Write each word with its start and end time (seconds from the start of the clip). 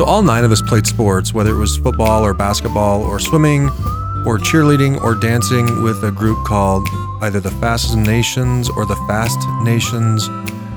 So 0.00 0.06
all 0.06 0.22
nine 0.22 0.44
of 0.44 0.50
us 0.50 0.62
played 0.62 0.86
sports, 0.86 1.34
whether 1.34 1.50
it 1.50 1.58
was 1.58 1.76
football 1.76 2.24
or 2.24 2.32
basketball 2.32 3.02
or 3.02 3.20
swimming 3.20 3.66
or 4.24 4.38
cheerleading 4.38 4.98
or 5.02 5.14
dancing 5.14 5.82
with 5.82 6.02
a 6.04 6.10
group 6.10 6.42
called 6.46 6.88
either 7.20 7.38
the 7.38 7.50
Fast 7.50 7.94
Nations 7.94 8.70
or 8.70 8.86
the 8.86 8.96
Fast 9.06 9.38
Nations 9.62 10.26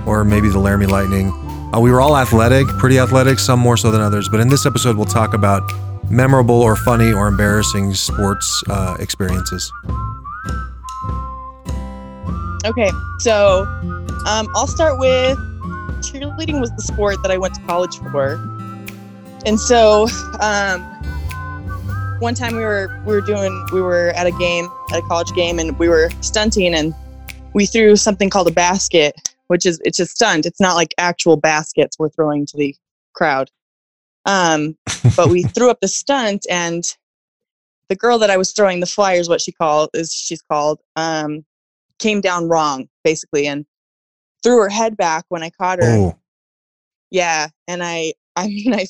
or 0.06 0.26
maybe 0.26 0.50
the 0.50 0.60
Laramie 0.60 0.88
Lightning. 0.88 1.30
Uh, 1.74 1.80
we 1.80 1.90
were 1.90 2.02
all 2.02 2.18
athletic, 2.18 2.68
pretty 2.80 3.00
athletic, 3.00 3.40
some 3.40 3.62
more 3.62 3.78
so 3.78 3.92
than 3.92 4.02
others. 4.02 4.28
But 4.28 4.42
in 4.42 4.50
this 4.50 4.66
episode, 4.66 4.98
we'll 4.98 5.06
talk 5.06 5.34
about 5.34 5.72
memorable 6.10 6.62
or 6.62 6.76
funny 6.76 7.14
or 7.14 7.30
embarrassing 7.30 7.94
sports 7.94 8.62
uh, 8.70 8.98
experiences. 9.00 9.72
Okay, 12.66 12.92
so 13.20 13.64
um, 14.28 14.50
I'll 14.54 14.68
start 14.68 15.00
with 15.00 15.38
cheerleading 16.04 16.60
was 16.60 16.72
the 16.72 16.82
sport 16.82 17.22
that 17.22 17.32
I 17.32 17.38
went 17.38 17.54
to 17.56 17.62
college 17.62 17.98
for, 18.12 18.36
and 19.46 19.60
so 19.60 20.08
um, 20.40 20.82
one 22.20 22.36
time 22.36 22.56
we 22.56 22.64
were 22.64 23.02
we 23.06 23.14
were 23.14 23.22
doing 23.22 23.66
we 23.74 23.82
were 23.82 24.10
at 24.10 24.26
a 24.26 24.32
game 24.32 24.70
at 24.92 25.00
a 25.00 25.02
college 25.04 25.32
game 25.34 25.60
and 25.60 25.78
we 25.78 25.90
were 25.90 26.10
stunting 26.22 26.74
and 26.74 26.96
we 27.54 27.66
threw 27.66 27.96
something 27.96 28.30
called 28.30 28.48
a 28.48 28.52
basket, 28.52 29.36
which 29.48 29.66
is 29.66 29.80
it's 29.84 30.00
a 30.00 30.06
stunt. 30.06 30.46
It's 30.46 30.60
not 30.60 30.76
like 30.76 30.94
actual 30.98 31.38
baskets 31.38 32.00
we're 32.00 32.10
throwing 32.10 32.46
to 32.48 32.58
the 32.58 32.76
crowd. 33.14 33.50
Um, 34.26 34.78
but 35.16 35.30
we 35.30 35.44
threw 35.56 35.70
up 35.70 35.80
the 35.82 35.88
stunt 35.88 36.46
and 36.50 36.96
the 37.90 37.96
girl 37.96 38.18
that 38.20 38.30
I 38.30 38.38
was 38.38 38.54
throwing 38.54 38.80
the 38.80 38.86
flyers, 38.86 39.30
what 39.30 39.42
she 39.42 39.52
called 39.52 39.90
is 39.94 40.14
she's 40.14 40.42
called, 40.42 40.80
um, 40.96 41.46
came 42.00 42.22
down 42.22 42.48
wrong 42.48 42.88
basically 43.04 43.46
and 43.48 43.66
threw 44.42 44.58
her 44.58 44.70
head 44.70 44.98
back 44.98 45.26
when 45.30 45.44
I 45.44 45.50
caught 45.50 45.80
her. 45.80 45.90
Oh, 45.90 46.18
Yeah, 47.12 47.48
and 47.68 47.84
I 47.84 48.14
I 48.36 48.48
mean 48.48 48.74
I 48.74 48.88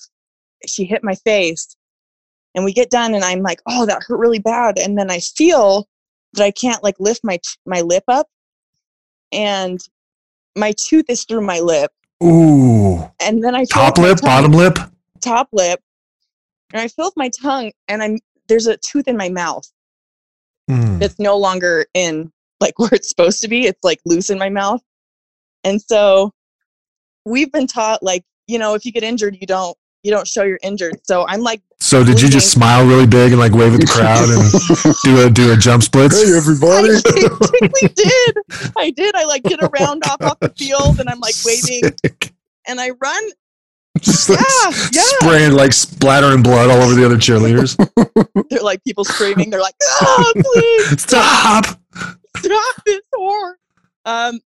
she 0.68 0.86
hit 0.86 1.04
my 1.04 1.16
face 1.16 1.76
and 2.56 2.64
we 2.66 2.74
get 2.74 2.90
done 2.90 3.14
and 3.16 3.24
I'm 3.24 3.42
like, 3.42 3.62
"Oh, 3.68 3.86
that 3.86 4.04
hurt 4.04 4.18
really 4.20 4.40
bad." 4.40 4.78
And 4.80 4.98
then 4.98 5.10
I 5.12 5.20
feel 5.20 5.88
that 6.34 6.44
I 6.44 6.52
can't 6.52 6.84
like 6.84 6.96
lift 7.00 7.22
my 7.24 7.40
my 7.66 7.82
lip 7.82 8.04
up 8.08 8.28
and 9.32 9.80
my 10.56 10.72
tooth 10.74 11.06
is 11.10 11.26
through 11.26 11.42
my 11.42 11.60
lip. 11.60 11.92
ooh, 12.24 13.00
And 13.20 13.44
then 13.44 13.56
I 13.56 13.66
Top 13.66 13.98
lip, 13.98 14.18
tongue- 14.18 14.30
bottom 14.30 14.52
lip. 14.52 14.78
top 15.22 15.50
lip 15.52 15.82
and 16.74 16.82
I 16.82 16.88
feel 16.88 17.06
with 17.06 17.18
my 17.18 17.30
tongue 17.30 17.72
and 17.88 18.02
I'm 18.04 18.20
there's 18.48 18.68
a 18.68 18.78
tooth 18.78 19.08
in 19.08 19.18
my 19.18 19.30
mouth 19.30 19.70
Mm. 20.70 20.98
that's 21.00 21.20
no 21.20 21.38
longer 21.38 21.86
in 21.94 22.32
like 22.62 22.78
where 22.80 22.90
it's 22.94 23.10
supposed 23.10 23.42
to 23.42 23.50
be. 23.50 23.66
It's 23.68 23.84
like 23.84 24.00
loose 24.06 24.30
in 24.30 24.38
my 24.40 24.48
mouth. 24.50 24.82
And 25.66 25.82
so 25.82 26.32
we've 27.26 27.52
been 27.52 27.68
taught 27.68 28.02
like, 28.02 28.24
you 28.48 28.58
know, 28.60 28.74
if 28.74 28.86
you 28.86 28.92
get 28.94 29.04
injured, 29.04 29.38
you 29.42 29.46
don't 29.48 29.78
you 30.04 30.12
don't 30.12 30.28
show 30.28 30.44
you're 30.44 30.60
injured. 30.64 30.96
So 31.04 31.26
I'm 31.28 31.42
like 31.42 31.62
So 31.80 32.04
did 32.04 32.22
you 32.22 32.30
just 32.30 32.52
smile 32.52 32.86
really 32.86 33.08
big 33.08 33.32
and 33.32 33.40
like 33.40 33.54
wave 33.54 33.74
at 33.74 33.80
the 33.82 33.88
crowd 33.96 34.30
and 34.30 34.96
do 35.04 35.26
a 35.26 35.30
do 35.30 35.52
a 35.54 35.58
jump 35.58 35.84
split? 35.84 36.12
Hey, 36.12 36.34
I 36.34 36.38
everybody. 36.38 36.90
basically 36.90 37.88
did. 37.96 38.38
I 38.78 38.90
did. 38.92 39.16
I 39.16 39.24
like 39.26 39.44
get 39.44 39.62
a 39.64 39.68
round 39.80 40.04
off 40.06 40.22
off 40.22 40.40
the 40.40 40.50
field 40.58 41.00
and 41.00 41.10
I'm 41.10 41.20
like 41.20 41.36
waving 41.46 41.82
Sick. 42.04 42.34
and 42.68 42.80
I 42.82 42.90
run. 43.02 43.24
Just 44.02 44.28
like 44.30 44.40
Yeah, 44.40 44.68
s- 44.70 44.90
yeah. 44.94 45.02
spraying 45.20 45.52
like 45.54 45.72
splattering 45.72 46.42
blood 46.44 46.70
all 46.72 46.82
over 46.82 46.96
the 46.96 47.06
other 47.06 47.18
cheerleaders. 47.18 47.78
They're 48.50 48.62
like 48.62 48.84
people 48.84 49.04
screaming. 49.06 49.50
They're 49.52 49.62
like, 49.62 49.76
oh 50.02 50.34
please 50.36 51.02
Stop! 51.04 51.66
stop 52.38 52.76
this 52.86 53.02
whore. 53.16 53.54
Um, 54.06 54.40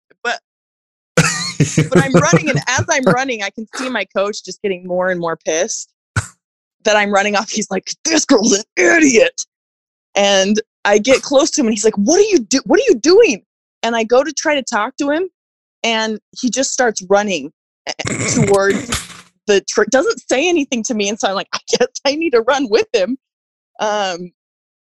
but 1.89 2.03
I'm 2.03 2.13
running, 2.13 2.49
and 2.49 2.59
as 2.67 2.85
I'm 2.89 3.03
running, 3.03 3.43
I 3.43 3.49
can 3.49 3.67
see 3.75 3.89
my 3.89 4.05
coach 4.05 4.43
just 4.43 4.61
getting 4.61 4.85
more 4.85 5.09
and 5.09 5.19
more 5.19 5.37
pissed 5.37 5.93
that 6.83 6.95
I'm 6.95 7.11
running 7.11 7.35
off. 7.35 7.49
He's 7.49 7.69
like, 7.71 7.91
"This 8.03 8.25
girl's 8.25 8.53
an 8.53 8.63
idiot," 8.75 9.45
and 10.15 10.61
I 10.85 10.99
get 10.99 11.21
close 11.21 11.51
to 11.51 11.61
him, 11.61 11.67
and 11.67 11.73
he's 11.73 11.85
like, 11.85 11.97
"What 11.97 12.19
are 12.19 12.29
you 12.29 12.39
do? 12.39 12.59
What 12.65 12.79
are 12.79 12.83
you 12.87 12.95
doing?" 12.95 13.43
And 13.83 13.95
I 13.95 14.03
go 14.03 14.23
to 14.23 14.31
try 14.33 14.55
to 14.55 14.63
talk 14.63 14.95
to 14.97 15.09
him, 15.09 15.29
and 15.83 16.19
he 16.39 16.49
just 16.49 16.71
starts 16.71 17.01
running 17.09 17.51
towards 18.33 18.87
the. 19.47 19.61
Tr- 19.67 19.85
doesn't 19.89 20.21
say 20.29 20.47
anything 20.47 20.83
to 20.83 20.93
me, 20.93 21.09
and 21.09 21.19
so 21.19 21.29
I'm 21.29 21.35
like, 21.35 21.49
I 21.53 21.59
guess 21.77 21.87
I 22.05 22.15
need 22.15 22.31
to 22.31 22.41
run 22.41 22.69
with 22.69 22.87
him. 22.93 23.17
Um, 23.79 24.31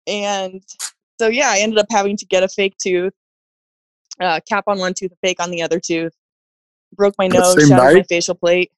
and 0.08 0.62
so 1.20 1.28
yeah, 1.28 1.50
I 1.50 1.60
ended 1.60 1.80
up 1.80 1.88
having 1.90 2.18
to 2.18 2.26
get 2.26 2.44
a 2.44 2.48
fake 2.48 2.76
tooth, 2.82 3.14
uh, 4.20 4.40
cap 4.48 4.64
on 4.68 4.80
one 4.80 4.94
tooth, 4.94 5.12
a 5.12 5.16
fake 5.28 5.40
on 5.40 5.52
the 5.52 5.62
other 5.62 5.80
tooth. 5.80 6.14
Broke 6.96 7.16
my 7.18 7.28
nose, 7.28 7.60
same 7.60 7.70
shattered 7.70 7.98
my 7.98 8.04
facial 8.04 8.36
plate. 8.36 8.72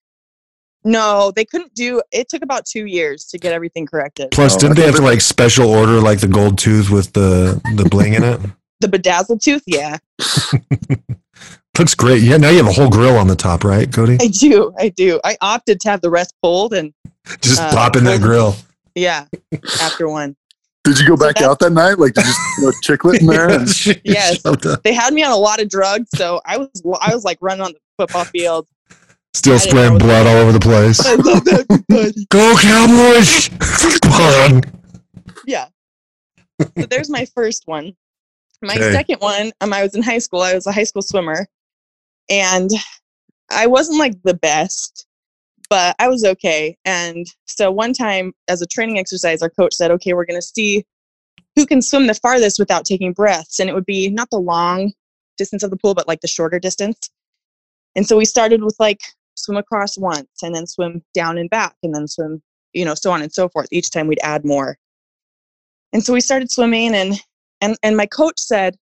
No, 0.85 1.31
they 1.33 1.45
couldn't 1.45 1.73
do. 1.73 2.01
It 2.11 2.27
took 2.29 2.43
about 2.43 2.65
two 2.65 2.85
years 2.85 3.25
to 3.27 3.37
get 3.37 3.53
everything 3.53 3.85
corrected. 3.85 4.31
Plus, 4.31 4.55
Oh, 4.55 4.59
didn't 4.59 4.75
they 4.75 4.83
have 4.85 4.95
to 4.95 5.01
like 5.01 5.21
special 5.21 5.69
order 5.69 6.01
like 6.01 6.19
the 6.19 6.27
gold 6.27 6.57
tooth 6.57 6.89
with 6.89 7.13
the 7.13 7.61
the 7.75 7.87
bling 7.89 8.13
in 8.13 8.23
it? 8.23 8.39
The 8.81 8.89
bedazzled 8.89 9.41
tooth, 9.41 9.63
yeah, 9.65 9.97
Looks 11.79 11.95
great. 11.95 12.21
Yeah, 12.21 12.35
now 12.37 12.49
you 12.49 12.57
have 12.57 12.67
a 12.67 12.71
whole 12.73 12.89
grill 12.89 13.17
on 13.17 13.27
the 13.27 13.35
top, 13.35 13.63
right, 13.63 13.91
Cody? 13.91 14.17
I 14.21 14.27
do, 14.27 14.73
I 14.77 14.89
do. 14.89 15.19
I 15.23 15.37
opted 15.41 15.79
to 15.81 15.89
have 15.89 16.01
the 16.01 16.09
rest 16.09 16.35
pulled, 16.41 16.73
and 16.73 16.93
Just 17.41 17.61
uh, 17.61 17.71
pop 17.71 17.95
in 17.95 18.03
that 18.03 18.21
grill. 18.21 18.55
yeah, 18.93 19.25
after 19.81 20.07
one, 20.09 20.35
Did 20.83 20.99
you 20.99 21.07
go 21.07 21.15
back 21.17 21.35
that- 21.35 21.45
out 21.45 21.59
that 21.59 21.71
night? 21.71 21.97
Like, 21.97 22.13
did 22.13 22.25
you 22.25 22.33
throw 22.59 22.69
a 22.69 22.71
chiclet 22.83 23.21
in 23.21 23.25
there? 23.27 23.99
Yes. 24.03 24.41
They 24.83 24.93
had 24.93 25.13
me 25.13 25.23
on 25.23 25.31
a 25.31 25.37
lot 25.37 25.61
of 25.61 25.69
drugs, 25.69 26.09
so 26.13 26.41
I 26.45 26.57
was, 26.57 26.69
I 27.01 27.13
was 27.15 27.23
like 27.23 27.37
running 27.41 27.61
on 27.65 27.71
the 27.71 27.79
football 27.97 28.25
field. 28.25 28.67
Still 29.33 29.57
spraying 29.59 29.97
blood 29.97 30.27
all 30.27 30.37
over 30.37 30.51
the 30.51 30.59
place. 30.59 30.99
I 31.05 31.15
love 31.15 31.47
everybody. 31.47 32.25
Go 32.29 32.55
Cowboys! 32.57 33.49
Come 34.03 34.11
on. 34.13 34.61
yeah. 35.45 35.67
So 36.79 36.85
there's 36.87 37.09
my 37.09 37.25
first 37.35 37.63
one. 37.65 37.93
My 38.61 38.75
Okay. 38.75 38.91
second 38.93 39.19
one, 39.19 39.51
um, 39.61 39.73
I 39.73 39.81
was 39.83 39.95
in 39.95 40.03
high 40.03 40.19
school. 40.19 40.41
I 40.41 40.53
was 40.53 40.67
a 40.67 40.71
high 40.71 40.83
school 40.83 41.01
swimmer, 41.01 41.47
and 42.29 42.69
I 43.51 43.67
wasn't 43.67 43.99
like 43.99 44.13
the 44.23 44.35
best, 44.35 45.05
but 45.69 45.95
I 45.99 46.07
was 46.07 46.23
okay. 46.23 46.77
And 46.85 47.25
so 47.45 47.71
one 47.71 47.91
time, 47.93 48.33
as 48.47 48.61
a 48.61 48.67
training 48.67 48.99
exercise, 48.99 49.41
our 49.41 49.49
coach 49.49 49.73
said, 49.73 49.91
"Okay, 49.91 50.13
we're 50.13 50.25
going 50.25 50.39
to 50.39 50.45
see 50.47 50.85
who 51.55 51.65
can 51.65 51.81
swim 51.81 52.07
the 52.07 52.13
farthest 52.13 52.59
without 52.59 52.85
taking 52.85 53.13
breaths," 53.13 53.59
and 53.59 53.69
it 53.69 53.73
would 53.73 53.85
be 53.85 54.09
not 54.09 54.29
the 54.29 54.39
long 54.39 54.93
distance 55.37 55.63
of 55.63 55.71
the 55.71 55.77
pool, 55.77 55.93
but 55.95 56.07
like 56.07 56.21
the 56.21 56.27
shorter 56.27 56.59
distance. 56.59 57.09
And 57.95 58.05
so 58.07 58.17
we 58.17 58.25
started 58.25 58.63
with 58.63 58.75
like 58.79 59.01
swim 59.35 59.57
across 59.57 59.97
once, 59.97 60.29
and 60.41 60.53
then 60.53 60.67
swim 60.67 61.03
down 61.13 61.37
and 61.37 61.49
back, 61.49 61.75
and 61.83 61.93
then 61.93 62.07
swim, 62.07 62.41
you 62.73 62.85
know, 62.85 62.95
so 62.95 63.11
on 63.11 63.21
and 63.21 63.31
so 63.31 63.49
forth. 63.49 63.67
Each 63.71 63.89
time 63.89 64.07
we'd 64.07 64.19
add 64.23 64.45
more. 64.45 64.77
And 65.91 66.03
so 66.03 66.13
we 66.13 66.21
started 66.21 66.51
swimming 66.51 66.95
and 66.95 67.15
and 67.61 67.77
and 67.83 67.95
my 67.95 68.05
coach 68.05 68.39
said 68.39 68.75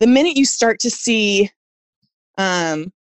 the 0.00 0.06
minute 0.06 0.36
you 0.36 0.44
start 0.44 0.78
to 0.80 0.90
see 0.90 1.50
um 2.38 2.92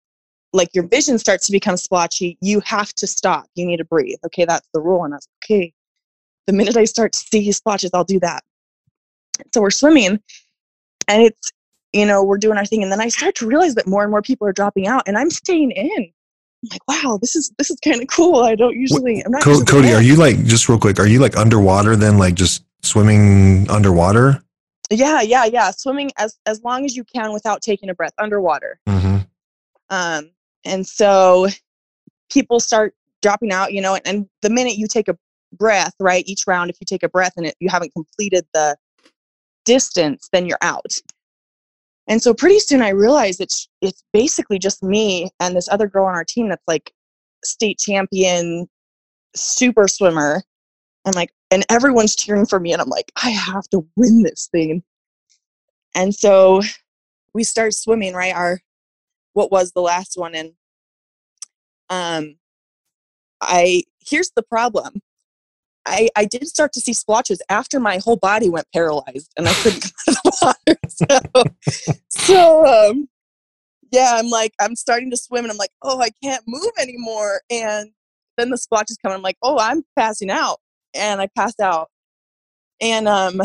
like 0.53 0.69
your 0.73 0.87
vision 0.87 1.17
starts 1.17 1.47
to 1.47 1.51
become 1.51 1.77
splotchy, 1.77 2.37
you 2.41 2.59
have 2.61 2.93
to 2.93 3.07
stop. 3.07 3.45
You 3.55 3.65
need 3.65 3.77
to 3.77 3.85
breathe. 3.85 4.19
Okay, 4.25 4.45
that's 4.45 4.67
the 4.73 4.81
rule. 4.81 5.03
And 5.03 5.13
I 5.13 5.17
was 5.17 5.27
okay. 5.43 5.73
The 6.45 6.53
minute 6.53 6.77
I 6.77 6.85
start 6.85 7.13
to 7.13 7.19
see 7.19 7.51
splotches, 7.51 7.91
I'll 7.93 8.03
do 8.03 8.19
that. 8.19 8.43
So 9.53 9.61
we're 9.61 9.71
swimming 9.71 10.19
and 11.07 11.23
it's 11.23 11.51
you 11.93 12.05
know, 12.05 12.23
we're 12.23 12.37
doing 12.37 12.57
our 12.57 12.65
thing. 12.65 12.83
And 12.83 12.91
then 12.91 12.99
I 12.99 13.07
start 13.07 13.35
to 13.35 13.47
realize 13.47 13.75
that 13.75 13.87
more 13.87 14.01
and 14.01 14.11
more 14.11 14.21
people 14.21 14.47
are 14.47 14.53
dropping 14.53 14.87
out 14.87 15.03
and 15.07 15.17
I'm 15.17 15.29
staying 15.29 15.71
in. 15.71 16.11
I'm 16.63 16.69
like, 16.71 16.87
wow, 16.87 17.17
this 17.21 17.35
is 17.35 17.51
this 17.57 17.69
is 17.69 17.77
kind 17.83 18.01
of 18.01 18.07
cool. 18.07 18.43
I 18.43 18.55
don't 18.55 18.75
usually 18.75 19.21
I'm 19.21 19.31
not 19.31 19.43
Co- 19.43 19.63
Cody, 19.63 19.89
in. 19.89 19.95
are 19.95 20.01
you 20.01 20.15
like 20.15 20.43
just 20.45 20.69
real 20.69 20.79
quick? 20.79 20.99
Are 20.99 21.07
you 21.07 21.19
like 21.19 21.37
underwater 21.37 21.95
then, 21.95 22.17
like 22.17 22.35
just 22.35 22.63
swimming 22.81 23.69
underwater? 23.69 24.41
Yeah, 24.89 25.21
yeah, 25.21 25.45
yeah. 25.45 25.71
Swimming 25.71 26.11
as 26.17 26.37
as 26.45 26.63
long 26.63 26.85
as 26.85 26.95
you 26.95 27.03
can 27.03 27.33
without 27.33 27.61
taking 27.61 27.89
a 27.89 27.93
breath 27.93 28.13
underwater. 28.17 28.79
Mm-hmm. 28.87 29.17
Um, 29.89 30.31
and 30.63 30.87
so 30.87 31.47
people 32.31 32.59
start 32.59 32.95
dropping 33.21 33.51
out, 33.51 33.73
you 33.73 33.81
know, 33.81 33.95
and, 33.95 34.07
and 34.07 34.29
the 34.41 34.49
minute 34.49 34.77
you 34.77 34.87
take 34.87 35.07
a 35.09 35.17
breath, 35.53 35.93
right, 35.99 36.23
each 36.25 36.45
round, 36.47 36.69
if 36.69 36.77
you 36.79 36.85
take 36.85 37.03
a 37.03 37.09
breath 37.09 37.33
and 37.37 37.45
it, 37.45 37.55
you 37.59 37.69
haven't 37.69 37.93
completed 37.93 38.45
the 38.53 38.75
distance, 39.65 40.29
then 40.31 40.45
you're 40.45 40.57
out. 40.61 40.99
And 42.07 42.21
so 42.21 42.33
pretty 42.33 42.59
soon 42.59 42.81
I 42.81 42.89
realized 42.89 43.39
it's 43.39 43.69
it's 43.81 44.03
basically 44.11 44.59
just 44.59 44.83
me 44.83 45.29
and 45.39 45.55
this 45.55 45.69
other 45.69 45.87
girl 45.87 46.05
on 46.05 46.15
our 46.15 46.25
team 46.25 46.49
that's 46.49 46.63
like 46.67 46.93
state 47.43 47.79
champion 47.79 48.67
super 49.35 49.87
swimmer. 49.87 50.43
I'm 51.05 51.13
like, 51.13 51.33
and 51.51 51.65
everyone's 51.69 52.15
cheering 52.15 52.45
for 52.45 52.59
me, 52.59 52.73
and 52.73 52.81
I'm 52.81 52.89
like, 52.89 53.11
I 53.21 53.29
have 53.29 53.67
to 53.69 53.85
win 53.95 54.23
this 54.23 54.47
thing. 54.51 54.83
And 55.95 56.13
so 56.13 56.61
we 57.33 57.43
start 57.43 57.73
swimming, 57.73 58.13
right? 58.13 58.33
Our 58.33 58.61
what 59.33 59.51
was 59.51 59.71
the 59.71 59.81
last 59.81 60.17
one, 60.17 60.35
and 60.35 60.53
um, 61.89 62.35
I 63.41 63.83
here's 63.99 64.31
the 64.35 64.43
problem. 64.43 65.01
I 65.85 66.09
I 66.15 66.25
did 66.25 66.47
start 66.47 66.73
to 66.73 66.79
see 66.79 66.93
splotches 66.93 67.41
after 67.49 67.79
my 67.79 67.97
whole 67.97 68.17
body 68.17 68.49
went 68.49 68.67
paralyzed, 68.73 69.31
and 69.37 69.47
I 69.47 69.53
couldn't 69.53 69.91
come 70.05 70.15
out 70.15 70.55
of 70.67 70.77
the 70.99 71.13
water. 71.15 71.23
So, 71.29 71.43
so 72.09 72.65
um, 72.89 73.09
yeah, 73.91 74.15
I'm 74.15 74.29
like, 74.29 74.53
I'm 74.61 74.75
starting 74.75 75.11
to 75.11 75.17
swim, 75.17 75.45
and 75.45 75.51
I'm 75.51 75.57
like, 75.57 75.71
oh, 75.81 76.01
I 76.01 76.09
can't 76.23 76.43
move 76.47 76.71
anymore, 76.79 77.41
and 77.49 77.91
then 78.37 78.49
the 78.49 78.57
splotches 78.57 78.97
come. 79.01 79.11
and 79.11 79.17
I'm 79.17 79.23
like, 79.23 79.37
oh, 79.41 79.57
I'm 79.59 79.83
passing 79.97 80.29
out, 80.29 80.59
and 80.93 81.21
I 81.21 81.27
passed 81.35 81.59
out. 81.59 81.89
And 82.81 83.07
um, 83.07 83.41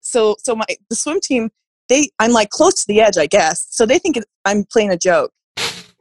so 0.00 0.36
so 0.38 0.54
my 0.54 0.64
the 0.90 0.96
swim 0.96 1.20
team, 1.20 1.50
they 1.88 2.10
I'm 2.18 2.32
like 2.32 2.50
close 2.50 2.74
to 2.74 2.86
the 2.86 3.00
edge, 3.00 3.18
I 3.18 3.26
guess. 3.26 3.66
So 3.70 3.86
they 3.86 3.98
think 3.98 4.16
it, 4.16 4.24
I'm 4.44 4.64
playing 4.64 4.90
a 4.90 4.96
joke, 4.96 5.32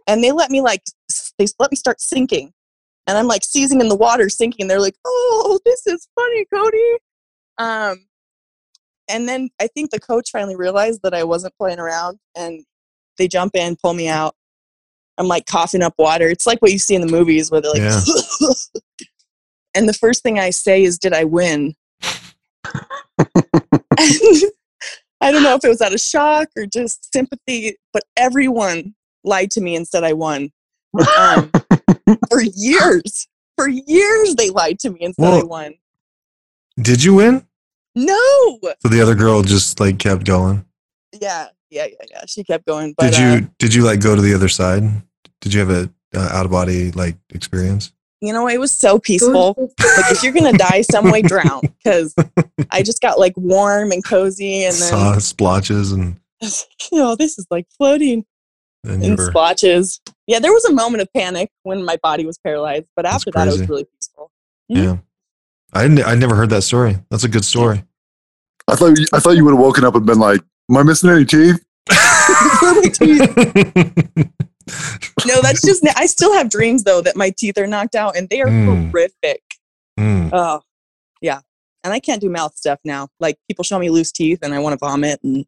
and 0.08 0.24
they 0.24 0.32
let 0.32 0.50
me 0.50 0.62
like 0.62 0.84
they 1.38 1.48
let 1.60 1.72
me 1.72 1.78
start 1.78 2.02
sinking, 2.02 2.54
and 3.08 3.18
I'm 3.18 3.28
like 3.28 3.44
seizing 3.44 3.82
in 3.82 3.90
the 3.90 3.96
water, 3.96 4.30
sinking. 4.30 4.68
They're 4.68 4.82
like, 4.82 4.98
oh, 5.06 5.60
this 5.66 5.88
is 5.88 6.08
funny, 6.14 6.46
Cody. 6.54 6.98
Um, 7.58 8.06
and 9.10 9.28
then 9.28 9.50
I 9.60 9.68
think 9.68 9.92
the 9.92 10.00
coach 10.00 10.30
finally 10.32 10.56
realized 10.56 11.02
that 11.04 11.14
I 11.14 11.24
wasn't 11.24 11.56
playing 11.58 11.80
around, 11.80 12.20
and 12.36 12.64
they 13.18 13.28
jump 13.28 13.56
in, 13.56 13.78
pull 13.78 13.94
me 13.94 14.08
out. 14.08 14.36
I'm 15.18 15.28
like 15.28 15.46
coughing 15.46 15.82
up 15.82 15.96
water. 15.98 16.30
It's 16.30 16.46
like 16.46 16.62
what 16.62 16.72
you 16.72 16.80
see 16.80 16.94
in 16.96 17.02
the 17.02 17.08
movies 17.08 17.50
where 17.50 17.62
they're 17.62 17.72
like, 17.72 17.82
Yeah. 17.82 18.02
and 19.76 19.90
the 19.90 19.94
first 19.94 20.22
thing 20.22 20.38
I 20.38 20.52
say 20.52 20.84
is, 20.84 21.00
"Did 21.00 21.14
I 21.14 21.24
win?" 21.24 21.76
I 25.20 25.32
don't 25.32 25.42
know 25.42 25.56
if 25.56 25.66
it 25.66 25.70
was 25.70 25.82
out 25.82 25.94
of 25.94 26.00
shock 26.00 26.50
or 26.56 26.66
just 26.66 27.12
sympathy, 27.12 27.78
but 27.94 28.04
everyone 28.16 28.94
lied 29.24 29.50
to 29.52 29.62
me 29.62 29.76
and 29.76 29.88
said 29.88 30.04
I 30.04 30.14
won. 30.14 30.52
Um, 31.18 31.52
for 32.30 32.42
years, 32.42 33.28
for 33.58 33.68
years, 33.68 34.36
they 34.36 34.50
lied 34.50 34.80
to 34.80 34.90
me 34.90 35.02
and 35.02 35.16
said 35.16 35.34
I 35.34 35.44
won. 35.44 35.76
Did 36.80 37.04
you 37.04 37.16
win? 37.16 37.46
No. 37.96 38.60
So 38.80 38.90
the 38.90 39.02
other 39.02 39.16
girl 39.16 39.42
just 39.42 39.80
like 39.80 39.98
kept 39.98 40.26
going. 40.26 40.66
Yeah, 41.20 41.48
yeah, 41.70 41.86
yeah, 41.86 42.06
yeah. 42.12 42.22
She 42.28 42.44
kept 42.44 42.66
going. 42.66 42.94
But 42.98 43.14
Did 43.14 43.22
uh, 43.22 43.36
you 43.36 43.50
did 43.58 43.74
you 43.74 43.84
like 43.84 44.02
go 44.02 44.16
to 44.16 44.22
the 44.22 44.34
other 44.34 44.50
side? 44.50 44.84
Did 45.42 45.54
you 45.54 45.60
have 45.60 45.70
a 45.70 45.90
uh, 46.16 46.30
out 46.32 46.46
of 46.46 46.52
body 46.52 46.92
like 46.92 47.18
experience? 47.34 47.92
you 48.22 48.34
know, 48.34 48.48
it 48.48 48.60
was 48.60 48.72
so 48.72 49.00
peaceful. 49.00 49.56
like 49.58 50.12
if 50.12 50.24
you're 50.24 50.34
gonna 50.34 50.58
die 50.58 50.82
some 50.82 51.12
way, 51.12 51.22
drown. 51.22 51.62
Because 51.84 52.16
I 52.72 52.82
just 52.82 53.02
got 53.02 53.20
like 53.20 53.34
warm 53.38 53.92
and 53.92 54.04
cozy, 54.04 54.64
and 54.64 54.74
then 54.74 54.90
Saw 54.90 55.18
splotches 55.20 55.92
and 55.92 56.20
you 56.42 56.50
know, 56.98 57.16
this 57.16 57.38
is 57.38 57.46
like 57.50 57.68
floating 57.78 58.26
and 58.84 59.04
in 59.04 59.16
were 59.16 59.26
splotches. 59.26 60.00
Yeah, 60.28 60.40
there 60.40 60.52
was 60.54 60.66
a 60.66 60.74
moment 60.74 61.02
of 61.02 61.12
panic 61.14 61.50
when 61.64 61.84
my 61.86 61.98
body 62.04 62.26
was 62.26 62.38
paralyzed, 62.38 62.86
but 62.96 63.06
after 63.06 63.32
that, 63.32 63.48
it 63.48 63.52
was 63.52 63.68
really 63.70 63.86
peaceful. 63.86 64.32
yeah. 64.68 64.98
I 65.74 65.84
didn't, 65.84 66.06
I 66.06 66.16
never 66.16 66.34
heard 66.36 66.50
that 66.52 66.62
story. 66.64 66.98
That's 67.12 67.26
a 67.26 67.30
good 67.30 67.44
story. 67.44 67.84
I 68.70 68.76
thought 68.76 68.98
you, 68.98 69.06
I 69.14 69.20
thought 69.20 69.32
you 69.36 69.44
would 69.46 69.52
have 69.52 69.60
woken 69.60 69.84
up 69.84 69.96
and 69.96 70.06
been 70.06 70.20
like, 70.20 70.40
"Am 70.70 70.78
I 70.78 70.84
missing 70.84 71.10
any 71.10 71.26
teeth?" 71.26 71.64
No, 75.26 75.42
that's 75.42 75.62
just. 75.66 75.86
I 75.96 76.06
still 76.06 76.34
have 76.34 76.50
dreams 76.50 76.84
though 76.84 77.02
that 77.02 77.16
my 77.16 77.30
teeth 77.32 77.58
are 77.58 77.68
knocked 77.68 77.96
out, 77.96 78.16
and 78.18 78.30
they 78.30 78.42
are 78.42 78.48
Mm. 78.48 78.92
horrific. 78.92 79.42
Mm. 80.00 80.30
Oh, 80.34 80.62
yeah. 81.22 81.40
And 81.84 81.94
I 81.94 82.00
can't 82.00 82.22
do 82.22 82.30
mouth 82.30 82.56
stuff 82.56 82.80
now. 82.84 83.08
Like 83.20 83.38
people 83.48 83.64
show 83.64 83.80
me 83.80 83.90
loose 83.90 84.12
teeth, 84.12 84.40
and 84.42 84.54
I 84.54 84.60
want 84.60 84.74
to 84.74 84.78
vomit, 84.86 85.20
and 85.24 85.46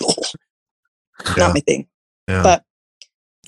Yeah. 0.00 1.36
not 1.36 1.54
my 1.54 1.60
thing. 1.60 1.86
Yeah. 2.28 2.42
But 2.42 2.64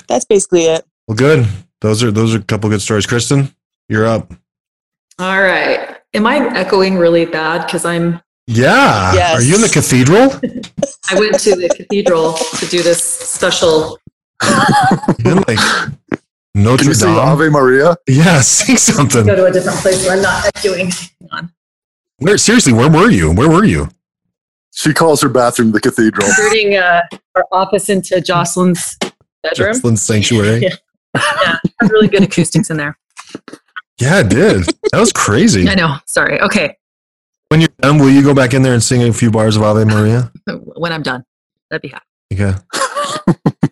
that's 0.09 0.25
basically 0.25 0.63
it. 0.65 0.85
Well, 1.07 1.17
good. 1.17 1.47
Those 1.81 2.03
are 2.03 2.11
those 2.11 2.35
are 2.35 2.39
a 2.39 2.43
couple 2.43 2.71
good 2.71 2.83
stories. 2.83 3.07
Kristen, 3.07 3.55
you're 3.89 4.07
up. 4.07 4.33
All 5.19 5.43
right. 5.43 5.99
Am 6.15 6.27
I 6.27 6.39
echoing 6.57 6.97
really 6.97 7.27
bad? 7.27 7.67
Because 7.67 7.85
I'm. 7.85 8.21
Yeah. 8.47 9.15
Yes. 9.15 9.41
Are 9.41 9.43
you 9.43 9.55
in 9.55 9.61
the 9.61 9.69
cathedral? 9.69 10.33
I 11.11 11.19
went 11.19 11.39
to 11.41 11.55
the 11.57 11.69
cathedral 11.69 12.35
to 12.35 12.67
do 12.67 12.83
this 12.83 13.03
special. 13.03 13.99
You're 15.25 15.37
like 15.37 15.59
Can 15.59 15.97
Notre 16.55 16.85
you 16.85 16.95
Dame. 16.95 17.17
Ave 17.17 17.49
Maria? 17.51 17.97
Yeah, 18.09 18.41
sing 18.41 18.77
something. 18.77 19.27
Go 19.27 19.37
to 19.37 19.47
a 19.47 19.53
different 19.53 19.79
place 19.79 20.05
where 20.05 20.17
I'm 20.17 20.23
not 20.23 20.47
echoing. 20.57 20.91
On. 21.33 21.53
Where 22.19 22.39
seriously? 22.39 22.73
Where 22.73 22.91
were 22.91 23.11
you? 23.11 23.33
Where 23.33 23.49
were 23.49 23.65
you? 23.65 23.89
She 24.75 24.93
calls 24.93 25.21
her 25.23 25.29
bathroom 25.29 25.73
the 25.73 25.81
cathedral. 25.81 26.27
Converting 26.35 26.77
uh, 26.77 27.03
our 27.37 27.47
office 27.53 27.89
into 27.89 28.21
Jocelyn's 28.21 28.97
bedroom. 29.43 29.73
Jocelyn 29.73 29.97
Sanctuary. 29.97 30.63
Yeah. 30.63 30.75
Yeah, 31.43 31.59
really 31.83 32.09
good 32.09 32.25
acoustics 32.25 32.71
in 32.71 32.77
there. 32.77 32.99
Yeah, 34.01 34.21
it 34.21 34.29
did. 34.29 34.65
That 34.91 34.99
was 34.99 35.13
crazy. 35.13 35.69
I 35.69 35.75
know. 35.77 35.95
Sorry. 36.07 36.41
Okay. 36.41 36.77
When 37.49 37.61
you're 37.61 37.69
done, 37.81 37.99
will 37.99 38.11
you 38.11 38.23
go 38.23 38.35
back 38.35 38.53
in 38.53 38.63
there 38.63 38.73
and 38.75 38.83
sing 38.83 39.03
a 39.05 39.13
few 39.13 39.31
bars 39.31 39.55
of 39.55 39.63
Ave 39.63 39.85
Maria? 39.85 40.33
When 40.77 40.93
I'm 40.93 41.03
done, 41.03 41.25
that'd 41.71 41.83
be 41.83 41.89
happy. 41.89 42.05
Okay. 42.33 42.59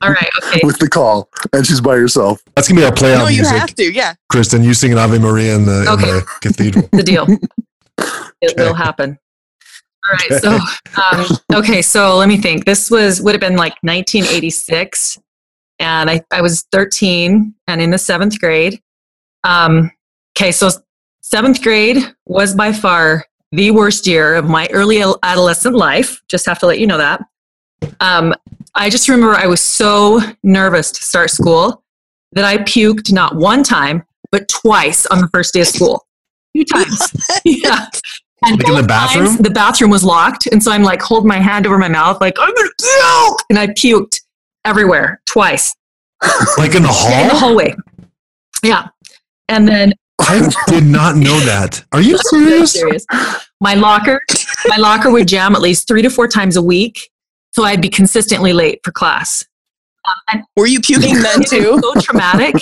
All 0.02 0.10
right. 0.10 0.30
Okay. 0.44 0.60
with 0.62 0.78
the 0.78 0.88
call, 0.88 1.28
and 1.52 1.66
she's 1.66 1.80
by 1.80 1.96
herself. 1.96 2.40
That's 2.54 2.68
gonna 2.68 2.80
be 2.80 2.84
our 2.84 2.92
play 2.92 3.12
no, 3.14 3.22
out 3.24 3.28
you 3.32 3.38
music. 3.42 3.56
have 3.56 3.74
to. 3.74 3.92
Yeah. 3.92 4.14
Kristen, 4.30 4.62
you 4.62 4.72
sing 4.74 4.92
an 4.92 4.98
Ave 4.98 5.18
Maria 5.18 5.56
in 5.56 5.64
the, 5.66 5.84
Okay. 5.90 6.08
in 6.10 6.14
the 6.16 6.26
cathedral. 6.40 6.88
the 6.92 7.02
deal. 7.02 7.26
It 8.40 8.52
Okay. 8.52 8.64
will 8.64 8.74
happen. 8.74 9.18
All 10.08 10.14
right. 10.14 10.42
So, 10.42 10.58
um, 11.00 11.58
okay. 11.58 11.82
So 11.82 12.16
let 12.16 12.28
me 12.28 12.36
think. 12.36 12.64
This 12.64 12.90
was 12.90 13.22
would 13.22 13.34
have 13.34 13.40
been 13.40 13.56
like 13.56 13.74
1986, 13.82 15.18
and 15.78 16.10
I, 16.10 16.22
I 16.32 16.42
was 16.42 16.62
13 16.72 17.54
and 17.68 17.80
in 17.80 17.90
the 17.90 17.98
seventh 17.98 18.40
grade. 18.40 18.80
Um, 19.44 19.92
okay. 20.36 20.52
So 20.52 20.70
seventh 21.20 21.62
grade 21.62 21.98
was 22.26 22.54
by 22.54 22.72
far 22.72 23.26
the 23.52 23.70
worst 23.70 24.06
year 24.06 24.34
of 24.34 24.46
my 24.46 24.66
early 24.72 25.02
adolescent 25.22 25.76
life. 25.76 26.22
Just 26.28 26.46
have 26.46 26.58
to 26.60 26.66
let 26.66 26.78
you 26.78 26.86
know 26.86 26.98
that. 26.98 27.22
Um, 28.00 28.34
I 28.74 28.88
just 28.88 29.08
remember 29.08 29.34
I 29.34 29.46
was 29.46 29.60
so 29.60 30.20
nervous 30.42 30.90
to 30.92 31.02
start 31.02 31.30
school 31.30 31.82
that 32.32 32.44
I 32.44 32.58
puked 32.58 33.12
not 33.12 33.36
one 33.36 33.62
time, 33.62 34.04
but 34.30 34.48
twice 34.48 35.04
on 35.06 35.20
the 35.20 35.28
first 35.28 35.52
day 35.52 35.60
of 35.60 35.68
school. 35.68 36.06
Two 36.56 36.64
times. 36.64 37.12
yeah. 37.44 37.86
And 38.44 38.58
Like 38.58 38.68
in 38.68 38.74
the 38.74 38.82
both 38.82 38.88
times, 38.88 39.12
bathroom? 39.14 39.36
the 39.42 39.50
bathroom 39.50 39.90
was 39.90 40.04
locked. 40.04 40.46
And 40.48 40.62
so 40.62 40.72
I'm 40.72 40.82
like 40.82 41.00
holding 41.00 41.28
my 41.28 41.38
hand 41.38 41.66
over 41.66 41.78
my 41.78 41.88
mouth, 41.88 42.20
like, 42.20 42.36
I'm 42.40 42.52
going 42.54 42.68
to 42.68 42.74
puke. 42.80 43.38
And 43.50 43.58
I 43.58 43.66
puked 43.68 44.20
everywhere 44.64 45.20
twice 45.26 45.74
Like 46.58 46.74
in 46.74 46.82
the 46.82 46.88
in 46.88 47.28
the 47.28 47.34
hallway. 47.36 47.74
Yeah. 48.62 48.88
And 49.48 49.66
then 49.66 49.92
I 50.20 50.48
did 50.68 50.84
not 50.84 51.16
know 51.16 51.38
that. 51.44 51.84
Are 51.92 52.00
you 52.00 52.16
serious? 52.22 52.72
serious. 52.72 53.04
My 53.60 53.74
locker, 53.74 54.20
my 54.66 54.76
locker 54.76 55.10
would 55.10 55.26
jam 55.28 55.54
at 55.54 55.60
least 55.60 55.88
three 55.88 56.02
to 56.02 56.10
four 56.10 56.28
times 56.28 56.56
a 56.56 56.62
week. 56.62 57.10
So 57.52 57.64
I'd 57.64 57.82
be 57.82 57.88
consistently 57.90 58.52
late 58.52 58.80
for 58.84 58.92
class. 58.92 59.44
Um, 60.06 60.14
and 60.32 60.42
Were 60.56 60.66
you 60.66 60.80
puking 60.80 61.14
then 61.22 61.42
too? 61.44 61.78
so 61.82 62.00
traumatic 62.00 62.54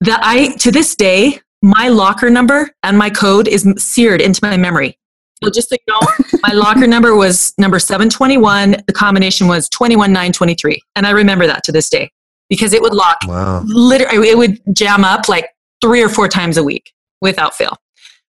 that 0.00 0.20
I, 0.22 0.54
to 0.56 0.70
this 0.70 0.94
day, 0.96 1.40
my 1.62 1.88
locker 1.88 2.28
number 2.28 2.70
and 2.82 2.98
my 2.98 3.08
code 3.08 3.46
is 3.48 3.66
seared 3.78 4.20
into 4.20 4.40
my 4.42 4.56
memory. 4.56 4.98
So 5.42 5.50
just 5.50 5.68
so 5.68 5.76
you 5.86 5.92
know, 5.92 6.00
my 6.42 6.52
locker 6.52 6.86
number 6.86 7.14
was 7.16 7.52
number 7.58 7.78
721. 7.78 8.76
The 8.86 8.92
combination 8.92 9.48
was 9.48 9.68
21923. 9.70 10.80
And 10.96 11.06
I 11.06 11.10
remember 11.10 11.46
that 11.46 11.64
to 11.64 11.72
this 11.72 11.88
day 11.88 12.10
because 12.48 12.72
it 12.72 12.82
would 12.82 12.94
lock 12.94 13.18
Wow. 13.26 13.62
literally 13.66 14.28
it 14.28 14.38
would 14.38 14.60
jam 14.72 15.04
up 15.04 15.28
like 15.28 15.48
three 15.80 16.02
or 16.02 16.08
four 16.08 16.28
times 16.28 16.56
a 16.56 16.64
week 16.64 16.92
without 17.20 17.54
fail. 17.54 17.76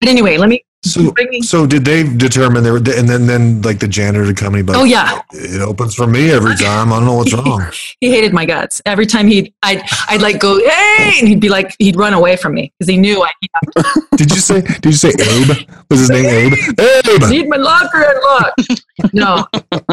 But 0.01 0.09
anyway, 0.09 0.37
let 0.37 0.49
me 0.49 0.63
So, 0.83 1.13
so 1.41 1.65
did 1.65 1.83
they 1.83 2.03
determine 2.03 2.63
there? 2.63 2.77
And 2.77 2.85
then, 2.85 3.25
then 3.25 3.61
like 3.63 3.79
the 3.79 3.87
janitor 3.87 4.25
to 4.25 4.33
come 4.33 4.55
and 4.55 4.65
be 4.65 4.71
like, 4.71 4.81
Oh 4.81 4.85
yeah, 4.85 5.21
it 5.31 5.61
opens 5.61 5.95
for 5.95 6.07
me 6.07 6.29
every 6.31 6.55
time. 6.55 6.93
I 6.93 6.97
don't 6.97 7.05
know 7.05 7.15
what's 7.15 7.33
wrong. 7.45 7.65
he 7.99 8.11
hated 8.11 8.31
my 8.31 8.45
guts. 8.45 8.81
Every 8.85 9.05
time 9.05 9.27
he'd, 9.27 9.53
I'd, 9.63 9.81
I'd 10.07 10.21
like 10.21 10.39
go, 10.39 10.59
hey, 10.59 11.15
and 11.19 11.27
he'd 11.27 11.41
be 11.41 11.49
like, 11.49 11.75
he'd 11.79 11.97
run 11.97 12.13
away 12.13 12.35
from 12.37 12.53
me 12.53 12.71
because 12.77 12.89
he 12.89 12.97
knew 12.97 13.23
I 13.23 13.31
Did 14.15 14.31
you 14.31 14.37
say? 14.37 14.61
Did 14.61 14.85
you 14.85 14.91
say 14.93 15.09
Abe? 15.09 15.69
Was 15.89 15.99
his 16.01 16.09
name 16.09 16.25
Abe? 16.25 16.53
Abe 16.79 17.29
need 17.29 17.49
my 17.49 17.57
locker 17.57 18.03
unlocked. 18.07 19.13
no. 19.13 19.45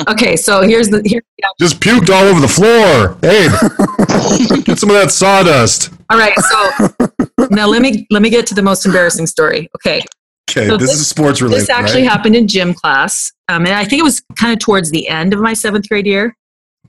Okay, 0.08 0.36
so 0.36 0.62
here's 0.62 0.88
the 0.88 1.02
here. 1.04 1.22
yeah. 1.38 1.48
just 1.58 1.80
puked 1.80 2.10
all 2.10 2.24
over 2.24 2.40
the 2.40 2.48
floor. 2.48 3.16
Abe, 3.22 4.64
get 4.64 4.78
some 4.78 4.90
of 4.90 4.96
that 4.96 5.10
sawdust. 5.10 5.90
All 6.10 6.18
right, 6.18 6.34
so 6.38 7.46
now 7.50 7.66
let 7.66 7.82
me 7.82 8.06
let 8.10 8.22
me 8.22 8.30
get 8.30 8.46
to 8.48 8.54
the 8.54 8.62
most 8.62 8.86
embarrassing 8.86 9.26
story. 9.26 9.68
Okay, 9.76 10.02
Okay, 10.50 10.68
So 10.68 10.76
this, 10.76 10.90
this- 10.90 11.00
is 11.00 11.06
sports 11.08 11.40
related. 11.42 11.62
this 11.62 11.70
actually 11.70 12.02
right? 12.02 12.10
happened 12.10 12.36
in 12.36 12.46
gym 12.46 12.74
class, 12.74 13.32
um, 13.48 13.64
and 13.66 13.74
I 13.74 13.84
think 13.84 14.00
it 14.00 14.04
was 14.04 14.22
kind 14.36 14.52
of 14.52 14.58
towards 14.58 14.90
the 14.90 15.08
end 15.08 15.32
of 15.32 15.40
my 15.40 15.52
seventh 15.54 15.88
grade 15.88 16.06
year. 16.06 16.36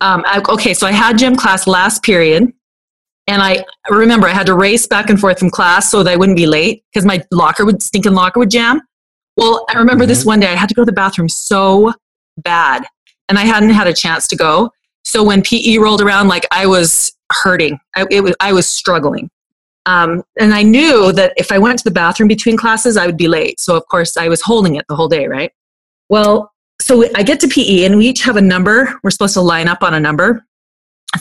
Um, 0.01 0.23
I, 0.27 0.41
okay, 0.49 0.73
so 0.73 0.85
I 0.87 0.91
had 0.91 1.17
gym 1.17 1.35
class 1.35 1.65
last 1.67 2.03
period, 2.03 2.51
and 3.27 3.41
I 3.41 3.63
remember 3.89 4.27
I 4.27 4.31
had 4.33 4.45
to 4.47 4.53
race 4.55 4.85
back 4.87 5.09
and 5.09 5.19
forth 5.19 5.39
from 5.39 5.49
class 5.49 5.89
so 5.89 6.03
that 6.03 6.11
I 6.11 6.15
wouldn't 6.15 6.37
be 6.37 6.45
late 6.47 6.83
because 6.93 7.05
my 7.05 7.23
locker 7.31 7.65
would 7.65 7.81
stinking 7.81 8.13
locker 8.13 8.39
would 8.39 8.51
jam. 8.51 8.81
Well, 9.37 9.65
I 9.69 9.77
remember 9.77 10.05
this 10.05 10.23
Mhm. 10.23 10.27
one 10.27 10.39
day 10.41 10.47
I 10.51 10.55
had 10.55 10.69
to 10.69 10.75
go 10.75 10.81
to 10.81 10.85
the 10.85 10.91
bathroom 10.91 11.29
so 11.29 11.93
bad, 12.37 12.85
and 13.29 13.39
I 13.39 13.43
hadn't 13.45 13.69
had 13.71 13.87
a 13.87 13.93
chance 13.93 14.27
to 14.27 14.35
go. 14.35 14.69
So 15.05 15.23
when 15.23 15.41
PE 15.41 15.77
rolled 15.77 16.01
around, 16.01 16.27
like 16.27 16.45
I 16.51 16.65
was 16.67 17.13
hurting, 17.31 17.79
I, 17.95 18.05
it 18.11 18.21
was, 18.21 18.35
I 18.39 18.53
was 18.53 18.67
struggling. 18.67 19.29
Um, 19.85 20.23
and 20.39 20.53
I 20.53 20.63
knew 20.63 21.11
that 21.11 21.33
if 21.37 21.51
I 21.51 21.59
went 21.59 21.77
to 21.79 21.83
the 21.83 21.91
bathroom 21.91 22.27
between 22.27 22.57
classes, 22.57 22.97
I 22.97 23.05
would 23.05 23.17
be 23.17 23.27
late. 23.27 23.59
So, 23.59 23.75
of 23.75 23.85
course, 23.87 24.17
I 24.17 24.27
was 24.27 24.41
holding 24.41 24.75
it 24.75 24.85
the 24.89 24.95
whole 24.95 25.07
day, 25.07 25.27
right? 25.27 25.51
Well, 26.09 26.51
so 26.81 27.05
I 27.15 27.23
get 27.23 27.39
to 27.41 27.47
PE 27.47 27.85
and 27.85 27.97
we 27.97 28.07
each 28.07 28.23
have 28.23 28.35
a 28.35 28.41
number. 28.41 28.99
We're 29.03 29.11
supposed 29.11 29.35
to 29.35 29.41
line 29.41 29.67
up 29.67 29.83
on 29.83 29.93
a 29.93 29.99
number. 29.99 30.45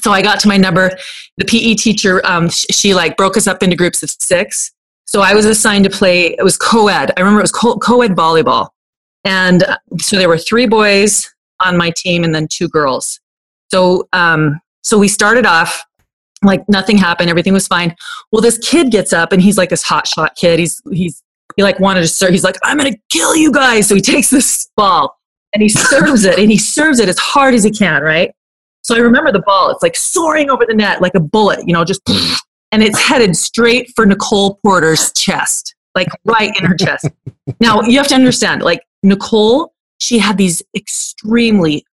So 0.00 0.10
I 0.10 0.22
got 0.22 0.40
to 0.40 0.48
my 0.48 0.56
number. 0.56 0.90
The 1.36 1.44
PE 1.44 1.74
teacher, 1.74 2.24
um, 2.26 2.48
sh- 2.48 2.66
she 2.70 2.94
like 2.94 3.16
broke 3.16 3.36
us 3.36 3.46
up 3.46 3.62
into 3.62 3.76
groups 3.76 4.02
of 4.02 4.10
six. 4.10 4.72
So 5.06 5.20
I 5.20 5.34
was 5.34 5.46
assigned 5.46 5.84
to 5.84 5.90
play, 5.90 6.34
it 6.38 6.42
was 6.42 6.56
co 6.56 6.88
ed. 6.88 7.12
I 7.16 7.20
remember 7.20 7.40
it 7.40 7.44
was 7.44 7.52
co 7.52 8.00
ed 8.02 8.12
volleyball. 8.12 8.70
And 9.24 9.62
uh, 9.62 9.76
so 10.00 10.16
there 10.16 10.28
were 10.28 10.38
three 10.38 10.66
boys 10.66 11.32
on 11.60 11.76
my 11.76 11.90
team 11.90 12.24
and 12.24 12.34
then 12.34 12.48
two 12.48 12.68
girls. 12.68 13.20
So, 13.70 14.08
um, 14.12 14.60
so 14.82 14.98
we 14.98 15.08
started 15.08 15.46
off 15.46 15.84
like 16.46 16.68
nothing 16.68 16.98
happened, 16.98 17.30
everything 17.30 17.52
was 17.52 17.66
fine. 17.66 17.94
Well, 18.32 18.42
this 18.42 18.58
kid 18.58 18.90
gets 18.90 19.12
up 19.12 19.32
and 19.32 19.40
he's 19.40 19.58
like 19.58 19.70
this 19.70 19.82
hot 19.82 20.06
shot 20.06 20.36
kid. 20.36 20.58
He's, 20.58 20.80
he's, 20.90 21.22
he 21.56 21.62
like 21.62 21.78
wanted 21.80 22.00
to 22.00 22.08
serve. 22.08 22.30
He's 22.30 22.44
like, 22.44 22.56
I'm 22.62 22.78
to 22.78 22.96
kill 23.10 23.36
you 23.36 23.52
guys. 23.52 23.88
So 23.88 23.94
he 23.94 24.00
takes 24.02 24.30
this 24.30 24.70
ball 24.76 25.16
and 25.52 25.62
he 25.62 25.68
serves 25.68 26.24
it 26.24 26.38
and 26.38 26.50
he 26.50 26.58
serves 26.58 27.00
it 27.00 27.08
as 27.08 27.18
hard 27.18 27.54
as 27.54 27.64
he 27.64 27.70
can, 27.70 28.02
right? 28.02 28.32
So 28.82 28.94
I 28.94 28.98
remember 28.98 29.32
the 29.32 29.42
ball. 29.42 29.70
It's 29.70 29.82
like 29.82 29.96
soaring 29.96 30.50
over 30.50 30.66
the 30.66 30.74
net 30.74 31.00
like 31.00 31.14
a 31.14 31.20
bullet, 31.20 31.66
you 31.66 31.72
know, 31.72 31.84
just 31.84 32.02
and 32.72 32.82
it's 32.82 33.00
headed 33.00 33.36
straight 33.36 33.92
for 33.96 34.04
Nicole 34.04 34.58
Porter's 34.62 35.12
chest, 35.12 35.74
like 35.94 36.08
right 36.24 36.50
in 36.58 36.66
her 36.66 36.76
chest. 36.76 37.08
Now 37.60 37.82
you 37.82 37.98
have 37.98 38.08
to 38.08 38.14
understand, 38.14 38.62
like 38.62 38.80
Nicole, 39.02 39.74
she 40.00 40.18
had 40.18 40.38
these 40.38 40.62
extremely 40.74 41.84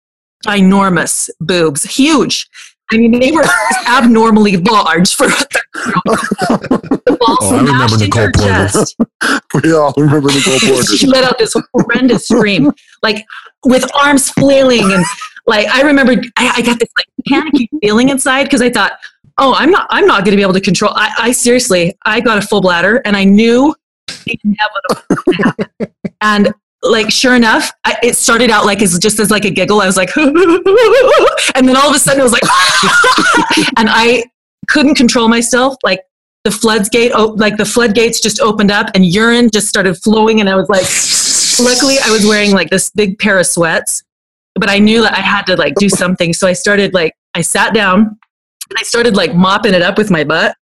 enormous 0.47 1.29
boobs, 1.39 1.83
huge. 1.83 2.49
I 2.93 2.97
mean, 2.97 3.19
they 3.19 3.31
were 3.31 3.43
abnormally 3.87 4.57
large 4.57 5.15
for 5.15 5.27
the 5.27 7.17
ball 7.19 7.37
Oh, 7.41 7.55
I 7.55 7.61
remember 7.61 7.97
Nicole 7.97 8.29
Porter. 8.33 8.69
We 9.63 9.73
all 9.73 9.93
remember 9.95 10.27
Nicole 10.29 10.59
Porter. 10.61 10.97
she 10.97 11.07
let 11.07 11.23
out 11.23 11.37
this 11.37 11.55
horrendous 11.73 12.27
scream, 12.27 12.71
like 13.01 13.25
with 13.65 13.89
arms 13.95 14.29
flailing, 14.31 14.91
and 14.91 15.05
like 15.45 15.67
I 15.67 15.81
remember, 15.81 16.13
I, 16.37 16.53
I 16.57 16.61
got 16.61 16.79
this 16.79 16.89
like 16.97 17.07
panicky 17.27 17.69
feeling 17.81 18.09
inside 18.09 18.43
because 18.43 18.61
I 18.61 18.69
thought, 18.69 18.93
oh, 19.37 19.53
I'm 19.55 19.71
not, 19.71 19.87
I'm 19.89 20.05
not 20.05 20.25
going 20.25 20.31
to 20.31 20.37
be 20.37 20.41
able 20.43 20.53
to 20.53 20.61
control. 20.61 20.91
I, 20.95 21.13
I 21.17 21.31
seriously, 21.31 21.95
I 22.05 22.19
got 22.19 22.37
a 22.37 22.41
full 22.41 22.61
bladder, 22.61 23.01
and 23.05 23.15
I 23.15 23.23
knew 23.23 23.73
the 24.25 24.39
inevitable 24.43 25.95
and 26.21 26.53
like 26.83 27.11
sure 27.11 27.35
enough, 27.35 27.71
I, 27.83 27.97
it 28.01 28.15
started 28.15 28.49
out 28.49 28.65
like 28.65 28.81
as 28.81 28.97
just 28.97 29.19
as 29.19 29.29
like 29.29 29.45
a 29.45 29.51
giggle. 29.51 29.81
I 29.81 29.85
was 29.85 29.97
like, 29.97 30.15
and 30.17 31.67
then 31.67 31.75
all 31.75 31.89
of 31.89 31.95
a 31.95 31.99
sudden 31.99 32.21
it 32.21 32.23
was 32.23 32.31
like, 32.31 32.43
and 33.77 33.87
I 33.89 34.23
couldn't 34.67 34.95
control 34.95 35.27
myself. 35.27 35.75
Like 35.83 36.01
the 36.43 36.51
floodgate, 36.51 37.13
like 37.35 37.57
the 37.57 37.65
floodgates 37.65 38.19
just 38.19 38.39
opened 38.41 38.71
up, 38.71 38.89
and 38.95 39.05
urine 39.05 39.49
just 39.51 39.67
started 39.67 39.95
flowing, 39.97 40.39
and 40.39 40.49
I 40.49 40.55
was 40.55 40.69
like, 40.69 40.85
luckily 41.63 41.97
I 42.03 42.09
was 42.09 42.25
wearing 42.25 42.51
like 42.51 42.69
this 42.69 42.89
big 42.89 43.19
pair 43.19 43.37
of 43.39 43.45
sweats, 43.45 44.03
but 44.55 44.69
I 44.69 44.79
knew 44.79 45.01
that 45.01 45.13
I 45.13 45.21
had 45.21 45.43
to 45.43 45.55
like 45.55 45.75
do 45.75 45.89
something, 45.89 46.33
so 46.33 46.47
I 46.47 46.53
started 46.53 46.93
like 46.93 47.13
I 47.35 47.41
sat 47.41 47.73
down 47.73 47.99
and 47.99 48.77
I 48.77 48.83
started 48.83 49.15
like 49.15 49.35
mopping 49.35 49.73
it 49.73 49.81
up 49.81 49.97
with 49.97 50.09
my 50.09 50.23
butt. 50.23 50.55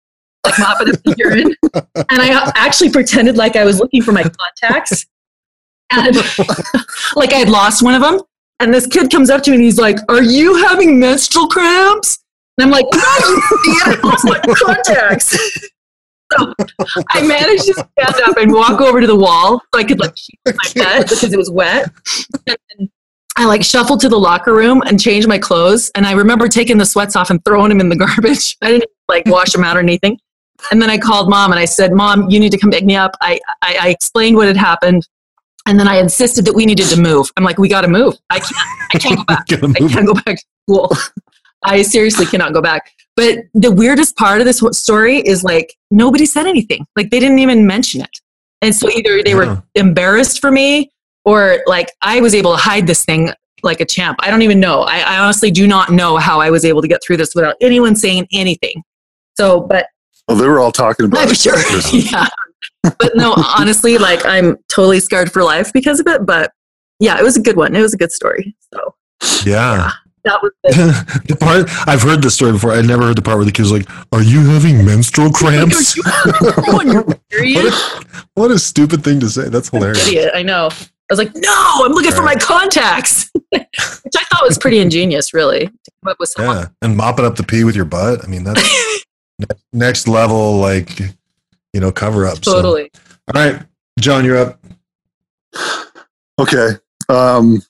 Like 0.46 0.58
mopping 0.58 0.90
up 0.90 1.04
the 1.04 1.16
urine, 1.18 1.54
and 1.74 2.22
I 2.22 2.52
actually 2.56 2.90
pretended 2.92 3.36
like 3.36 3.58
I 3.58 3.66
was 3.66 3.80
looking 3.80 4.02
for 4.02 4.14
my 4.14 4.24
contacts, 4.24 5.06
and 5.92 6.16
like 7.16 7.34
I 7.34 7.38
had 7.38 7.50
lost 7.50 7.84
one 7.84 7.96
of 7.96 8.02
them. 8.02 8.22
And 8.62 8.74
this 8.74 8.88
kid 8.88 9.10
comes 9.10 9.30
up 9.30 9.42
to 9.44 9.52
me 9.52 9.56
and 9.56 9.64
he's 9.64 9.78
like, 9.78 9.98
"Are 10.10 10.22
you 10.22 10.56
having 10.56 11.00
menstrual 11.00 11.48
cramps?" 11.48 12.20
And 12.58 12.66
I'm 12.66 12.72
like, 12.72 12.86
"No, 12.92 13.00
you 13.00 13.42
idiot! 13.66 14.00
I 14.04 14.08
lost 14.08 14.26
my 14.26 14.40
contacts." 14.56 15.38
So 16.38 16.54
I 17.10 17.26
managed 17.26 17.66
to 17.66 17.74
stand 17.74 18.22
up 18.24 18.38
and 18.38 18.54
walk 18.54 18.82
over 18.82 19.02
to 19.02 19.08
the 19.08 19.16
wall 19.16 19.62
so 19.74 19.80
I 19.80 19.84
could 19.84 20.00
like 20.00 20.16
sheet 20.16 20.40
my 20.46 20.54
butt 20.76 21.10
because 21.10 21.34
it 21.34 21.38
was 21.38 21.50
wet. 21.50 21.92
And 22.48 22.90
I 23.36 23.46
like 23.46 23.64
shuffled 23.64 24.02
to 24.02 24.10
the 24.10 24.20
locker 24.20 24.54
room 24.54 24.84
and 24.86 25.00
changed 25.00 25.28
my 25.28 25.40
clothes. 25.40 25.90
And 25.96 26.06
I 26.06 26.12
remember 26.12 26.48
taking 26.48 26.78
the 26.78 26.86
sweats 26.86 27.16
off 27.16 27.30
and 27.30 27.44
throwing 27.46 27.70
them 27.70 27.80
in 27.80 27.90
the 27.90 27.96
garbage. 27.96 28.58
I 28.62 28.72
didn't 28.72 28.92
like 29.08 29.26
wash 29.26 29.54
them 29.54 29.64
out 29.64 29.78
or 29.78 29.80
anything. 29.80 30.20
And 30.72 30.82
then 30.82 30.90
I 30.90 30.98
called 30.98 31.30
mom 31.30 31.52
and 31.52 31.60
I 31.60 31.66
said, 31.66 31.94
"Mom, 31.94 32.30
you 32.30 32.40
need 32.40 32.52
to 32.52 32.58
come 32.58 32.70
pick 32.70 32.84
me 32.84 32.96
up." 32.96 33.16
I 33.22 33.40
I, 33.62 33.78
I 33.82 33.90
explained 33.90 34.36
what 34.36 34.48
had 34.48 34.58
happened. 34.58 35.08
And 35.70 35.80
then 35.80 35.88
I 35.88 35.98
insisted 35.98 36.46
that 36.46 36.56
we 36.56 36.66
needed 36.66 36.88
to 36.88 37.00
move. 37.00 37.30
I'm 37.38 37.44
like, 37.44 37.60
we 37.60 37.70
got 37.70 37.82
to 37.82 37.88
move. 37.88 38.16
I 38.32 38.40
can't. 38.40 38.56
I 38.92 38.98
can't 38.98 39.18
go 39.20 39.24
back. 39.26 39.46
I 39.52 39.88
can't 39.88 40.08
go 40.08 40.16
back 40.16 40.38
to 40.38 40.44
school. 40.68 40.92
I 41.64 41.84
seriously 41.84 42.26
cannot 42.26 42.54
go 42.54 42.62
back. 42.62 42.92
But 43.16 43.44
the 43.54 43.70
weirdest 43.70 44.16
part 44.16 44.42
of 44.42 44.46
this 44.46 44.64
story 44.72 45.18
is 45.20 45.44
like 45.44 45.76
nobody 45.92 46.26
said 46.26 46.48
anything. 46.48 46.88
Like 46.96 47.12
they 47.12 47.20
didn't 47.20 47.38
even 47.38 47.68
mention 47.68 48.02
it. 48.02 48.10
And 48.64 48.76
so 48.76 48.90
either 48.90 49.22
they 49.22 49.30
Yeah. 49.30 49.36
were 49.36 49.64
embarrassed 49.76 50.42
for 50.42 50.50
me 50.50 50.90
or 51.24 51.62
like 51.68 51.92
I 52.02 52.20
was 52.20 52.34
able 52.34 52.56
to 52.56 52.58
hide 52.58 52.88
this 52.88 53.06
thing 53.06 53.30
like 53.62 53.80
a 53.80 53.86
champ. 53.86 54.18
I 54.24 54.32
don't 54.32 54.42
even 54.42 54.60
know. 54.60 54.82
I, 54.82 55.02
I 55.02 55.20
honestly 55.20 55.52
do 55.52 55.68
not 55.68 55.92
know 55.92 56.18
how 56.18 56.42
I 56.42 56.50
was 56.50 56.66
able 56.66 56.82
to 56.82 56.88
get 56.88 57.04
through 57.06 57.18
this 57.18 57.36
without 57.36 57.58
anyone 57.62 57.96
saying 57.96 58.28
anything. 58.34 58.82
So, 59.38 59.62
but 59.62 59.86
Well, 60.30 60.38
they 60.38 60.48
were 60.48 60.60
all 60.60 60.72
talking 60.72 61.08
about 61.08 61.22
I'm 61.26 61.30
it. 61.30 61.38
sure. 61.38 61.58
yeah. 61.92 62.28
But 62.84 63.12
no, 63.16 63.34
honestly, 63.58 63.98
like 63.98 64.26
I'm 64.26 64.58
totally 64.70 65.00
scarred 65.02 65.32
for 65.32 65.44
life 65.44 65.74
because 65.74 66.00
of 66.00 66.08
it. 66.08 66.26
But 66.26 66.52
yeah, 67.00 67.20
it 67.20 67.24
was 67.24 67.36
a 67.36 67.42
good 67.42 67.58
one. 67.58 67.76
It 67.76 67.82
was 67.82 67.94
a 67.94 67.98
good 67.98 68.12
story. 68.12 68.56
So 68.74 68.96
Yeah. 69.46 69.92
that 70.24 70.40
was 70.42 70.52
the 70.64 71.36
part 71.40 71.68
I've 71.88 72.02
heard 72.02 72.22
this 72.22 72.36
story 72.36 72.52
before. 72.54 72.72
I 72.74 72.82
never 72.82 73.04
heard 73.04 73.18
the 73.18 73.22
part 73.22 73.38
where 73.38 73.46
the 73.46 73.52
kid's 73.52 73.72
like, 73.72 73.88
"Are 74.12 74.22
you 74.22 74.46
having 74.48 74.86
menstrual 74.86 75.32
cramps?" 75.32 75.96
What, 76.42 76.88
a, 76.88 78.16
what 78.36 78.52
a 78.52 78.60
stupid 78.60 79.04
thing 79.04 79.20
to 79.22 79.30
say. 79.30 79.50
That's 79.50 79.70
hilarious. 79.70 80.08
idiot. 80.08 80.32
I 80.36 80.44
know. 80.44 80.70
I 80.72 81.14
was 81.14 81.18
like, 81.20 81.32
no, 81.36 81.82
I'm 81.84 81.92
looking 81.94 82.12
for 82.12 82.22
my 82.22 82.36
contacts, 82.36 83.32
which 83.52 83.64
I 84.16 84.24
thought 84.26 84.44
was 84.44 84.58
pretty 84.60 84.78
ingenious, 84.80 85.34
really, 85.34 85.62
to 85.68 85.92
come 86.04 86.12
up 86.12 86.18
with 86.20 86.30
someone. 86.30 86.58
Yeah, 86.58 86.68
and 86.84 86.96
mopping 86.96 87.26
up 87.26 87.36
the 87.36 87.44
pee 87.44 87.64
with 87.64 87.76
your 87.76 87.86
butt. 87.86 88.24
I 88.24 88.28
mean, 88.28 88.44
that's 88.44 88.62
next 89.74 90.08
level, 90.08 90.58
like 90.58 91.00
you 91.74 91.80
know, 91.80 91.92
cover 91.92 92.26
up. 92.26 92.44
so. 92.44 92.54
Totally. 92.54 92.92
All 93.34 93.42
right, 93.42 93.62
John, 94.00 94.26
you're 94.26 94.38
up. 94.38 94.60
Okay. 96.40 96.70
Um, 97.10 97.62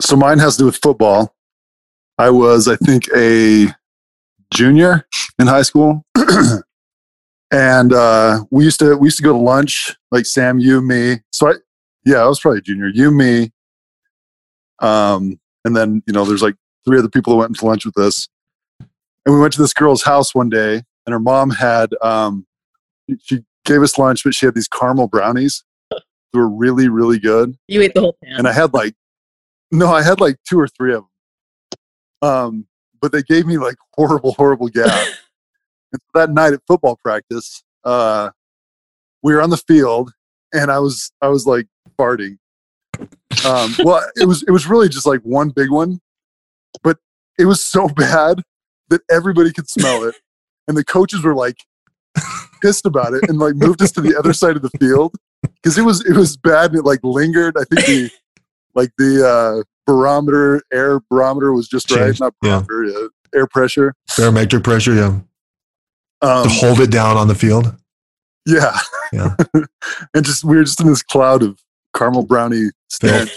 so 0.00 0.16
mine 0.16 0.38
has 0.38 0.56
to 0.56 0.62
do 0.62 0.66
with 0.66 0.76
football. 0.76 1.34
I 2.18 2.30
was, 2.30 2.68
I 2.68 2.76
think, 2.76 3.08
a 3.14 3.66
junior 4.52 5.06
in 5.38 5.46
high 5.46 5.62
school, 5.62 6.04
and 7.50 7.92
uh, 7.92 8.44
we 8.50 8.64
used 8.64 8.78
to 8.80 8.96
we 8.96 9.06
used 9.08 9.16
to 9.18 9.22
go 9.22 9.32
to 9.32 9.38
lunch. 9.38 9.94
Like 10.10 10.26
Sam, 10.26 10.58
you, 10.58 10.80
me. 10.80 11.16
So 11.32 11.48
I, 11.48 11.54
yeah, 12.04 12.18
I 12.18 12.26
was 12.26 12.40
probably 12.40 12.58
a 12.58 12.62
junior. 12.62 12.88
You, 12.88 13.10
me, 13.10 13.52
um, 14.80 15.38
and 15.64 15.76
then 15.76 16.02
you 16.06 16.12
know, 16.12 16.24
there's 16.24 16.42
like 16.42 16.56
three 16.84 16.98
other 16.98 17.08
people 17.08 17.32
that 17.32 17.38
went 17.38 17.56
to 17.56 17.66
lunch 17.66 17.84
with 17.84 17.98
us, 17.98 18.28
and 19.26 19.34
we 19.34 19.40
went 19.40 19.52
to 19.54 19.62
this 19.62 19.72
girl's 19.72 20.02
house 20.02 20.34
one 20.34 20.48
day, 20.48 20.82
and 21.06 21.12
her 21.12 21.18
mom 21.20 21.50
had 21.50 21.90
um, 22.02 22.46
she 23.22 23.40
gave 23.64 23.82
us 23.82 23.98
lunch, 23.98 24.22
but 24.24 24.34
she 24.34 24.46
had 24.46 24.54
these 24.54 24.68
caramel 24.68 25.08
brownies. 25.08 25.64
They 26.32 26.40
were 26.40 26.48
really, 26.48 26.88
really 26.88 27.20
good 27.20 27.56
You 27.68 27.80
ate 27.82 27.94
the 27.94 28.00
whole 28.00 28.16
pan. 28.24 28.38
and 28.38 28.48
I 28.48 28.52
had 28.52 28.74
like, 28.74 28.94
no, 29.70 29.86
I 29.94 30.02
had 30.02 30.20
like 30.20 30.36
two 30.48 30.58
or 30.58 30.66
three 30.66 30.92
of 30.92 31.04
them. 32.22 32.28
Um, 32.28 32.66
but 33.00 33.12
they 33.12 33.22
gave 33.22 33.46
me 33.46 33.56
like 33.56 33.76
horrible, 33.92 34.32
horrible 34.32 34.66
gas. 34.80 35.06
and 35.92 36.00
so 36.02 36.18
that 36.18 36.30
night 36.30 36.52
at 36.52 36.60
football 36.66 36.98
practice, 37.04 37.62
uh, 37.84 38.30
we 39.22 39.32
were 39.32 39.42
on 39.42 39.50
the 39.50 39.56
field, 39.58 40.10
and 40.52 40.72
I 40.72 40.80
was, 40.80 41.12
I 41.22 41.28
was 41.28 41.46
like 41.46 41.68
farting. 41.96 42.38
Um, 43.46 43.76
well, 43.84 44.04
it 44.16 44.26
was, 44.26 44.42
it 44.42 44.50
was 44.50 44.66
really 44.66 44.88
just 44.88 45.06
like 45.06 45.20
one 45.20 45.50
big 45.50 45.70
one, 45.70 46.00
but 46.82 46.98
it 47.38 47.44
was 47.44 47.62
so 47.62 47.86
bad 47.96 48.42
that 48.88 49.02
everybody 49.10 49.52
could 49.52 49.68
smell 49.68 50.04
it, 50.04 50.14
and 50.68 50.76
the 50.76 50.84
coaches 50.84 51.22
were 51.22 51.34
like 51.34 51.56
pissed 52.62 52.86
about 52.86 53.12
it 53.12 53.28
and 53.28 53.38
like 53.38 53.54
moved 53.56 53.82
us 53.82 53.92
to 53.92 54.00
the 54.00 54.16
other 54.16 54.32
side 54.32 54.56
of 54.56 54.62
the 54.62 54.70
field 54.78 55.14
because 55.42 55.76
it 55.76 55.82
was 55.82 56.04
it 56.06 56.16
was 56.16 56.36
bad 56.36 56.70
and 56.70 56.80
it 56.80 56.84
like 56.84 57.00
lingered. 57.02 57.56
I 57.58 57.64
think 57.64 57.86
the 57.86 58.10
like 58.74 58.90
the 58.98 59.26
uh, 59.26 59.62
barometer, 59.86 60.62
air 60.72 61.00
barometer 61.10 61.52
was 61.52 61.68
just 61.68 61.90
right, 61.90 62.06
Changed, 62.06 62.20
not 62.20 62.34
yeah. 62.42 62.62
barometer, 62.66 63.00
yeah, 63.00 63.38
air 63.38 63.46
pressure. 63.46 63.94
Barometric 64.16 64.64
pressure, 64.64 64.94
yeah. 64.94 65.20
Um, 66.22 66.44
to 66.44 66.48
hold 66.48 66.80
it 66.80 66.90
down 66.90 67.16
on 67.16 67.28
the 67.28 67.34
field. 67.34 67.74
yeah, 68.46 68.78
Yeah. 69.12 69.36
and 70.14 70.24
just 70.24 70.44
we 70.44 70.56
were 70.56 70.64
just 70.64 70.80
in 70.80 70.86
this 70.86 71.02
cloud 71.02 71.42
of 71.42 71.58
caramel 71.94 72.24
brownie 72.24 72.70
stench. 72.88 73.30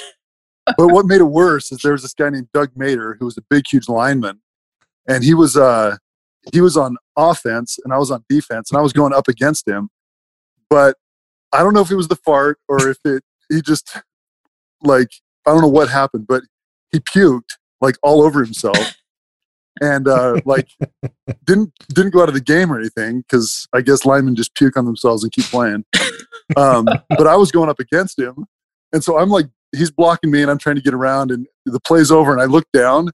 but 0.77 0.87
what 0.87 1.05
made 1.05 1.21
it 1.21 1.25
worse 1.25 1.71
is 1.71 1.79
there 1.79 1.91
was 1.91 2.01
this 2.01 2.13
guy 2.13 2.29
named 2.29 2.47
Doug 2.53 2.71
Mater 2.75 3.17
who 3.19 3.25
was 3.25 3.37
a 3.37 3.41
big, 3.49 3.65
huge 3.69 3.87
lineman, 3.89 4.39
and 5.07 5.23
he 5.23 5.33
was 5.33 5.57
uh 5.57 5.97
he 6.53 6.61
was 6.61 6.77
on 6.77 6.97
offense 7.17 7.77
and 7.83 7.93
I 7.93 7.97
was 7.97 8.11
on 8.11 8.23
defense, 8.29 8.71
and 8.71 8.77
I 8.77 8.81
was 8.81 8.93
going 8.93 9.13
up 9.13 9.27
against 9.27 9.67
him. 9.67 9.89
But 10.69 10.97
I 11.53 11.59
don't 11.63 11.73
know 11.73 11.81
if 11.81 11.91
it 11.91 11.95
was 11.95 12.07
the 12.07 12.15
fart 12.15 12.59
or 12.67 12.89
if 12.89 12.97
it 13.05 13.23
he 13.49 13.61
just 13.61 14.01
like 14.81 15.09
I 15.45 15.51
don't 15.51 15.61
know 15.61 15.67
what 15.67 15.89
happened, 15.89 16.27
but 16.27 16.43
he 16.91 16.99
puked 16.99 17.55
like 17.81 17.95
all 18.03 18.21
over 18.21 18.43
himself. 18.43 18.95
And 19.79 20.07
uh, 20.07 20.41
like 20.45 20.69
didn't 21.45 21.71
didn't 21.89 22.11
go 22.11 22.23
out 22.23 22.29
of 22.29 22.33
the 22.33 22.41
game 22.41 22.71
or 22.71 22.79
anything 22.79 23.21
because 23.21 23.67
I 23.73 23.81
guess 23.81 24.05
linemen 24.05 24.35
just 24.35 24.55
puke 24.55 24.75
on 24.75 24.85
themselves 24.85 25.23
and 25.23 25.31
keep 25.31 25.45
playing. 25.45 25.85
Um, 26.55 26.85
but 27.09 27.27
I 27.27 27.35
was 27.35 27.51
going 27.51 27.69
up 27.69 27.79
against 27.79 28.17
him, 28.17 28.45
and 28.93 29.03
so 29.03 29.19
I'm 29.19 29.29
like 29.29 29.47
he's 29.75 29.91
blocking 29.91 30.31
me 30.31 30.41
and 30.41 30.49
I'm 30.49 30.57
trying 30.57 30.77
to 30.77 30.81
get 30.81 30.93
around 30.93 31.29
and 31.29 31.45
the 31.65 31.79
play's 31.79 32.09
over 32.09 32.31
and 32.31 32.41
I 32.41 32.45
look 32.45 32.65
down 32.71 33.09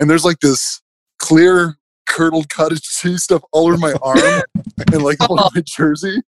and 0.00 0.08
there's 0.08 0.24
like 0.24 0.40
this 0.40 0.80
clear 1.18 1.76
curdled 2.06 2.48
cottage 2.48 2.82
cheese 2.82 3.22
stuff 3.22 3.42
all 3.52 3.66
over 3.68 3.76
my 3.76 3.92
arm 4.02 4.18
and 4.92 5.02
like 5.02 5.20
all 5.28 5.38
over 5.38 5.50
my 5.54 5.62
jersey. 5.64 6.20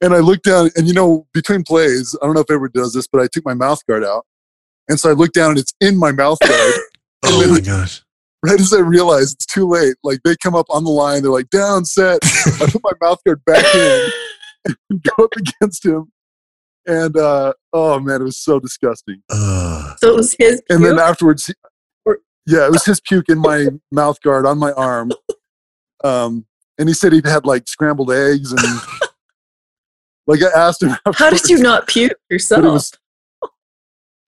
and 0.00 0.14
I 0.14 0.18
looked 0.18 0.44
down, 0.44 0.70
and 0.76 0.88
you 0.88 0.94
know, 0.94 1.26
between 1.34 1.62
plays, 1.62 2.16
I 2.20 2.26
don't 2.26 2.34
know 2.34 2.40
if 2.40 2.50
everyone 2.50 2.70
does 2.74 2.92
this, 2.94 3.06
but 3.06 3.20
I 3.20 3.28
took 3.32 3.44
my 3.44 3.54
mouth 3.54 3.80
guard 3.86 4.04
out, 4.04 4.26
and 4.88 4.98
so 4.98 5.10
I 5.10 5.12
looked 5.12 5.34
down, 5.34 5.50
and 5.50 5.58
it's 5.60 5.72
in 5.80 5.96
my 5.98 6.12
mouth 6.12 6.38
guard. 6.46 6.74
Oh 7.24 7.50
my 7.52 7.60
gosh. 7.60 8.02
right 8.44 8.58
as 8.60 8.72
I 8.72 8.80
realize 8.80 9.32
it's 9.32 9.46
too 9.46 9.68
late, 9.68 9.94
like 10.02 10.18
they 10.24 10.34
come 10.36 10.54
up 10.56 10.66
on 10.70 10.82
the 10.84 10.90
line, 10.90 11.22
they're 11.22 11.30
like 11.30 11.50
down, 11.50 11.84
set. 11.84 12.18
I 12.24 12.66
put 12.70 12.82
my 12.82 12.90
mouth 13.00 13.20
guard 13.24 13.44
back 13.44 13.64
in 13.74 14.10
and 14.66 14.76
go 15.16 15.24
up 15.24 15.32
against 15.36 15.84
him, 15.86 16.10
and 16.86 17.16
uh, 17.16 17.52
oh 17.72 18.00
man, 18.00 18.22
it 18.22 18.24
was 18.24 18.38
so 18.38 18.58
disgusting. 18.58 19.22
Uh, 19.30 19.94
So 19.98 20.08
it 20.08 20.16
was 20.16 20.34
his. 20.38 20.62
And 20.70 20.84
then 20.84 20.98
afterwards, 20.98 21.46
he- 21.46 21.54
Or- 21.64 21.70
yeah, 22.46 22.66
it 22.66 22.72
was 22.72 22.84
his 22.84 23.00
puke 23.00 23.28
in 23.28 23.38
my 23.38 23.68
mouth 23.90 24.20
guard 24.22 24.46
on 24.46 24.58
my 24.58 24.72
arm. 24.72 25.12
Um, 26.04 26.46
and 26.78 26.88
he 26.88 26.94
said 26.94 27.12
he 27.12 27.20
had 27.24 27.46
like 27.46 27.68
scrambled 27.68 28.10
eggs 28.10 28.52
and 28.52 28.60
like 30.26 30.40
I 30.42 30.48
asked 30.58 30.82
him. 30.82 30.96
How 31.14 31.30
did 31.30 31.48
you 31.48 31.58
not 31.58 31.86
puke 31.86 32.12
but 32.28 32.34
yourself? 32.34 32.64
it 32.64 32.68
was- 32.68 32.92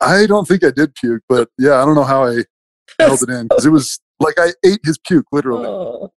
I 0.01 0.27
don't 0.27 0.47
think 0.47 0.63
I 0.65 0.71
did 0.71 0.95
puke, 0.95 1.23
but 1.29 1.49
yeah, 1.59 1.81
I 1.81 1.85
don't 1.87 1.95
know 1.95 2.05
how 2.05 2.25
I 2.27 2.45
held 2.99 3.23
it 3.23 3.31
in 3.31 3.49
because 3.49 3.65
it 3.65 3.71
was 3.71 3.99
like 4.21 4.35
I 4.39 4.53
ate 4.65 4.81
his 4.85 4.99
puke 4.99 5.27
literally. 5.33 5.67
Oh. 5.67 6.13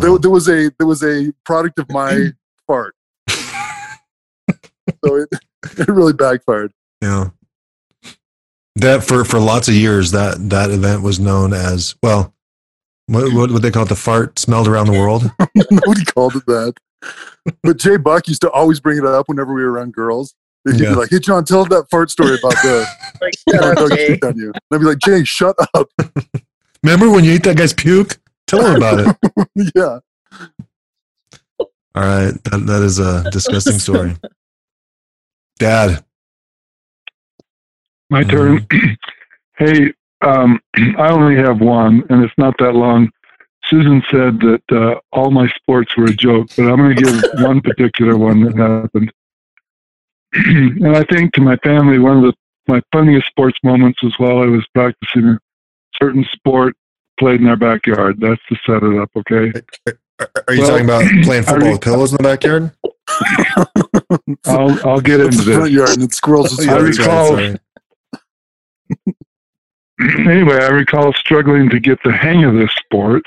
There, 0.00 0.16
there 0.18 0.30
was 0.30 0.48
a 0.48 0.70
there 0.78 0.86
was 0.86 1.02
a 1.02 1.32
product 1.44 1.78
of 1.80 1.90
my 1.90 2.28
fart, 2.68 2.94
so 3.28 5.16
it 5.16 5.28
it 5.78 5.88
really 5.88 6.12
backfired. 6.12 6.72
Yeah. 7.00 7.30
That 8.76 9.04
for 9.04 9.24
for 9.24 9.38
lots 9.38 9.68
of 9.68 9.74
years 9.74 10.12
that 10.12 10.48
that 10.50 10.70
event 10.70 11.02
was 11.02 11.20
known 11.20 11.52
as 11.52 11.94
well. 12.02 12.32
What 13.06 13.32
what 13.34 13.50
would 13.50 13.62
they 13.62 13.70
call 13.70 13.82
it? 13.82 13.88
The 13.90 13.96
fart 13.96 14.38
smelled 14.38 14.66
around 14.68 14.86
the 14.86 14.92
world. 14.98 15.30
Nobody 15.70 16.04
called 16.04 16.36
it 16.36 16.46
that. 16.46 16.74
But 17.62 17.76
Jay 17.78 17.96
Buck 17.98 18.28
used 18.28 18.40
to 18.42 18.50
always 18.50 18.80
bring 18.80 18.96
it 18.98 19.04
up 19.04 19.28
whenever 19.28 19.52
we 19.52 19.62
were 19.62 19.72
around 19.72 19.92
girls. 19.92 20.34
He'd 20.64 20.80
Yeah. 20.80 20.90
be 20.90 20.94
like, 20.94 21.10
"Hey 21.10 21.18
John, 21.18 21.44
tell 21.44 21.64
that 21.66 21.86
fart 21.90 22.10
story 22.10 22.38
about 22.38 22.52
the 22.62 22.86
Like, 23.20 23.34
my 23.48 23.52
shut 23.52 23.64
up, 23.64 23.76
dog 23.76 23.90
Jay. 23.98 24.08
puked 24.16 24.28
on 24.28 24.38
you." 24.38 24.46
And 24.54 24.62
I'd 24.70 24.78
be 24.78 24.84
like, 24.84 24.98
"Jay, 25.00 25.24
shut 25.24 25.56
up." 25.74 25.88
Remember 26.82 27.10
when 27.10 27.24
you 27.24 27.32
ate 27.32 27.42
that 27.42 27.56
guy's 27.56 27.72
puke? 27.74 28.18
Tell 28.46 28.64
him 28.64 28.76
about 28.76 29.00
it. 29.00 29.72
yeah, 29.74 29.98
All 31.94 32.02
right, 32.02 32.32
that, 32.44 32.64
that 32.66 32.82
is 32.82 32.98
a 32.98 33.28
disgusting 33.30 33.78
story. 33.78 34.16
Dad, 35.58 36.04
My 38.12 38.22
turn. 38.22 38.66
hey, 39.56 39.90
um, 40.20 40.60
I 40.98 41.08
only 41.08 41.34
have 41.36 41.60
one, 41.62 42.04
and 42.10 42.22
it's 42.22 42.34
not 42.36 42.54
that 42.58 42.72
long. 42.74 43.10
Susan 43.64 44.02
said 44.10 44.38
that 44.40 44.62
uh, 44.70 45.00
all 45.12 45.30
my 45.30 45.48
sports 45.56 45.96
were 45.96 46.04
a 46.04 46.12
joke, 46.14 46.48
but 46.54 46.64
I'm 46.64 46.76
going 46.76 46.94
to 46.94 47.02
give 47.02 47.24
one 47.44 47.62
particular 47.62 48.18
one 48.18 48.42
that 48.44 48.56
happened. 48.56 49.12
and 50.34 50.94
I 50.94 51.04
think 51.04 51.32
to 51.34 51.40
my 51.40 51.56
family, 51.56 51.98
one 51.98 52.18
of 52.18 52.22
the 52.24 52.34
my 52.68 52.80
funniest 52.92 53.26
sports 53.28 53.58
moments 53.64 54.02
was 54.04 54.14
while 54.18 54.38
I 54.42 54.46
was 54.46 54.64
practicing 54.74 55.24
a 55.30 55.38
certain 56.00 56.24
sport 56.32 56.76
played 57.18 57.40
in 57.40 57.48
our 57.48 57.56
backyard. 57.56 58.20
That's 58.20 58.40
to 58.50 58.56
set 58.66 58.82
it 58.84 58.98
up, 59.00 59.10
okay? 59.16 59.52
are, 60.20 60.30
are 60.48 60.54
you 60.54 60.60
Well, 60.60 60.70
talking 60.70 60.84
about 60.84 61.04
playing 61.24 61.42
football 61.44 61.66
re- 61.66 61.72
with 61.72 61.80
pillows 61.80 62.12
in 62.12 62.18
the 62.18 62.22
backyard? 62.22 62.70
I'll 64.46 64.88
I'll 64.88 65.00
get 65.00 65.20
it's 65.20 65.36
into 65.36 65.44
the 65.44 65.50
this. 65.50 65.56
front 65.56 65.72
yard 65.72 65.88
and 65.90 66.02
it 66.04 66.12
squirrels. 66.14 66.68
I 66.68 66.76
recall- 66.78 67.28
sorry. 67.28 67.56
anyway, 70.00 70.56
I 70.56 70.68
recall 70.68 71.12
struggling 71.12 71.68
to 71.70 71.80
get 71.80 71.98
the 72.02 72.12
hang 72.12 72.44
of 72.44 72.54
this 72.54 72.72
sport, 72.84 73.22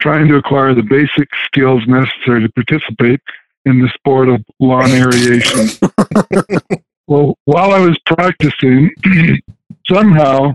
trying 0.00 0.28
to 0.28 0.36
acquire 0.36 0.74
the 0.74 0.82
basic 0.82 1.28
skills 1.46 1.82
necessary 1.86 2.42
to 2.42 2.52
participate 2.52 3.20
in 3.64 3.80
the 3.80 3.88
sport 3.90 4.28
of 4.28 4.44
lawn 4.58 4.90
aeration. 4.90 5.68
well, 7.06 7.36
while 7.44 7.72
I 7.72 7.80
was 7.80 7.98
practicing, 8.06 8.90
somehow 9.86 10.54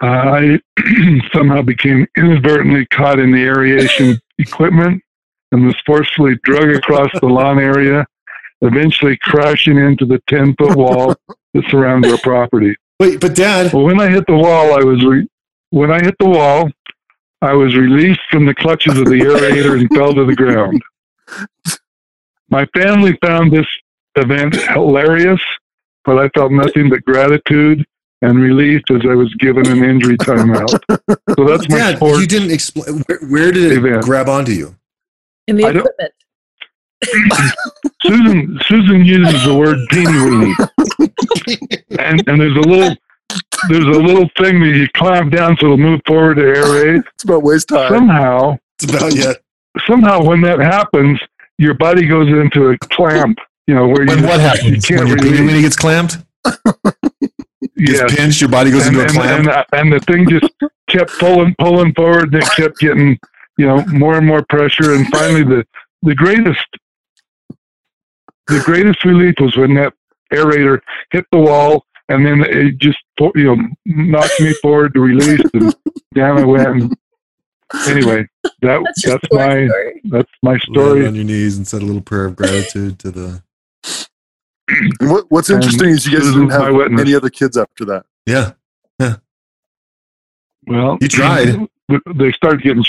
I 0.00 0.60
somehow 1.32 1.62
became 1.62 2.06
inadvertently 2.16 2.86
caught 2.86 3.18
in 3.18 3.32
the 3.32 3.42
aeration 3.42 4.18
equipment 4.38 5.02
and 5.52 5.64
was 5.64 5.76
forcefully 5.86 6.36
dragged 6.42 6.76
across 6.76 7.10
the 7.20 7.26
lawn 7.26 7.58
area, 7.58 8.06
eventually 8.60 9.16
crashing 9.18 9.78
into 9.78 10.04
the 10.04 10.20
10 10.28 10.54
foot 10.56 10.76
wall 10.76 11.14
that 11.54 11.64
surrounds 11.70 12.08
our 12.08 12.18
property. 12.18 12.74
Wait, 13.00 13.20
but 13.20 13.34
Dad, 13.34 13.72
Well, 13.72 13.84
when 13.84 14.00
I 14.00 14.08
hit 14.08 14.26
the 14.26 14.36
wall, 14.36 14.72
I 14.78 14.82
was 14.84 15.04
re- 15.04 15.28
when 15.70 15.90
I 15.90 16.00
hit 16.02 16.14
the 16.18 16.28
wall, 16.28 16.70
I 17.42 17.52
was 17.52 17.76
released 17.76 18.20
from 18.30 18.46
the 18.46 18.54
clutches 18.54 18.96
of 18.98 19.04
the 19.06 19.20
aerator 19.20 19.78
and 19.78 19.88
fell 19.94 20.14
to 20.14 20.24
the 20.24 20.34
ground. 20.34 20.82
My 22.48 22.64
family 22.74 23.18
found 23.22 23.52
this 23.52 23.66
event 24.16 24.54
hilarious, 24.54 25.40
but 26.04 26.18
I 26.18 26.28
felt 26.30 26.52
nothing 26.52 26.88
but 26.88 27.04
gratitude 27.04 27.84
and 28.22 28.38
relief 28.40 28.82
as 28.90 29.02
I 29.08 29.14
was 29.14 29.32
given 29.34 29.66
an 29.68 29.84
injury 29.84 30.16
timeout. 30.16 30.70
So 31.36 31.44
that's 31.44 31.68
my 31.68 31.76
Dad, 31.78 31.96
sport. 31.96 32.20
you 32.20 32.26
didn't 32.26 32.50
explain. 32.52 33.02
Where, 33.06 33.18
where 33.28 33.52
did 33.52 33.72
it 33.72 33.78
Event. 33.78 34.02
grab 34.04 34.28
onto 34.28 34.52
you? 34.52 34.74
In 35.48 35.56
the 35.56 35.64
I 35.66 35.70
equipment. 35.70 36.12
Susan 38.02 38.58
Susan 38.66 39.04
uses 39.04 39.44
the 39.44 39.54
word 39.54 39.78
teeny 39.90 40.06
weeny, 40.06 40.54
and 41.98 42.26
and 42.28 42.40
there's 42.40 42.56
a 42.56 42.60
little 42.68 42.94
there's 43.68 43.84
a 43.84 44.00
little 44.00 44.28
thing 44.38 44.60
that 44.60 44.68
you 44.76 44.86
clamp 44.94 45.32
down 45.32 45.56
so 45.58 45.66
it'll 45.66 45.76
move 45.76 46.00
forward 46.06 46.36
to 46.36 46.42
aerate. 46.42 47.02
it's 47.14 47.24
about 47.24 47.42
waste 47.42 47.68
time. 47.68 47.88
Somehow, 47.92 48.56
It's 48.80 48.92
about 48.92 49.14
yet. 49.14 49.36
somehow 49.86 50.22
when 50.22 50.40
that 50.42 50.58
happens, 50.60 51.18
your 51.58 51.74
body 51.74 52.06
goes 52.06 52.28
into 52.28 52.68
a 52.70 52.78
clamp. 52.88 53.38
You 53.66 53.74
know 53.74 53.86
where 53.88 54.06
When 54.06 54.18
you 54.20 54.26
what 54.26 54.40
happens? 54.40 54.84
can't 54.84 55.00
When 55.00 55.08
your 55.08 55.16
release. 55.16 55.38
peanut 55.40 55.60
gets 55.62 55.76
clamped, 55.76 56.18
gets 56.44 57.00
Yes. 57.76 58.14
pinched, 58.14 58.40
your 58.40 58.50
body 58.50 58.70
goes 58.70 58.86
and, 58.86 58.96
into 58.96 59.20
a 59.20 59.22
and, 59.24 59.44
clamp. 59.46 59.66
and, 59.72 59.80
and 59.80 59.92
the 59.92 60.00
thing 60.06 60.28
just 60.28 60.52
kept 60.88 61.10
pulling, 61.18 61.54
pulling 61.58 61.92
forward, 61.94 62.32
and 62.32 62.42
it 62.42 62.48
kept 62.56 62.78
getting, 62.78 63.18
you 63.58 63.66
know, 63.66 63.84
more 63.86 64.16
and 64.18 64.26
more 64.26 64.44
pressure, 64.48 64.94
and 64.94 65.06
finally, 65.08 65.42
the 65.42 65.64
the 66.02 66.14
greatest, 66.14 66.64
the 68.48 68.60
greatest 68.64 69.04
relief 69.04 69.34
was 69.40 69.56
when 69.56 69.74
that 69.74 69.92
aerator 70.32 70.80
hit 71.10 71.24
the 71.32 71.38
wall, 71.38 71.84
and 72.08 72.24
then 72.24 72.42
it 72.42 72.78
just, 72.78 72.98
you 73.34 73.56
know, 73.56 73.56
knocked 73.84 74.38
me 74.40 74.52
forward 74.62 74.94
to 74.94 75.00
release, 75.00 75.40
and 75.54 75.74
down 76.14 76.38
I 76.38 76.44
went. 76.44 76.66
And 76.68 76.96
anyway, 77.88 78.26
that 78.62 78.80
That's 78.84 79.02
that's 79.04 79.24
my 79.32 79.66
story. 79.66 80.00
that's 80.04 80.30
my 80.42 80.50
Land 80.52 80.62
story. 80.62 81.06
on 81.06 81.14
your 81.16 81.24
knees 81.24 81.56
and 81.56 81.66
said 81.66 81.82
a 81.82 81.84
little 81.84 82.00
prayer 82.02 82.26
of 82.26 82.36
gratitude 82.36 82.98
to 83.00 83.10
the. 83.10 83.42
What, 85.00 85.26
what's 85.28 85.48
And 85.48 85.62
interesting 85.62 85.90
is 85.90 86.06
you 86.06 86.18
guys 86.18 86.26
didn't 86.32 86.50
have 86.50 86.74
witness. 86.74 87.00
any 87.00 87.14
other 87.14 87.30
kids 87.30 87.56
after 87.56 87.84
that. 87.84 88.04
Yeah, 88.26 88.52
Yeah, 88.98 89.16
Well, 90.66 90.98
You 91.00 91.06
tried. 91.08 91.68
They 92.16 92.32
started 92.32 92.62
getting. 92.62 92.84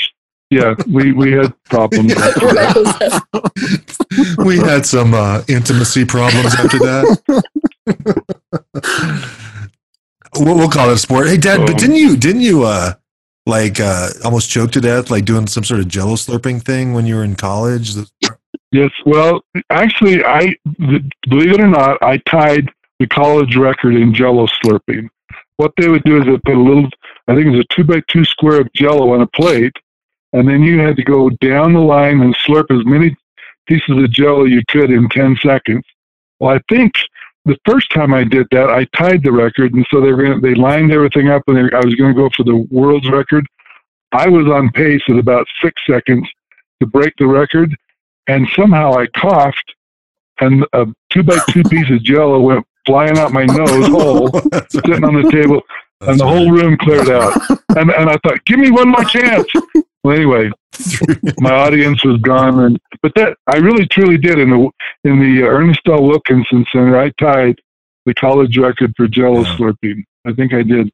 Sh- 0.52 0.56
Yeah, 0.56 0.76
we 0.92 1.12
we 1.14 1.32
had 1.32 1.54
problems. 1.66 2.14
after 2.14 2.48
that. 2.48 4.36
we 4.46 4.58
had 4.58 4.86
some 4.86 5.14
uh, 5.14 5.42
intimacy 5.48 6.06
problems 6.06 6.54
after 6.56 6.80
that. 6.80 7.84
we'll, 10.40 10.56
we'll 10.56 10.70
call 10.70 10.90
it 10.90 10.94
a 10.94 10.98
sport. 10.98 11.28
Hey, 11.28 11.38
Dad, 11.38 11.60
but 11.62 11.72
Um, 11.72 11.76
didn't 11.78 11.96
you 11.96 12.18
didn't 12.18 12.42
you 12.42 12.64
uh 12.64 12.94
like 13.46 13.80
uh 13.80 14.10
almost 14.24 14.50
choke 14.50 14.72
to 14.72 14.82
death 14.82 15.10
like 15.10 15.26
doing 15.26 15.48
some 15.48 15.64
sort 15.64 15.80
of 15.80 15.88
Jello 15.88 16.16
slurping 16.16 16.62
thing 16.64 16.94
when 16.94 17.06
you 17.06 17.16
were 17.16 17.24
in 17.24 17.36
college? 17.36 17.94
Yes, 18.72 18.92
well, 19.06 19.42
actually, 19.70 20.24
I 20.26 20.54
believe 21.30 21.54
it 21.54 21.62
or 21.62 21.68
not, 21.68 22.02
I 22.04 22.18
tied 22.30 22.70
the 23.00 23.08
college 23.08 23.56
record 23.56 23.96
in 23.96 24.14
Jello 24.14 24.46
slurping. 24.48 25.08
What 25.56 25.72
they 25.78 25.88
would 25.88 26.04
do 26.04 26.18
is 26.20 26.26
they 26.26 26.38
put 26.40 26.56
a 26.56 26.60
little, 26.62 26.90
I 27.30 27.34
think 27.34 27.48
it 27.48 27.52
was 27.52 27.62
a 27.62 27.74
two 27.74 27.86
by 27.86 28.02
two 28.10 28.26
square 28.26 28.60
of 28.60 28.72
Jello 28.74 29.14
on 29.14 29.22
a 29.22 29.28
plate, 29.28 29.72
and 30.34 30.48
then 30.48 30.62
you 30.62 30.80
had 30.80 30.96
to 30.98 31.04
go 31.04 31.30
down 31.42 31.74
the 31.74 31.80
line 31.80 32.22
and 32.22 32.36
slurp 32.38 32.66
as 32.72 32.86
many 32.86 33.16
pieces 33.68 34.04
of 34.04 34.12
Jello 34.12 34.46
you 34.46 34.62
could 34.68 34.92
in 34.92 35.10
ten 35.10 35.36
seconds. 35.42 35.84
Well, 36.40 36.56
I 36.56 36.60
think 36.70 36.94
the 37.46 37.58
first 37.66 37.90
time 37.92 38.14
I 38.14 38.24
did 38.24 38.48
that, 38.52 38.70
I 38.70 38.86
tied 38.96 39.24
the 39.24 39.32
record, 39.32 39.74
and 39.74 39.86
so 39.90 40.02
they 40.02 40.12
were 40.12 40.24
gonna, 40.24 40.42
they 40.42 40.54
lined 40.54 40.92
everything 40.92 41.30
up, 41.30 41.44
and 41.48 41.58
they, 41.58 41.76
I 41.76 41.80
was 41.84 41.96
going 41.96 42.14
to 42.14 42.22
go 42.22 42.30
for 42.36 42.44
the 42.44 42.68
world's 42.70 43.10
record. 43.10 43.48
I 44.12 44.28
was 44.28 44.48
on 44.48 44.70
pace 44.72 45.02
at 45.10 45.18
about 45.18 45.48
six 45.62 45.82
seconds 45.90 46.28
to 46.82 46.88
break 46.88 47.14
the 47.18 47.28
record, 47.28 47.76
and 48.28 48.48
somehow 48.56 48.94
I 48.94 49.08
coughed, 49.08 49.74
and 50.42 50.66
a 50.74 50.88
two 51.10 51.24
by 51.24 51.38
two 51.50 51.64
piece 51.70 51.90
of 51.90 52.04
Jello 52.04 52.40
went 52.40 52.66
flying 52.86 53.18
out 53.18 53.32
my 53.32 53.46
nose 53.46 53.88
hole, 53.88 54.30
sitting 54.70 55.04
on 55.04 55.22
the 55.22 55.30
table, 55.32 55.62
and 56.02 56.20
the 56.20 56.28
whole 56.28 56.52
room 56.52 56.78
cleared 56.78 57.10
out. 57.10 57.34
And 57.76 57.92
and 57.92 58.10
I 58.10 58.18
thought, 58.24 58.44
give 58.46 58.58
me 58.58 58.72
one 58.72 58.90
more 58.90 59.04
chance. 59.04 59.46
Well, 60.08 60.16
anyway, 60.16 60.50
my 61.40 61.52
audience 61.52 62.06
was 62.06 62.18
gone, 62.22 62.58
and 62.62 62.80
but 63.02 63.12
that 63.16 63.36
I 63.48 63.58
really 63.58 63.86
truly 63.88 64.18
did 64.18 64.40
in 64.40 64.50
the 64.50 64.70
in 65.04 65.20
the 65.20 65.44
uh, 65.44 65.48
Ernest 65.48 65.82
L. 65.86 66.02
Wilkinson 66.02 66.66
Center. 66.72 66.98
I 66.98 67.10
tied 67.20 67.60
the 68.06 68.14
college 68.14 68.58
record 68.58 68.94
for 68.96 69.10
Jello 69.10 69.42
Yeah. 69.42 69.58
slurping. 69.58 70.06
I 70.26 70.32
think 70.32 70.54
I 70.54 70.64
did 70.64 70.90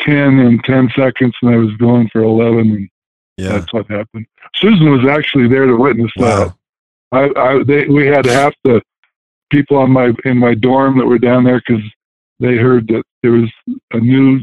ten 0.00 0.38
in 0.38 0.58
ten 0.62 0.88
seconds, 0.96 1.34
and 1.42 1.54
I 1.54 1.58
was 1.58 1.76
going 1.76 2.08
for 2.08 2.22
eleven, 2.22 2.70
and 2.70 2.88
yeah. 3.36 3.58
that's 3.58 3.74
what 3.74 3.90
happened. 3.90 4.24
Susan 4.56 4.90
was 4.90 5.06
actually 5.06 5.46
there 5.46 5.66
to 5.66 5.76
witness 5.76 6.10
that. 6.16 6.54
I, 7.12 7.30
I 7.36 7.62
they, 7.62 7.88
we 7.88 8.06
had 8.06 8.24
half 8.24 8.54
the 8.64 8.80
people 9.50 9.76
on 9.76 9.90
my 9.90 10.14
in 10.24 10.38
my 10.38 10.54
dorm 10.54 10.96
that 10.96 11.04
were 11.04 11.18
down 11.18 11.44
there 11.44 11.60
because 11.66 11.84
they 12.38 12.56
heard 12.56 12.88
that 12.88 13.02
there 13.22 13.32
was 13.32 13.50
a 13.92 14.00
new 14.00 14.40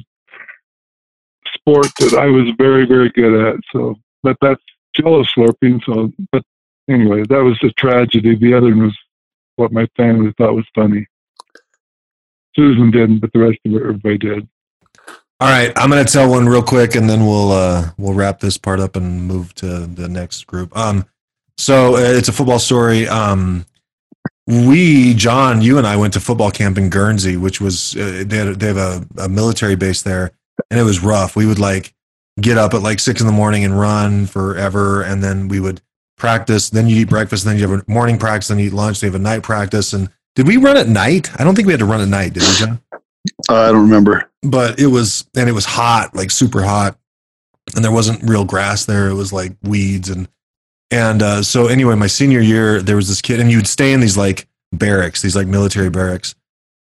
sport 1.68 1.88
that 2.00 2.14
I 2.14 2.28
was 2.28 2.50
very 2.58 2.86
very 2.86 3.10
good 3.10 3.34
at. 3.48 3.60
So, 3.72 3.96
but 4.24 4.38
that's 4.42 4.62
jello 4.94 5.24
slurping. 5.24 5.84
So, 5.86 6.12
but 6.32 6.44
anyway, 6.90 7.24
that 7.24 7.44
was 7.44 7.58
the 7.62 7.72
tragedy. 7.72 8.36
The 8.36 8.54
other 8.54 8.76
was 8.76 8.98
what 9.58 9.72
my 9.72 9.88
family 9.98 10.34
thought 10.38 10.56
was 10.56 10.66
funny. 10.74 11.06
Susan 12.56 12.92
didn't, 12.92 13.20
but 13.20 13.32
the 13.34 13.40
rest 13.40 13.60
of 13.66 13.76
everybody 13.76 14.18
did. 14.18 14.48
All 15.40 15.50
right, 15.50 15.72
I'm 15.76 15.90
gonna 15.90 16.04
tell 16.04 16.30
one 16.30 16.48
real 16.48 16.64
quick, 16.64 16.96
and 16.96 17.10
then 17.10 17.26
we'll 17.26 17.52
uh, 17.52 17.92
we'll 17.98 18.14
wrap 18.14 18.40
this 18.40 18.58
part 18.58 18.80
up 18.80 18.96
and 18.96 19.28
move 19.28 19.54
to 19.56 19.86
the 19.86 20.08
next 20.08 20.48
group. 20.48 20.76
Um, 20.76 21.06
so 21.58 21.96
uh, 21.96 22.00
it's 22.00 22.30
a 22.30 22.34
football 22.34 22.60
story. 22.60 23.08
Um, 23.08 23.66
we, 24.48 25.14
John, 25.14 25.62
you 25.62 25.78
and 25.78 25.86
I 25.86 25.98
went 25.98 26.14
to 26.14 26.20
football 26.20 26.52
camp 26.52 26.78
in 26.78 26.90
Guernsey, 26.90 27.36
which 27.36 27.60
was 27.60 27.96
uh, 27.98 28.24
they, 28.26 28.38
had, 28.38 28.60
they 28.60 28.68
have 28.68 28.78
a, 28.78 29.08
a 29.18 29.30
military 29.30 29.76
base 29.76 30.04
there, 30.04 30.32
and 30.70 30.80
it 30.80 30.84
was 30.84 31.02
rough. 31.04 31.36
We 31.36 31.46
would 31.46 31.60
like 31.60 31.94
get 32.40 32.58
up 32.58 32.74
at 32.74 32.82
like 32.82 33.00
six 33.00 33.22
in 33.22 33.28
the 33.28 33.34
morning 33.34 33.64
and 33.66 33.78
run 33.78 34.26
forever, 34.26 35.02
and 35.04 35.24
then 35.24 35.48
we 35.48 35.60
would 35.60 35.82
practice. 36.18 36.70
Then 36.70 36.88
you 36.88 36.98
eat 36.98 37.10
breakfast, 37.10 37.46
then 37.46 37.58
you 37.58 37.68
have 37.68 37.80
a 37.80 37.92
morning 37.92 38.18
practice, 38.18 38.48
then 38.48 38.60
you 38.60 38.68
eat 38.68 38.74
lunch. 38.74 39.00
Then 39.00 39.10
you 39.10 39.14
have 39.14 39.22
a 39.22 39.24
night 39.24 39.44
practice. 39.44 39.94
And 39.94 40.10
did 40.36 40.48
we 40.48 40.58
run 40.58 40.78
at 40.78 40.88
night? 40.88 41.30
I 41.40 41.44
don't 41.44 41.56
think 41.56 41.68
we 41.68 41.74
had 41.74 41.80
to 41.80 41.86
run 41.86 42.02
at 42.02 42.08
night, 42.08 42.34
did 42.34 42.44
we, 42.44 42.54
John? 42.56 42.82
I 43.50 43.72
don't 43.72 43.82
remember. 43.82 44.30
but 44.44 44.80
it 44.80 44.88
was 44.88 45.28
and 45.36 45.50
it 45.50 45.52
was 45.52 45.66
hot 45.66 46.16
like 46.16 46.32
super 46.32 46.62
hot 46.64 46.98
and 47.76 47.84
there 47.84 47.92
wasn't 47.92 48.24
real 48.24 48.46
grass 48.46 48.86
there 48.86 49.10
it 49.10 49.16
was 49.16 49.34
like 49.34 49.52
weeds 49.64 50.10
and 50.10 50.30
and 50.92 51.22
uh, 51.22 51.44
so 51.44 51.68
anyway 51.68 51.96
my 51.96 52.08
senior 52.08 52.40
year 52.40 52.82
there 52.82 52.96
was 52.96 53.10
this 53.10 53.22
kid 53.22 53.42
and 53.42 53.52
you'd 53.52 53.68
stay 53.68 53.92
in 53.92 54.00
these 54.00 54.16
like 54.18 54.48
barracks 54.72 55.22
these 55.22 55.36
like 55.36 55.48
military 55.48 55.90
barracks 55.90 56.36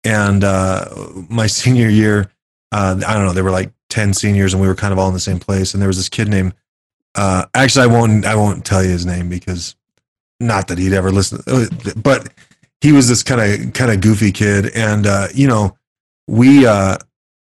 and 0.04 0.44
uh, 0.44 0.84
my 1.28 1.46
senior 1.60 1.88
year 1.88 2.30
uh, 2.76 3.00
i 3.06 3.14
don't 3.14 3.24
know 3.24 3.32
there 3.32 3.44
were 3.44 3.50
like 3.50 3.72
10 3.90 4.14
seniors 4.14 4.52
and 4.52 4.60
we 4.60 4.68
were 4.68 4.74
kind 4.74 4.92
of 4.92 4.98
all 4.98 5.08
in 5.08 5.14
the 5.14 5.20
same 5.20 5.38
place. 5.38 5.72
And 5.72 5.80
there 5.80 5.88
was 5.88 5.96
this 5.96 6.08
kid 6.08 6.28
named 6.28 6.54
uh, 7.14 7.46
actually 7.54 7.84
i 7.84 7.86
won't 7.86 8.26
i 8.26 8.34
won't 8.34 8.64
tell 8.64 8.84
you 8.84 8.90
his 8.90 9.06
name 9.06 9.30
because 9.30 9.74
not 10.38 10.68
that 10.68 10.76
he'd 10.76 10.92
ever 10.92 11.10
listen 11.10 11.40
but 11.96 12.30
he 12.82 12.92
was 12.92 13.08
this 13.08 13.22
kind 13.22 13.40
of 13.40 13.72
kind 13.72 13.90
of 13.90 14.00
goofy 14.02 14.32
kid. 14.32 14.70
And 14.74 15.06
uh, 15.06 15.28
you 15.34 15.46
know 15.46 15.76
we 16.26 16.66
uh 16.66 16.98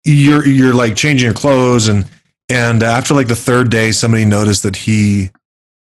you're 0.05 0.47
you're 0.47 0.75
like 0.75 0.97
changing 0.97 1.25
your 1.25 1.35
clothes 1.35 1.89
and 1.89 2.07
and 2.51 2.83
after 2.83 3.15
like 3.15 3.29
the 3.29 3.37
third 3.37 3.71
day 3.71 3.91
somebody 3.91 4.27
noticed 4.27 4.65
that 4.65 4.77
he 4.77 5.31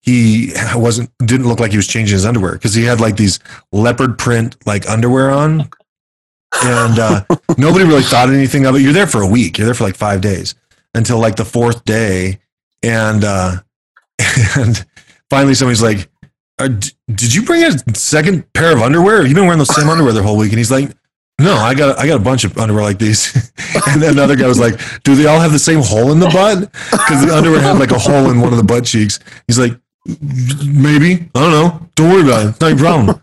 he 0.03 0.53
wasn't 0.75 1.11
didn't 1.19 1.47
look 1.47 1.61
like 1.61 1.71
he 1.71 1.77
was 1.77 1.87
changing 1.87 2.14
his 2.14 2.27
underwear 2.27 2.55
because 2.55 2.75
he 2.75 2.83
had 2.83 3.01
like 3.01 3.16
these 3.16 3.38
leopard 3.71 4.19
print 4.19 4.57
like 4.66 4.88
underwear 4.88 5.31
on 5.31 5.69
and 6.63 6.99
uh, 6.99 7.25
nobody 7.59 7.85
really 7.85 8.03
thought 8.03 8.29
anything 8.29 8.67
of 8.67 8.75
it 8.75 8.81
you're 8.81 8.93
there 8.93 9.07
for 9.07 9.23
a 9.23 9.27
week 9.27 9.59
you're 9.59 9.67
there 9.67 9.75
for 9.75 9.85
like 9.85 9.97
five 9.97 10.21
days 10.21 10.55
until 10.95 11.19
like 11.19 11.37
the 11.37 11.45
fourth 11.45 11.85
day 11.85 12.39
and 12.83 13.25
uh 13.25 13.57
and 14.57 14.85
finally 15.29 15.55
somebody's 15.55 15.83
like 15.83 16.09
uh, 16.59 16.69
did 16.69 17.35
you 17.35 17.43
bring 17.43 17.63
a 17.63 17.79
second 17.95 18.53
pair 18.53 18.73
of 18.73 18.83
underwear 18.83 19.25
you've 19.25 19.35
been 19.35 19.45
wearing 19.45 19.59
those 19.59 19.75
same 19.75 19.89
underwear 19.89 20.13
the 20.13 20.23
whole 20.23 20.37
week 20.37 20.51
and 20.51 20.59
he's 20.59 20.71
like 20.71 20.91
no, 21.41 21.55
I 21.55 21.75
got 21.75 21.99
I 21.99 22.07
got 22.07 22.21
a 22.21 22.23
bunch 22.23 22.45
of 22.45 22.59
underwear 22.59 22.85
like 22.85 22.99
these. 22.99 23.35
and 23.89 24.03
then 24.03 24.13
another 24.13 24.37
guy 24.37 24.47
was 24.47 24.61
like, 24.61 24.79
"Do 25.05 25.15
they 25.15 25.25
all 25.25 25.41
have 25.41 25.53
the 25.53 25.59
same 25.59 25.81
hole 25.81 26.13
in 26.13 26.21
the 26.21 26.29
butt?" 26.29 26.71
Because 26.91 27.25
the 27.25 27.35
underwear 27.35 27.63
had 27.63 27.79
like 27.79 27.93
a 27.93 27.99
hole 27.99 28.31
in 28.31 28.41
one 28.41 28.53
of 28.53 28.59
the 28.59 28.65
butt 28.65 28.85
cheeks. 28.85 29.19
He's 29.47 29.59
like, 29.59 29.73
"Maybe 30.07 31.31
I 31.35 31.41
don't 31.41 31.51
know. 31.51 31.89
Don't 31.95 32.11
worry 32.11 32.23
about 32.23 32.45
it. 32.45 32.49
It's 32.51 32.61
not 32.61 32.69
your 32.69 32.79
problem." 32.79 33.23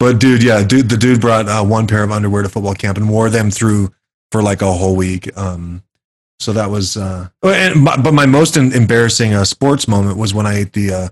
But 0.00 0.18
dude, 0.18 0.42
yeah, 0.42 0.64
dude, 0.64 0.88
the 0.88 0.96
dude 0.96 1.20
brought 1.20 1.46
uh, 1.46 1.62
one 1.62 1.86
pair 1.86 2.02
of 2.02 2.10
underwear 2.10 2.42
to 2.42 2.48
football 2.48 2.74
camp 2.74 2.96
and 2.96 3.10
wore 3.10 3.28
them 3.28 3.50
through 3.50 3.92
for 4.32 4.42
like 4.42 4.62
a 4.62 4.72
whole 4.72 4.96
week. 4.96 5.36
Um, 5.36 5.82
so 6.40 6.54
that 6.54 6.70
was, 6.70 6.96
uh, 6.96 7.28
oh, 7.42 7.50
and 7.50 7.84
but 7.84 8.02
but 8.02 8.14
my 8.14 8.24
most 8.24 8.56
em- 8.56 8.72
embarrassing 8.72 9.34
uh, 9.34 9.44
sports 9.44 9.86
moment 9.86 10.16
was 10.16 10.32
when 10.32 10.46
I 10.46 10.60
ate 10.60 10.72
the 10.72 10.92
uh, 10.92 11.08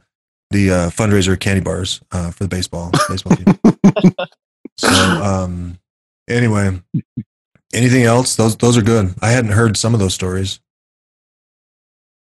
the 0.51 0.71
uh, 0.71 0.91
fundraiser 0.91 1.39
candy 1.39 1.61
bars 1.61 2.01
uh, 2.13 2.31
for 2.31 2.45
the 2.45 2.49
baseball 2.49 2.91
baseball 3.11 3.37
team. 3.37 3.61
so 4.79 4.89
um, 4.89 5.79
anyway, 6.27 6.81
anything 7.75 8.05
else? 8.05 8.37
Those 8.37 8.57
those 8.57 8.79
are 8.79 8.83
good. 8.83 9.15
I 9.21 9.33
hadn't 9.33 9.51
heard 9.51 9.77
some 9.77 9.93
of 9.93 10.01
those 10.01 10.15
stories. 10.15 10.61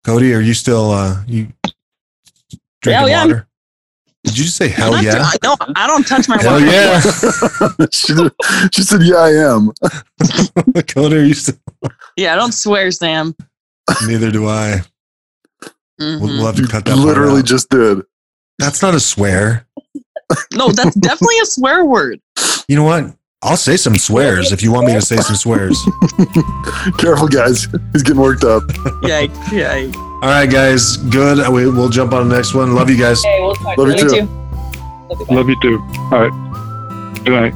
Cody, 0.05 0.33
are 0.33 0.39
you 0.39 0.53
still 0.53 0.91
uh, 0.91 1.21
you 1.27 1.51
drinking 2.81 2.99
Hell 2.99 3.09
yeah, 3.09 3.25
water? 3.25 3.47
Did 4.25 4.37
you 4.37 4.43
just 4.45 4.57
say 4.57 4.67
hell 4.67 4.91
Not 4.91 5.03
yeah? 5.03 5.11
to- 5.31 5.39
no, 5.43 5.55
I 5.75 5.87
don't 5.87 6.05
touch 6.05 6.27
my 6.27 6.41
Hell 6.41 6.53
water. 6.53 6.65
yeah, 6.65 6.99
she, 7.91 8.13
she 8.73 8.81
said, 8.81 9.01
"Yeah, 9.03 9.15
I 9.17 9.29
am." 9.53 9.71
Cody, 10.87 11.15
are 11.17 11.23
you 11.23 11.33
still? 11.33 11.55
Yeah, 12.17 12.33
I 12.33 12.35
don't 12.35 12.51
swear, 12.53 12.89
Sam. 12.91 13.35
Neither 14.07 14.31
do 14.31 14.47
I. 14.47 14.81
We'll, 15.99 16.19
Mhm. 16.19 16.21
we'll 16.37 16.45
have 16.47 16.55
to 16.57 16.67
cut 16.67 16.83
that. 16.85 16.95
part 16.95 17.05
literally 17.07 17.39
out. 17.39 17.45
just 17.45 17.69
did. 17.69 18.01
That's 18.59 18.81
not 18.81 18.95
a 18.95 18.99
swear. 18.99 19.65
No, 20.53 20.69
that's 20.71 20.95
definitely 20.95 21.39
a 21.39 21.45
swear 21.45 21.85
word. 21.85 22.19
You 22.67 22.75
know 22.77 22.83
what? 22.83 23.15
I'll 23.45 23.55
say 23.57 23.77
some 23.77 23.95
swears 23.95 24.51
if 24.51 24.63
you 24.63 24.71
want 24.71 24.87
me 24.87 24.93
to 24.93 25.01
say 25.01 25.17
some 25.17 25.35
swears. 25.35 25.77
Careful, 26.97 27.27
guys. 27.27 27.67
He's 27.93 28.01
getting 28.01 28.19
worked 28.19 28.43
up. 28.43 28.63
Yikes, 29.03 29.35
yikes. 29.49 29.95
All 29.95 30.21
right, 30.31 30.49
guys. 30.49 30.97
Good. 30.97 31.47
We, 31.53 31.69
we'll 31.69 31.89
jump 31.89 32.11
on 32.13 32.27
the 32.27 32.35
next 32.35 32.55
one. 32.55 32.73
Love 32.73 32.89
you 32.89 32.97
guys. 32.97 33.19
Okay, 33.23 33.39
we'll 33.41 33.53
talk 33.53 33.77
Love 33.77 33.89
you 33.89 33.97
to 33.97 34.09
too. 34.09 34.25
Love 35.09 35.19
you, 35.19 35.25
bye. 35.27 35.35
Love 35.35 35.49
you 35.49 35.61
too. 35.61 35.77
All 36.11 36.27
right. 36.27 37.23
Good 37.23 37.33
night. 37.33 37.53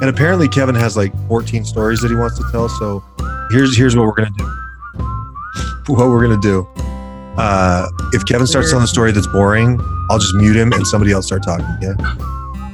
And 0.00 0.08
apparently 0.08 0.46
Kevin 0.48 0.76
has 0.76 0.96
like 0.96 1.12
14 1.26 1.64
stories 1.64 2.00
that 2.02 2.08
he 2.10 2.16
wants 2.16 2.38
to 2.38 2.44
tell. 2.52 2.68
So 2.68 3.02
here's 3.50 3.76
here's 3.76 3.96
what 3.96 4.06
we're 4.06 4.14
gonna 4.14 4.30
do. 4.38 4.46
What 5.88 6.08
we're 6.08 6.22
gonna 6.22 6.40
do. 6.40 6.68
Uh, 7.36 7.88
if 8.12 8.24
Kevin 8.26 8.46
starts 8.46 8.70
telling 8.70 8.84
a 8.84 8.88
story 8.88 9.12
that's 9.12 9.26
boring, 9.28 9.78
I'll 10.10 10.18
just 10.18 10.34
mute 10.34 10.56
him 10.56 10.72
and 10.72 10.86
somebody 10.86 11.12
else 11.12 11.26
start 11.26 11.42
talking. 11.42 11.66
Yeah. 11.80 11.94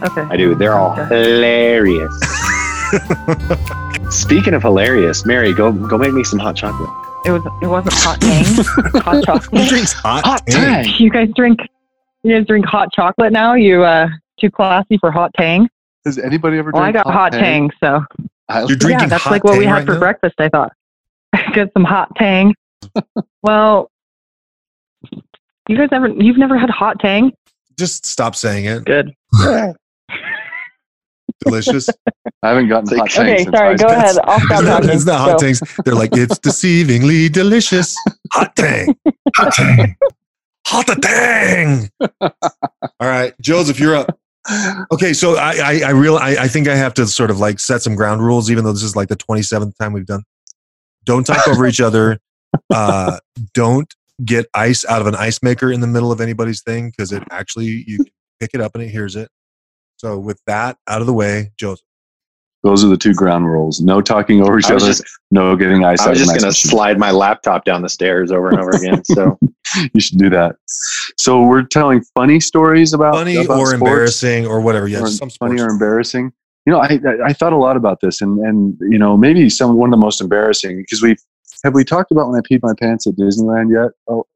Okay. 0.02 0.22
I 0.22 0.36
do. 0.36 0.54
They're 0.54 0.74
all 0.74 0.94
hilarious. 0.94 2.12
Speaking 4.10 4.54
of 4.54 4.62
hilarious, 4.62 5.24
Mary, 5.26 5.52
go 5.52 5.72
go 5.72 5.98
make 5.98 6.12
me 6.12 6.22
some 6.24 6.38
hot 6.38 6.56
chocolate. 6.56 6.88
It 7.24 7.30
was 7.32 7.42
it 7.62 7.66
wasn't 7.66 7.94
hot 7.94 8.20
tang. 8.20 8.44
hot 9.02 9.24
chocolate. 9.26 9.68
drinks 9.68 9.92
hot, 9.92 10.24
Hot 10.24 10.46
tang? 10.46 10.84
tang. 10.84 10.94
You 10.98 11.10
guys 11.10 11.28
drink 11.34 11.58
you 12.22 12.36
guys 12.36 12.46
drink 12.46 12.64
hot 12.66 12.92
chocolate 12.92 13.32
now? 13.32 13.54
You 13.54 13.82
uh 13.82 14.08
too 14.38 14.50
classy 14.50 14.98
for 14.98 15.10
hot 15.10 15.32
tang? 15.34 15.68
Has 16.04 16.18
anybody 16.18 16.58
ever? 16.58 16.70
Well, 16.70 16.82
I 16.82 16.92
got 16.92 17.06
hot 17.06 17.32
tang, 17.32 17.70
so 17.82 18.04
I- 18.48 18.60
You're 18.64 18.76
drinking 18.76 19.00
yeah, 19.00 19.06
that's 19.08 19.24
hot 19.24 19.30
like 19.32 19.44
what 19.44 19.58
we 19.58 19.64
had 19.66 19.78
right 19.78 19.86
for 19.86 19.94
now? 19.94 19.98
breakfast. 20.00 20.36
I 20.38 20.48
thought. 20.48 20.72
Get 21.54 21.72
some 21.72 21.84
hot 21.84 22.14
tang. 22.16 22.54
well, 23.42 23.90
you 25.68 25.76
guys 25.76 25.88
ever? 25.92 26.08
You've 26.08 26.38
never 26.38 26.56
had 26.58 26.70
hot 26.70 27.00
tang? 27.00 27.32
Just 27.78 28.06
stop 28.06 28.34
saying 28.36 28.64
it. 28.66 28.84
Good. 28.84 29.12
Delicious. 31.44 31.88
I 32.42 32.48
haven't 32.48 32.68
gotten 32.68 32.96
hot 32.98 33.10
tang 33.10 33.26
Okay, 33.26 33.44
since 33.44 33.56
sorry. 33.56 33.76
Go 33.76 33.88
school. 33.88 33.98
ahead. 34.00 34.16
I'll 34.24 34.36
It's 34.36 34.44
stop 34.46 34.64
not, 34.64 34.70
talking. 34.70 34.90
it's 34.90 35.04
not 35.04 35.20
hot 35.20 35.38
tangs. 35.38 35.62
They're 35.84 35.94
like, 35.94 36.10
it's 36.16 36.38
deceivingly 36.38 37.30
delicious. 37.30 37.94
Hot 38.32 38.54
tang. 38.56 38.94
Hot 39.36 39.52
tang. 39.52 39.96
Hot 40.66 40.86
tang. 41.02 41.90
All 42.20 42.30
right, 43.00 43.34
Joseph, 43.40 43.78
you're 43.78 43.94
up. 43.96 44.18
Okay, 44.92 45.12
so 45.12 45.36
I 45.36 45.54
I, 45.56 45.80
I 45.86 45.90
real 45.90 46.16
I, 46.16 46.36
I 46.40 46.48
think 46.48 46.68
I 46.68 46.76
have 46.76 46.94
to 46.94 47.06
sort 47.06 47.30
of 47.30 47.38
like 47.40 47.58
set 47.58 47.82
some 47.82 47.94
ground 47.96 48.22
rules, 48.24 48.50
even 48.50 48.64
though 48.64 48.72
this 48.72 48.82
is 48.84 48.94
like 48.96 49.08
the 49.08 49.16
27th 49.16 49.76
time 49.76 49.92
we've 49.92 50.06
done. 50.06 50.22
Don't 51.04 51.24
talk 51.26 51.46
over 51.48 51.66
each 51.66 51.80
other. 51.80 52.18
Uh, 52.72 53.18
don't 53.54 53.92
get 54.24 54.46
ice 54.54 54.84
out 54.86 55.00
of 55.00 55.06
an 55.06 55.14
ice 55.14 55.42
maker 55.42 55.70
in 55.70 55.80
the 55.80 55.86
middle 55.86 56.10
of 56.10 56.20
anybody's 56.20 56.62
thing 56.62 56.90
because 56.90 57.12
it 57.12 57.22
actually 57.30 57.84
you 57.86 58.04
pick 58.40 58.50
it 58.54 58.60
up 58.60 58.74
and 58.74 58.82
it 58.82 58.88
hears 58.88 59.16
it. 59.16 59.28
So 59.96 60.18
with 60.18 60.40
that 60.46 60.78
out 60.88 61.00
of 61.00 61.06
the 61.06 61.14
way, 61.14 61.52
Joseph. 61.58 61.84
Those 62.62 62.84
are 62.84 62.88
the 62.88 62.96
two 62.96 63.14
ground 63.14 63.46
rules: 63.46 63.80
no 63.80 64.00
talking 64.00 64.42
over 64.42 64.58
each 64.58 64.70
other, 64.70 64.80
just, 64.80 65.04
no 65.30 65.54
getting 65.54 65.84
ice 65.84 66.00
I 66.00 66.06
out 66.06 66.10
was 66.10 66.22
of 66.22 66.26
just 66.26 66.40
gonna 66.40 66.52
slide 66.52 66.98
my 66.98 67.12
laptop 67.12 67.64
down 67.64 67.82
the 67.82 67.88
stairs 67.88 68.32
over 68.32 68.48
and 68.48 68.58
over 68.58 68.70
again. 68.70 69.04
So 69.04 69.38
You 69.92 70.00
should 70.00 70.18
do 70.18 70.30
that. 70.30 70.56
So 71.18 71.42
we're 71.42 71.62
telling 71.62 72.02
funny 72.14 72.40
stories 72.40 72.92
about 72.92 73.14
Funny 73.14 73.36
about 73.36 73.58
or 73.58 73.66
sports, 73.66 73.72
embarrassing 73.72 74.46
or 74.46 74.60
whatever. 74.60 74.88
Yeah, 74.88 75.00
or 75.00 75.08
some 75.08 75.30
funny 75.30 75.60
or 75.60 75.68
embarrassing. 75.68 76.32
You 76.66 76.72
know, 76.72 76.80
I, 76.80 76.98
I 77.06 77.26
I 77.26 77.32
thought 77.32 77.52
a 77.52 77.56
lot 77.56 77.76
about 77.76 78.00
this, 78.00 78.20
and 78.20 78.38
and 78.40 78.76
you 78.80 78.98
know 78.98 79.16
maybe 79.16 79.48
some 79.50 79.76
one 79.76 79.88
of 79.88 79.92
the 79.92 80.04
most 80.04 80.20
embarrassing 80.20 80.78
because 80.78 81.02
we 81.02 81.16
have 81.64 81.74
we 81.74 81.84
talked 81.84 82.10
about 82.10 82.28
when 82.28 82.38
I 82.38 82.42
peed 82.42 82.60
my 82.62 82.74
pants 82.78 83.06
at 83.06 83.14
Disneyland 83.14 83.72
yet? 83.72 83.92
Oh, 84.08 84.26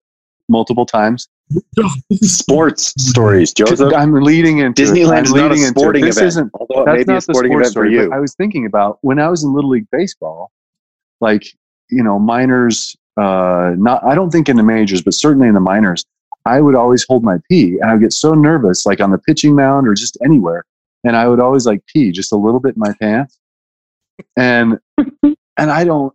multiple 0.48 0.86
times. 0.86 1.28
sports 2.22 2.94
stories, 3.02 3.52
Joseph. 3.52 3.92
I'm 3.94 4.12
leading 4.14 4.58
into 4.58 4.82
Disneyland 4.82 5.08
I'm 5.10 5.22
not 5.24 5.30
a 5.30 5.32
leading 5.32 5.58
into 5.58 5.64
it. 5.64 5.78
sporting 5.78 6.04
This 6.04 6.16
event, 6.16 6.28
isn't 6.28 6.50
although 6.54 6.82
it 6.82 6.86
that's 6.86 6.96
may 6.98 7.04
be 7.04 7.06
not 7.06 7.12
a 7.12 7.14
the 7.14 7.20
sporting 7.20 7.52
sports 7.52 7.68
event 7.68 7.74
for 7.74 7.90
story, 7.90 7.92
you. 7.92 8.12
I 8.12 8.18
was 8.18 8.34
thinking 8.34 8.66
about 8.66 8.98
when 9.02 9.18
I 9.18 9.28
was 9.28 9.42
in 9.42 9.52
Little 9.52 9.70
League 9.70 9.88
Baseball, 9.90 10.50
like, 11.20 11.44
you 11.90 12.02
know, 12.02 12.18
minors, 12.18 12.96
uh, 13.16 13.72
not, 13.76 14.04
I 14.04 14.14
don't 14.14 14.30
think 14.30 14.48
in 14.48 14.56
the 14.56 14.62
majors, 14.62 15.02
but 15.02 15.14
certainly 15.14 15.48
in 15.48 15.54
the 15.54 15.60
minors, 15.60 16.04
I 16.46 16.60
would 16.60 16.74
always 16.74 17.04
hold 17.04 17.24
my 17.24 17.38
pee 17.48 17.78
and 17.80 17.84
I 17.84 17.94
would 17.94 18.02
get 18.02 18.12
so 18.12 18.34
nervous, 18.34 18.86
like 18.86 19.00
on 19.00 19.10
the 19.10 19.18
pitching 19.18 19.54
mound 19.54 19.88
or 19.88 19.94
just 19.94 20.16
anywhere. 20.24 20.64
And 21.04 21.16
I 21.16 21.28
would 21.28 21.40
always 21.40 21.66
like 21.66 21.84
pee 21.86 22.12
just 22.12 22.32
a 22.32 22.36
little 22.36 22.60
bit 22.60 22.76
in 22.76 22.80
my 22.80 22.94
pants. 23.00 23.38
And, 24.36 24.78
and 24.98 25.36
I 25.70 25.84
don't, 25.84 26.14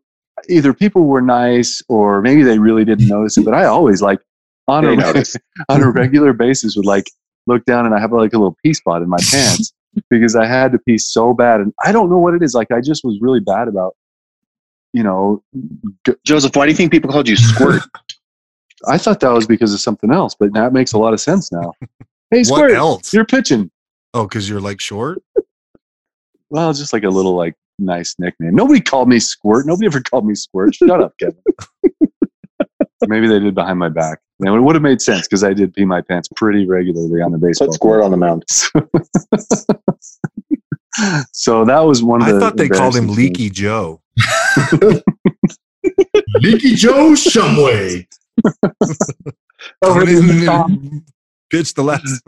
either 0.49 0.73
people 0.73 1.05
were 1.05 1.21
nice 1.21 1.81
or 1.89 2.21
maybe 2.21 2.43
they 2.43 2.59
really 2.59 2.85
didn't 2.85 3.07
notice 3.09 3.37
it, 3.37 3.45
but 3.45 3.53
I 3.53 3.65
always 3.65 4.01
like 4.01 4.19
on 4.67 4.85
a, 4.85 5.23
on 5.69 5.81
a 5.83 5.89
regular 5.91 6.33
basis 6.33 6.75
would 6.75 6.85
like 6.85 7.09
look 7.47 7.63
down 7.65 7.85
and 7.85 7.93
I 7.93 7.99
have 7.99 8.11
like 8.11 8.33
a 8.33 8.37
little 8.37 8.57
pee 8.63 8.73
spot 8.73 9.01
in 9.01 9.09
my 9.09 9.17
pants 9.31 9.73
because 10.09 10.35
I 10.35 10.45
had 10.45 10.71
to 10.71 10.79
pee 10.79 10.97
so 10.97 11.33
bad. 11.33 11.61
And 11.61 11.73
I 11.83 11.91
don't 11.91 12.09
know 12.09 12.17
what 12.17 12.33
it 12.33 12.41
is. 12.43 12.53
Like 12.53 12.71
I 12.71 12.81
just 12.81 13.03
was 13.03 13.19
really 13.21 13.39
bad 13.39 13.67
about, 13.67 13.95
you 14.93 15.03
know, 15.03 15.43
g- 16.05 16.15
Joseph, 16.25 16.55
why 16.55 16.65
do 16.65 16.71
you 16.71 16.75
think 16.77 16.91
people 16.91 17.11
called 17.11 17.27
you 17.29 17.35
Squirt? 17.35 17.81
I 18.87 18.97
thought 18.97 19.19
that 19.21 19.31
was 19.31 19.47
because 19.47 19.73
of 19.73 19.79
something 19.79 20.11
else, 20.11 20.35
but 20.39 20.53
that 20.53 20.73
makes 20.73 20.93
a 20.93 20.97
lot 20.97 21.13
of 21.13 21.19
sense 21.21 21.51
now. 21.51 21.73
Hey, 22.31 22.39
What 22.39 22.45
Squirt, 22.45 22.71
else? 22.71 23.13
you're 23.13 23.25
pitching. 23.25 23.69
Oh, 24.13 24.23
because 24.27 24.49
you're 24.49 24.59
like 24.61 24.81
short. 24.81 25.21
Well, 26.49 26.71
just 26.73 26.93
like 26.93 27.03
a 27.03 27.09
little 27.09 27.35
like 27.35 27.55
nice 27.79 28.15
nickname. 28.19 28.55
Nobody 28.55 28.81
called 28.81 29.09
me 29.09 29.19
Squirt. 29.19 29.65
Nobody 29.65 29.87
ever 29.87 30.01
called 30.01 30.25
me 30.25 30.35
Squirt. 30.35 30.75
Shut 30.75 31.01
up, 31.01 31.13
Kevin. 31.19 31.41
Maybe 33.07 33.27
they 33.27 33.39
did 33.39 33.55
behind 33.55 33.79
my 33.79 33.89
back. 33.89 34.19
And 34.39 34.53
it 34.53 34.59
would 34.59 34.75
have 34.75 34.81
made 34.81 35.01
sense 35.01 35.27
because 35.27 35.43
I 35.43 35.53
did 35.53 35.73
pee 35.73 35.85
my 35.85 36.01
pants 36.01 36.27
pretty 36.35 36.65
regularly 36.65 37.21
on 37.21 37.31
the 37.31 37.37
baseball. 37.37 37.67
Put 37.67 37.75
Squirt 37.75 38.03
on 38.03 38.11
the 38.11 38.17
mound. 38.17 38.43
so 41.31 41.65
that 41.65 41.79
was 41.79 42.03
one 42.03 42.21
of 42.21 42.27
I 42.27 42.33
the. 42.33 42.39
thought 42.39 42.57
they 42.57 42.67
called 42.67 42.95
him 42.95 43.09
embarrassing 43.09 43.25
Leaky 43.25 43.49
Joe. 43.49 44.01
Leaky 46.41 46.75
Joe 46.75 47.13
Shumway. 47.13 48.05
Over 49.81 50.05
Come 50.05 50.05
the 50.05 51.03
Pitch 51.49 51.73
the 51.73 51.83
last. 51.83 52.21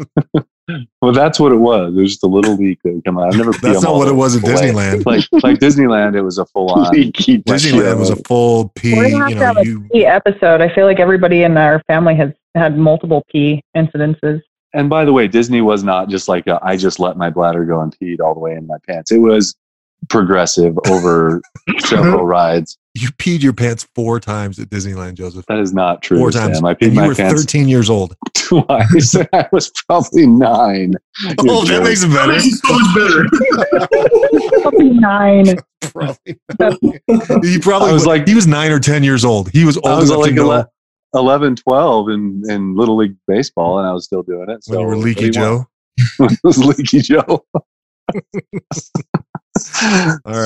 Things. 0.67 0.87
Well, 1.01 1.11
that's 1.13 1.39
what 1.39 1.51
it 1.51 1.57
was. 1.57 1.93
It 1.95 2.01
was 2.01 2.11
just 2.11 2.23
a 2.23 2.27
little 2.27 2.55
leak 2.55 2.79
that 2.83 2.93
would 2.93 3.03
come 3.03 3.17
out. 3.17 3.33
I've 3.33 3.37
never. 3.37 3.51
peed 3.51 3.61
That's 3.61 3.81
them 3.81 3.91
not 3.91 3.97
what 3.97 4.07
it 4.07 4.13
was 4.13 4.35
at. 4.35 4.43
Disneyland. 4.43 5.05
Like 5.05 5.25
like 5.43 5.59
Disneyland, 5.59 6.15
it 6.15 6.21
was 6.21 6.37
a 6.37 6.45
full 6.45 6.71
on. 6.71 6.93
Disneyland 6.93 7.99
was 7.99 8.09
a 8.09 8.15
full 8.17 8.69
pee. 8.75 8.95
We're 8.95 9.09
gonna 9.11 9.19
have 9.19 9.29
You 9.29 9.35
to 9.35 9.39
know, 9.39 9.45
have 9.47 9.57
a 9.57 9.65
you 9.65 9.81
pee 9.91 10.05
episode. 10.05 10.61
I 10.61 10.73
feel 10.73 10.85
like 10.85 10.99
everybody 10.99 11.43
in 11.43 11.57
our 11.57 11.81
family 11.87 12.15
has 12.15 12.31
had 12.55 12.77
multiple 12.77 13.23
pee 13.31 13.63
incidences. 13.75 14.41
And 14.73 14.89
by 14.89 15.05
the 15.05 15.13
way, 15.13 15.27
Disney 15.27 15.61
was 15.61 15.83
not 15.83 16.09
just 16.09 16.27
like 16.27 16.45
a, 16.47 16.59
I 16.61 16.75
just 16.77 16.99
let 16.99 17.17
my 17.17 17.29
bladder 17.29 17.65
go 17.65 17.81
and 17.81 17.95
peed 17.97 18.19
all 18.19 18.33
the 18.33 18.39
way 18.39 18.53
in 18.53 18.67
my 18.67 18.77
pants. 18.87 19.11
It 19.11 19.19
was 19.19 19.55
progressive 20.09 20.77
over 20.89 21.41
several 21.79 22.25
rides. 22.25 22.77
You 23.01 23.09
peed 23.11 23.41
your 23.43 23.53
pants 23.53 23.87
four 23.95 24.19
times 24.19 24.59
at 24.59 24.69
Disneyland, 24.69 25.15
Joseph. 25.15 25.45
That 25.47 25.59
is 25.59 25.73
not 25.73 26.01
true. 26.01 26.17
Four 26.17 26.31
times. 26.31 26.57
Sam. 26.57 26.65
I 26.65 26.71
And 26.71 26.79
peed 26.79 26.93
you 26.95 27.07
were 27.07 27.15
pants 27.15 27.41
13 27.43 27.67
years 27.67 27.89
old. 27.89 28.15
twice. 28.33 29.15
I 29.33 29.47
was 29.51 29.71
probably 29.87 30.25
nine. 30.27 30.93
Oh, 31.39 31.65
that 31.65 31.81
makes 31.83 32.03
it 32.03 32.07
That 32.09 32.27
better. 32.27 32.33
makes 32.33 32.45
it 32.45 32.57
so 32.57 32.73
much 32.77 32.95
better. 32.95 34.61
Probably 34.61 34.89
nine. 34.91 35.55
Probably. 35.81 37.49
he 37.49 37.59
probably 37.59 37.89
I 37.89 37.93
was 37.93 38.01
was 38.01 38.05
like- 38.05 38.19
like 38.21 38.27
he 38.27 38.35
was 38.35 38.45
nine 38.47 38.71
or 38.71 38.79
ten 38.79 39.03
years 39.03 39.25
old. 39.25 39.49
He 39.49 39.65
was 39.65 39.77
old. 39.77 39.87
I 39.87 39.95
was 39.99 40.09
enough 40.09 40.21
like 40.21 40.29
to 40.31 40.35
know 40.35 40.43
11, 40.51 40.67
11, 41.15 41.55
12 41.55 42.09
in, 42.09 42.43
in 42.49 42.75
Little 42.75 42.97
League 42.97 43.15
Baseball, 43.27 43.79
and 43.79 43.87
I 43.87 43.93
was 43.93 44.05
still 44.05 44.21
doing 44.23 44.49
it. 44.49 44.63
So 44.63 44.73
when 44.73 44.81
you 44.81 44.87
were 44.87 44.95
what 44.97 45.05
Leaky 45.05 45.29
Joe. 45.31 45.65
it 46.19 46.39
was 46.43 46.57
Leaky 46.63 46.99
Joe. 47.01 47.43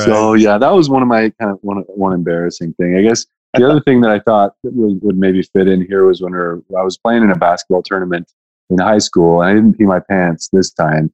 So 0.05 0.33
yeah, 0.33 0.57
that 0.57 0.73
was 0.73 0.89
one 0.89 1.01
of 1.01 1.07
my 1.07 1.29
kind 1.39 1.51
of 1.51 1.59
one 1.61 1.77
one 1.87 2.13
embarrassing 2.13 2.73
thing. 2.73 2.97
I 2.97 3.01
guess 3.01 3.25
the 3.53 3.69
other 3.69 3.81
thing 3.81 4.01
that 4.01 4.11
I 4.11 4.19
thought 4.19 4.55
that 4.63 4.73
would, 4.73 5.01
would 5.01 5.17
maybe 5.17 5.41
fit 5.41 5.67
in 5.67 5.85
here 5.85 6.05
was 6.05 6.21
when 6.21 6.33
I 6.33 6.83
was 6.83 6.97
playing 6.97 7.23
in 7.23 7.31
a 7.31 7.35
basketball 7.35 7.83
tournament 7.83 8.31
in 8.69 8.79
high 8.79 8.99
school, 8.99 9.41
and 9.41 9.49
I 9.49 9.53
didn't 9.53 9.77
pee 9.77 9.83
my 9.83 9.99
pants 9.99 10.49
this 10.53 10.71
time, 10.71 11.11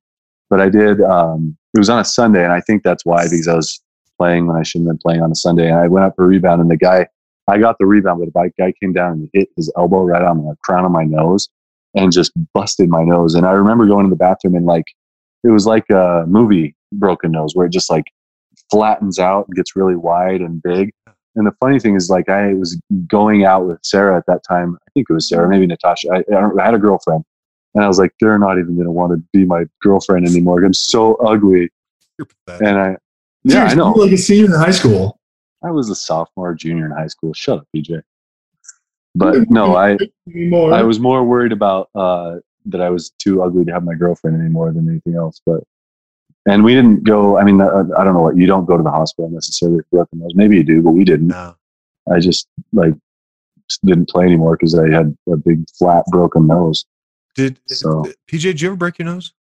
but 0.49 0.61
I 0.61 0.69
did. 0.69 1.01
Um, 1.01 1.57
it 1.73 1.79
was 1.79 1.89
on 1.89 1.99
a 1.99 2.05
Sunday, 2.05 2.43
and 2.43 2.53
I 2.53 2.61
think 2.61 2.83
that's 2.83 3.05
why 3.05 3.23
because 3.23 3.47
I 3.47 3.55
was 3.55 3.81
playing 4.17 4.47
when 4.47 4.55
I 4.55 4.63
shouldn't 4.63 4.89
have 4.89 4.95
been 4.95 5.01
playing 5.01 5.21
on 5.21 5.31
a 5.31 5.35
Sunday, 5.35 5.67
and 5.67 5.79
I 5.79 5.87
went 5.87 6.05
up 6.05 6.15
for 6.15 6.25
a 6.25 6.27
rebound, 6.27 6.61
and 6.61 6.69
the 6.69 6.77
guy, 6.77 7.07
I 7.47 7.57
got 7.57 7.77
the 7.79 7.85
rebound, 7.85 8.19
but 8.19 8.33
the 8.33 8.51
guy 8.57 8.73
came 8.79 8.93
down 8.93 9.13
and 9.13 9.29
hit 9.33 9.49
his 9.55 9.71
elbow 9.77 10.03
right 10.03 10.21
on 10.21 10.45
the 10.45 10.55
crown 10.63 10.85
of 10.85 10.91
my 10.91 11.03
nose, 11.03 11.49
and 11.95 12.11
just 12.11 12.31
busted 12.53 12.89
my 12.89 13.03
nose. 13.03 13.35
And 13.35 13.45
I 13.45 13.51
remember 13.51 13.87
going 13.87 14.05
to 14.05 14.09
the 14.09 14.15
bathroom 14.15 14.55
and 14.55 14.65
like 14.65 14.85
it 15.43 15.49
was 15.49 15.65
like 15.65 15.89
a 15.89 16.25
movie 16.27 16.75
broken 16.93 17.31
nose 17.31 17.55
where 17.55 17.65
it 17.65 17.71
just 17.71 17.89
like 17.89 18.05
flattens 18.71 19.19
out 19.19 19.47
and 19.47 19.55
gets 19.55 19.75
really 19.75 19.95
wide 19.95 20.41
and 20.41 20.61
big. 20.61 20.91
And 21.35 21.45
the 21.45 21.51
funny 21.59 21.79
thing 21.79 21.95
is, 21.95 22.09
like, 22.09 22.29
I 22.29 22.55
was 22.55 22.81
going 23.05 23.45
out 23.45 23.67
with 23.67 23.79
Sarah 23.83 24.17
at 24.17 24.25
that 24.25 24.41
time. 24.43 24.75
I 24.87 24.89
think 24.95 25.07
it 25.07 25.13
was 25.13 25.29
Sarah, 25.29 25.47
maybe 25.47 25.67
Natasha. 25.67 26.09
I, 26.11 26.17
I 26.17 26.41
don't- 26.41 26.59
I 26.59 26.65
had 26.65 26.73
a 26.73 26.79
girlfriend, 26.79 27.23
and 27.75 27.83
I 27.83 27.87
was 27.87 27.99
like, 27.99 28.11
they're 28.19 28.39
not 28.39 28.57
even 28.57 28.73
going 28.73 28.85
to 28.87 28.91
want 28.91 29.11
to 29.13 29.23
be 29.33 29.45
my 29.45 29.65
girlfriend 29.83 30.25
anymore. 30.27 30.63
I'm 30.63 30.73
so 30.73 31.13
ugly. 31.17 31.69
And 32.47 32.79
I, 32.79 32.97
yeah, 33.43 33.65
I 33.65 33.75
know. 33.75 33.93
you 33.95 34.01
like 34.05 34.11
a 34.13 34.17
senior 34.17 34.45
in 34.45 34.51
high 34.59 34.71
school. 34.71 35.19
I 35.63 35.69
was 35.69 35.91
a 35.91 35.95
sophomore, 35.95 36.55
junior 36.55 36.85
in 36.87 36.91
high 36.91 37.05
school. 37.07 37.33
Shut 37.35 37.59
up, 37.59 37.67
PJ. 37.75 38.01
But 39.13 39.49
no, 39.51 39.75
I, 39.75 39.97
I 40.73 40.81
was 40.83 40.99
more 40.99 41.23
worried 41.23 41.51
about 41.51 41.89
uh, 41.95 42.37
that 42.65 42.81
I 42.81 42.89
was 42.89 43.11
too 43.19 43.41
ugly 43.43 43.63
to 43.65 43.71
have 43.73 43.83
my 43.83 43.93
girlfriend 43.93 44.39
anymore 44.41 44.71
than 44.73 44.89
anything 44.89 45.15
else. 45.15 45.39
But 45.45 45.63
and 46.47 46.63
we 46.63 46.73
didn't 46.73 47.03
go. 47.03 47.37
I 47.37 47.43
mean, 47.43 47.61
uh, 47.61 47.83
I 47.97 48.03
don't 48.03 48.13
know 48.15 48.21
what 48.21 48.37
you 48.37 48.47
don't 48.47 48.65
go 48.65 48.77
to 48.77 48.83
the 48.83 48.89
hospital 48.91 49.29
necessarily 49.29 49.79
for 49.81 49.85
broken 49.97 50.19
nose. 50.19 50.31
Maybe 50.33 50.55
you 50.57 50.63
do, 50.63 50.81
but 50.81 50.91
we 50.91 51.03
didn't. 51.03 51.27
No. 51.27 51.55
I 52.11 52.19
just 52.19 52.47
like 52.73 52.93
just 53.69 53.85
didn't 53.85 54.09
play 54.09 54.25
anymore 54.25 54.55
because 54.55 54.73
I 54.79 54.89
had 54.89 55.15
a 55.29 55.35
big 55.37 55.69
flat 55.77 56.05
broken 56.07 56.47
nose. 56.47 56.85
Did 57.35 57.59
So- 57.67 58.05
PJ? 58.27 58.41
Did 58.41 58.61
you 58.61 58.69
ever 58.69 58.77
break 58.77 58.97
your 58.97 59.05
nose? 59.05 59.33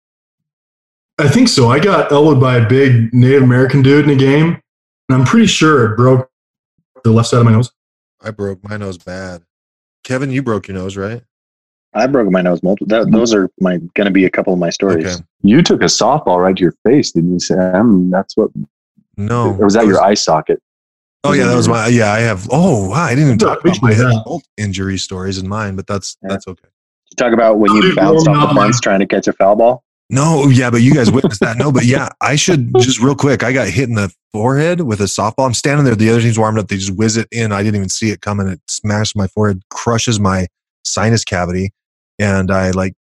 I 1.18 1.28
think 1.28 1.48
so. 1.48 1.68
I 1.68 1.78
got 1.78 2.10
elbowed 2.10 2.40
by 2.40 2.56
a 2.56 2.68
big 2.68 3.14
Native 3.14 3.44
American 3.44 3.82
dude 3.82 4.04
in 4.06 4.10
a 4.10 4.16
game, 4.16 4.60
and 5.08 5.18
I'm 5.20 5.24
pretty 5.24 5.46
sure 5.46 5.92
it 5.92 5.96
broke 5.96 6.28
the 7.04 7.12
left 7.12 7.28
side 7.28 7.38
of 7.38 7.44
my 7.44 7.52
nose. 7.52 7.70
I 8.20 8.30
broke 8.32 8.68
my 8.68 8.76
nose 8.76 8.98
bad. 8.98 9.42
Kevin, 10.02 10.30
you 10.32 10.42
broke 10.42 10.66
your 10.66 10.76
nose, 10.76 10.96
right? 10.96 11.22
I 11.92 12.08
broke 12.08 12.28
my 12.30 12.42
nose 12.42 12.62
multiple. 12.64 12.88
That, 12.88 13.12
those 13.12 13.32
are 13.32 13.48
my 13.60 13.76
going 13.94 14.06
to 14.06 14.10
be 14.10 14.24
a 14.24 14.30
couple 14.30 14.52
of 14.52 14.58
my 14.58 14.70
stories. 14.70 15.04
Okay. 15.06 15.24
You 15.44 15.62
took 15.62 15.82
a 15.82 15.86
softball 15.86 16.40
right 16.42 16.56
to 16.56 16.60
your 16.62 16.74
face, 16.84 17.12
didn't 17.12 17.34
you, 17.34 17.38
Sam? 17.38 18.10
That's 18.10 18.36
what. 18.36 18.50
No. 19.16 19.50
or 19.50 19.64
was 19.64 19.74
that 19.74 19.86
your 19.86 20.02
eye 20.02 20.14
socket? 20.14 20.60
Oh 21.22 21.32
yeah, 21.32 21.46
that 21.46 21.54
was 21.54 21.68
my. 21.68 21.86
Yeah, 21.86 22.12
I 22.12 22.20
have. 22.20 22.48
Oh 22.50 22.88
wow, 22.88 23.04
I 23.04 23.10
didn't 23.10 23.26
even 23.26 23.38
talk 23.38 23.60
about 23.60 23.80
my 23.82 23.90
Appreciate 23.92 24.20
adult 24.20 24.44
injury 24.56 24.98
stories 24.98 25.38
in 25.38 25.46
mine, 25.48 25.76
but 25.76 25.86
that's 25.86 26.16
Yeah. 26.22 26.30
that's 26.30 26.48
okay. 26.48 26.68
You 27.10 27.16
talk 27.16 27.32
about 27.32 27.58
when 27.58 27.72
you 27.74 27.82
Dude, 27.82 27.96
bounced 27.96 28.26
off 28.26 28.48
the 28.48 28.54
my- 28.54 28.64
fence 28.64 28.80
trying 28.80 29.00
to 29.00 29.06
catch 29.06 29.28
a 29.28 29.32
foul 29.34 29.56
ball. 29.56 29.84
No, 30.10 30.48
yeah, 30.48 30.70
but 30.70 30.82
you 30.82 30.92
guys 30.92 31.10
witnessed 31.10 31.40
that. 31.40 31.56
No, 31.56 31.72
but 31.72 31.84
yeah, 31.86 32.08
I 32.20 32.36
should 32.36 32.74
just 32.80 33.00
real 33.00 33.14
quick. 33.14 33.42
I 33.42 33.52
got 33.52 33.68
hit 33.68 33.88
in 33.88 33.94
the 33.94 34.12
forehead 34.32 34.82
with 34.82 35.00
a 35.00 35.04
softball. 35.04 35.46
I'm 35.46 35.54
standing 35.54 35.84
there. 35.86 35.94
The 35.94 36.10
other 36.10 36.20
team's 36.20 36.38
warming 36.38 36.60
up. 36.62 36.68
They 36.68 36.76
just 36.76 36.94
whiz 36.94 37.16
it 37.16 37.26
in. 37.30 37.52
I 37.52 37.62
didn't 37.62 37.76
even 37.76 37.88
see 37.88 38.10
it 38.10 38.20
coming. 38.20 38.48
It 38.48 38.60
smashed 38.68 39.16
my 39.16 39.26
forehead, 39.28 39.62
crushes 39.70 40.20
my 40.20 40.46
sinus 40.84 41.24
cavity, 41.24 41.72
and 42.18 42.50
I 42.50 42.70
like 42.72 42.92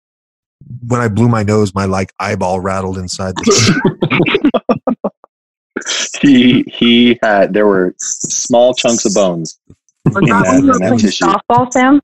when 0.87 1.01
I 1.01 1.09
blew 1.09 1.29
my 1.29 1.43
nose, 1.43 1.75
my 1.75 1.85
like 1.85 2.13
eyeball 2.19 2.61
rattled 2.61 2.99
inside. 2.99 3.35
The 3.37 5.11
He 6.21 6.63
he 6.73 7.19
had 7.23 7.53
there 7.55 7.67
were 7.67 7.95
small 7.99 8.75
chunks 8.75 9.05
of 9.05 9.15
bones. 9.15 9.59
Was 10.07 10.17
In 10.17 10.29
that 10.29 10.45
that- 10.45 10.53
when 10.55 10.61
you 10.63 10.67
were 10.69 10.75
in 10.75 10.79
that 10.81 10.87
playing 10.89 10.99
tissue. 11.01 11.25
softball, 11.25 11.73
Sam? 11.73 12.01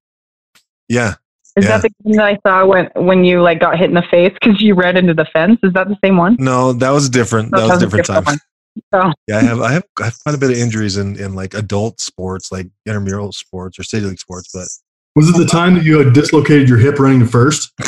yeah, 0.88 1.14
Is 1.56 1.64
Yeah. 1.64 1.78
that 1.78 1.82
the 1.82 1.90
game 2.04 2.16
that 2.16 2.24
I 2.26 2.38
saw 2.46 2.66
when 2.66 2.88
when 2.96 3.24
you 3.24 3.40
like 3.42 3.60
got 3.60 3.78
hit 3.78 3.88
in 3.90 3.94
the 3.94 4.02
face 4.10 4.32
because 4.40 4.60
you 4.60 4.74
ran 4.74 4.96
into 4.96 5.14
the 5.14 5.26
fence? 5.26 5.60
Is 5.62 5.72
that 5.74 5.88
the 5.88 5.96
same 6.02 6.16
one? 6.16 6.36
no, 6.40 6.72
that 6.72 6.90
was 6.90 7.08
different. 7.08 7.50
That 7.52 7.68
was 7.68 7.82
a 7.82 7.86
that 7.86 7.96
different 7.96 8.06
time. 8.26 8.38
Oh, 8.92 9.12
Yeah, 9.28 9.38
I 9.38 9.42
have 9.42 9.60
I 9.60 9.72
have 9.72 9.84
I 10.00 10.04
have 10.06 10.18
quite 10.20 10.34
a 10.34 10.38
bit 10.38 10.50
of 10.50 10.56
injuries 10.56 10.96
in 10.96 11.16
in 11.18 11.34
like 11.34 11.54
adult 11.54 12.00
sports, 12.00 12.50
like 12.50 12.66
intramural 12.86 13.32
sports 13.32 13.78
or 13.78 13.82
city 13.84 14.06
league 14.06 14.18
sports, 14.20 14.50
but 14.52 14.66
Was 15.14 15.28
it 15.28 15.36
the 15.36 15.46
time 15.46 15.74
that 15.74 15.84
you 15.84 15.98
had 15.98 16.12
dislocated 16.14 16.68
your 16.68 16.78
hip 16.78 16.98
running 16.98 17.20
to 17.20 17.26
first? 17.26 17.70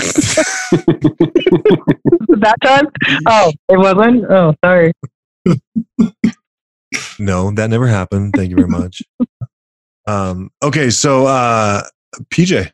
that 2.40 2.56
time? 2.62 2.87
Oh, 3.26 3.52
it 3.68 3.76
wasn't. 3.78 4.24
Oh, 4.30 4.54
sorry. 4.64 4.92
No, 7.20 7.50
that 7.52 7.68
never 7.70 7.87
happened. 7.87 8.33
Thank 8.35 8.50
you 8.50 8.56
very 8.56 8.68
much. 8.68 9.02
um, 10.06 10.50
okay, 10.62 10.90
so 10.90 11.26
uh, 11.26 11.83
PJ, 12.30 12.72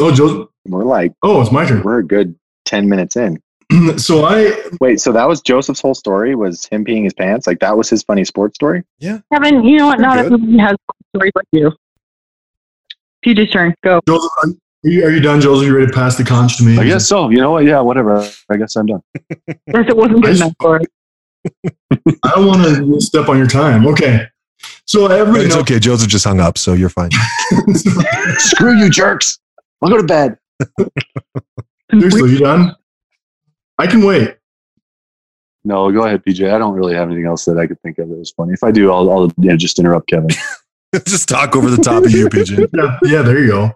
Oh, 0.00 0.12
Joe. 0.14 0.48
We're 0.66 0.84
like 0.84 1.12
Oh, 1.22 1.40
it's 1.42 1.50
my 1.52 1.66
turn. 1.66 1.82
we're 1.82 1.98
a 1.98 2.06
good 2.06 2.36
ten 2.64 2.88
minutes 2.88 3.16
in. 3.16 3.38
so 3.98 4.24
I 4.24 4.68
Wait, 4.80 5.00
so 5.00 5.12
that 5.12 5.28
was 5.28 5.40
Joseph's 5.42 5.80
whole 5.80 5.94
story? 5.94 6.34
Was 6.34 6.64
him 6.66 6.84
peeing 6.84 7.04
his 7.04 7.12
pants? 7.14 7.46
Like 7.46 7.58
that 7.60 7.76
was 7.76 7.90
his 7.90 8.02
funny 8.02 8.24
sports 8.24 8.54
story? 8.54 8.84
Yeah, 8.98 9.18
Kevin, 9.32 9.64
you 9.64 9.76
know 9.78 9.86
what? 9.88 10.00
Not 10.00 10.16
Good. 10.16 10.32
everyone 10.32 10.58
has 10.60 10.76
stories 11.14 11.32
like 11.34 11.46
you. 11.52 11.72
PJ's 13.26 13.50
turn. 13.50 13.74
Go. 13.82 14.00
Joseph, 14.08 14.30
are 14.84 14.90
you, 14.90 15.04
are 15.06 15.10
you 15.10 15.20
done, 15.20 15.40
Joseph? 15.40 15.62
Are 15.62 15.66
you 15.66 15.74
ready 15.76 15.86
to 15.88 15.92
pass 15.92 16.16
the 16.16 16.24
conch 16.24 16.56
to 16.58 16.64
me? 16.64 16.78
I 16.78 16.84
guess 16.84 17.06
so. 17.06 17.28
You 17.30 17.38
know 17.38 17.50
what? 17.52 17.64
Yeah, 17.64 17.80
whatever. 17.80 18.26
I 18.50 18.56
guess 18.56 18.76
I'm 18.76 18.86
done. 18.86 19.02
Yes, 19.46 19.86
it 19.88 19.96
wasn't 19.96 20.22
good 20.22 20.32
I- 20.32 20.36
enough 20.36 20.52
for 20.60 20.76
it. 20.76 20.86
I 22.24 22.30
don't 22.34 22.46
want 22.46 22.62
to 22.64 23.00
step 23.00 23.28
on 23.28 23.38
your 23.38 23.46
time. 23.46 23.86
Okay. 23.86 24.26
So 24.86 25.06
everybody 25.06 25.44
it's 25.46 25.54
knows. 25.54 25.62
okay. 25.62 25.78
Joseph 25.78 26.08
just 26.08 26.24
hung 26.24 26.40
up, 26.40 26.58
so 26.58 26.74
you're 26.74 26.88
fine. 26.90 27.10
Screw 28.38 28.76
you, 28.76 28.90
jerks. 28.90 29.38
I'll 29.80 29.88
go 29.88 29.96
to 29.96 30.02
bed. 30.02 30.36
Seriously, 31.90 32.32
you 32.32 32.38
done? 32.38 32.76
I 33.78 33.86
can 33.86 34.04
wait. 34.04 34.36
No, 35.64 35.90
go 35.92 36.04
ahead, 36.04 36.22
PJ. 36.24 36.52
I 36.52 36.58
don't 36.58 36.74
really 36.74 36.94
have 36.94 37.08
anything 37.08 37.26
else 37.26 37.44
that 37.46 37.56
I 37.58 37.66
could 37.66 37.80
think 37.82 37.98
of 37.98 38.08
that 38.08 38.16
was 38.18 38.30
funny. 38.32 38.52
If 38.52 38.62
I 38.62 38.70
do, 38.70 38.92
I'll, 38.92 39.10
I'll 39.10 39.26
you 39.38 39.50
know, 39.50 39.56
just 39.56 39.78
interrupt 39.78 40.08
Kevin. 40.08 40.28
Just 41.06 41.28
talk 41.28 41.54
over 41.56 41.70
the 41.70 41.76
top 41.82 42.04
of 42.04 42.10
you, 42.10 42.28
PJ. 42.28 42.68
Yeah, 42.74 42.98
yeah, 43.02 43.22
there 43.22 43.38
you 43.38 43.48
go. 43.48 43.70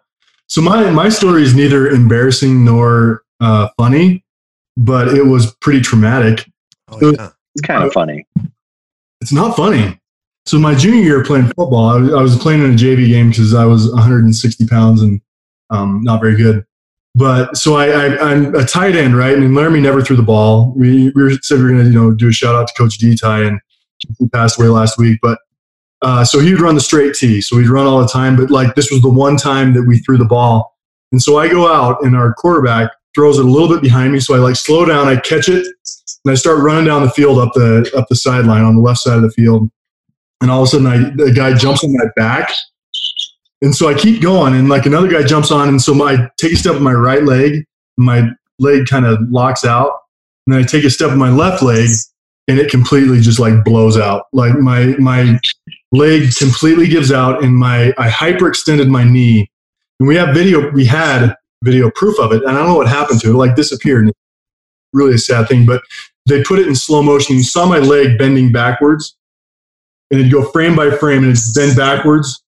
So 0.49 0.61
my 0.61 0.91
my 0.91 1.09
story 1.09 1.43
is 1.43 1.55
neither 1.55 1.89
embarrassing 1.89 2.65
nor 2.65 3.23
uh, 3.41 3.69
funny, 3.77 4.25
but 4.77 5.09
it 5.09 5.27
was 5.27 5.55
pretty 5.57 5.81
traumatic. 5.81 6.49
Oh, 6.89 7.13
yeah. 7.13 7.31
It's 7.55 7.67
kind 7.67 7.85
of 7.85 7.93
funny. 7.93 8.27
It's 9.21 9.33
not 9.33 9.57
funny. 9.57 9.99
So 10.47 10.59
my 10.59 10.75
junior 10.75 11.03
year 11.03 11.25
playing 11.25 11.47
football, 11.47 11.89
I 11.89 11.97
was, 11.97 12.13
I 12.13 12.23
was 12.23 12.39
playing 12.39 12.63
in 12.63 12.73
a 12.73 12.77
JV 12.77 13.09
game 13.09 13.31
because 13.31 13.55
I 13.55 13.65
was 13.65 13.89
160 13.91 14.67
pounds 14.67 15.03
and 15.03 15.21
um, 15.71 16.03
not 16.03 16.21
very 16.21 16.37
good. 16.37 16.67
But 17.15 17.57
so 17.57 17.77
I, 17.77 17.87
I, 17.87 18.31
I'm 18.31 18.55
a 18.55 18.65
tight 18.65 18.97
end, 18.97 19.17
right? 19.17 19.37
And 19.39 19.55
Laramie 19.55 19.81
never 19.81 20.03
threw 20.03 20.17
the 20.17 20.23
ball. 20.23 20.75
We, 20.77 21.11
we 21.15 21.39
said 21.43 21.59
we 21.59 21.65
were 21.65 21.71
going 21.71 21.85
to, 21.85 21.91
you 21.91 21.95
know, 21.95 22.13
do 22.13 22.29
a 22.29 22.33
shout 22.33 22.57
out 22.57 22.67
to 22.67 22.75
Coach 22.77 22.99
Deti, 22.99 23.25
and 23.25 23.61
he 24.19 24.29
passed 24.29 24.59
away 24.59 24.69
last 24.69 24.99
week. 24.99 25.21
But 25.23 25.39
uh, 26.05 26.25
so 26.25 26.39
he 26.39 26.53
would 26.53 26.61
run 26.61 26.75
the 26.75 26.81
straight 26.81 27.15
T. 27.15 27.41
So 27.41 27.57
we'd 27.57 27.69
run 27.69 27.87
all 27.87 28.01
the 28.01 28.09
time. 28.09 28.37
But 28.37 28.51
like 28.51 28.75
this 28.75 28.91
was 28.91 29.03
the 29.03 29.09
one 29.09 29.37
time 29.37 29.73
that 29.75 29.83
we 29.83 29.99
threw 29.99 30.19
the 30.19 30.25
ball. 30.25 30.77
And 31.13 31.23
so 31.23 31.39
I 31.39 31.49
go 31.49 31.73
out, 31.73 32.05
and 32.05 32.15
our 32.15 32.35
quarterback 32.35 32.91
throws 33.15 33.39
it 33.39 33.45
a 33.45 33.49
little 33.49 33.69
bit 33.69 33.81
behind 33.81 34.13
me. 34.13 34.21
So 34.21 34.35
I 34.35 34.39
like 34.39 34.57
slow 34.57 34.85
down, 34.85 35.09
I 35.09 35.17
catch 35.17 35.49
it, 35.49 35.67
and 36.25 36.33
I 36.33 36.35
start 36.35 36.59
running 36.59 36.85
down 36.85 37.03
the 37.03 37.11
field 37.11 37.39
up 37.39 37.53
the 37.55 37.91
up 37.97 38.07
the 38.09 38.17
sideline 38.17 38.63
on 38.63 38.77
the 38.77 38.83
left 38.83 39.01
side 39.01 39.17
of 39.17 39.23
the 39.23 39.31
field. 39.31 39.71
And 40.41 40.51
all 40.51 40.63
of 40.63 40.69
a 40.69 40.71
sudden, 40.71 40.87
I, 40.87 40.99
the 41.17 41.33
guy 41.33 41.55
jumps 41.55 41.85
on 41.85 41.93
my 41.95 42.07
back. 42.17 42.53
And 43.63 43.75
so 43.75 43.89
I 43.89 43.95
keep 43.95 44.21
going, 44.21 44.55
and 44.55 44.69
like 44.69 44.85
another 44.85 45.09
guy 45.09 45.23
jumps 45.23 45.51
on, 45.51 45.69
and 45.69 45.81
so 45.81 45.95
my, 45.95 46.13
I 46.13 46.29
take 46.37 46.53
a 46.53 46.57
step 46.57 46.75
with 46.75 46.83
my 46.83 46.93
right 46.93 47.23
leg, 47.23 47.65
my 47.97 48.29
leg 48.59 48.87
kind 48.87 49.07
of 49.07 49.19
locks 49.31 49.65
out, 49.65 50.01
and 50.47 50.55
then 50.55 50.63
I 50.63 50.67
take 50.67 50.85
a 50.85 50.91
step 50.91 51.11
with 51.11 51.19
my 51.19 51.31
left 51.31 51.63
leg, 51.63 51.89
and 52.49 52.59
it 52.59 52.71
completely 52.71 53.21
just 53.21 53.39
like 53.39 53.65
blows 53.65 53.97
out. 53.97 54.25
Like 54.35 54.55
my 54.59 54.97
my 54.99 55.39
leg 55.95 56.35
completely 56.37 56.89
gives 56.89 57.13
out, 57.13 57.43
and 57.43 57.57
my 57.57 57.95
I 57.99 58.09
hyperextended 58.09 58.89
my 58.89 59.05
knee, 59.05 59.51
and 60.01 60.09
we 60.09 60.17
have 60.17 60.35
video. 60.35 60.71
We 60.71 60.85
had 60.85 61.35
video 61.63 61.91
proof 61.95 62.19
of 62.19 62.33
it, 62.33 62.43
and 62.43 62.51
I 62.51 62.59
don't 62.59 62.69
know 62.69 62.77
what 62.77 62.89
happened 62.89 63.21
to 63.21 63.29
it. 63.29 63.31
It 63.31 63.37
like 63.37 63.57
disappeared. 63.57 64.13
Really 64.93 65.15
a 65.15 65.19
sad 65.19 65.49
thing, 65.49 65.67
but 65.67 65.83
they 66.27 66.43
put 66.43 66.59
it 66.59 66.69
in 66.69 66.75
slow 66.75 67.03
motion. 67.03 67.37
You 67.37 67.43
saw 67.43 67.67
my 67.67 67.79
leg 67.79 68.19
bending 68.19 68.53
backwards, 68.53 69.17
and 70.11 70.21
it'd 70.21 70.33
go 70.33 70.45
frame 70.51 70.77
by 70.77 70.91
frame, 70.91 71.25
and 71.25 71.33
it'd 71.33 71.55
bend 71.55 71.77
backwards. 71.77 72.43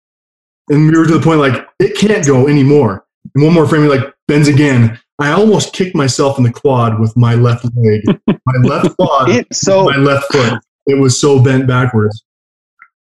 And 0.70 0.90
we 0.90 0.98
were 0.98 1.07
to 1.07 1.18
the 1.18 1.20
point 1.20 1.40
like 1.40 1.66
it 1.78 1.96
can't 1.96 2.26
go 2.26 2.48
anymore. 2.48 3.04
And 3.35 3.44
one 3.44 3.54
more 3.54 3.66
frame, 3.66 3.85
it 3.85 3.88
like 3.88 4.14
bends 4.28 4.48
again. 4.48 4.98
I 5.18 5.30
almost 5.30 5.72
kicked 5.72 5.94
myself 5.94 6.38
in 6.38 6.44
the 6.44 6.52
quad 6.52 6.98
with 6.98 7.16
my 7.16 7.35
left 7.35 7.64
leg, 7.76 8.02
my 8.26 8.68
left 8.68 8.96
quad, 8.96 9.30
It, 9.30 9.46
so 9.54 9.85
my 9.85 9.96
left 9.96 10.33
foot. 10.33 10.61
It 10.87 10.98
was 10.98 11.18
so 11.18 11.42
bent 11.42 11.66
backwards. 11.66 12.24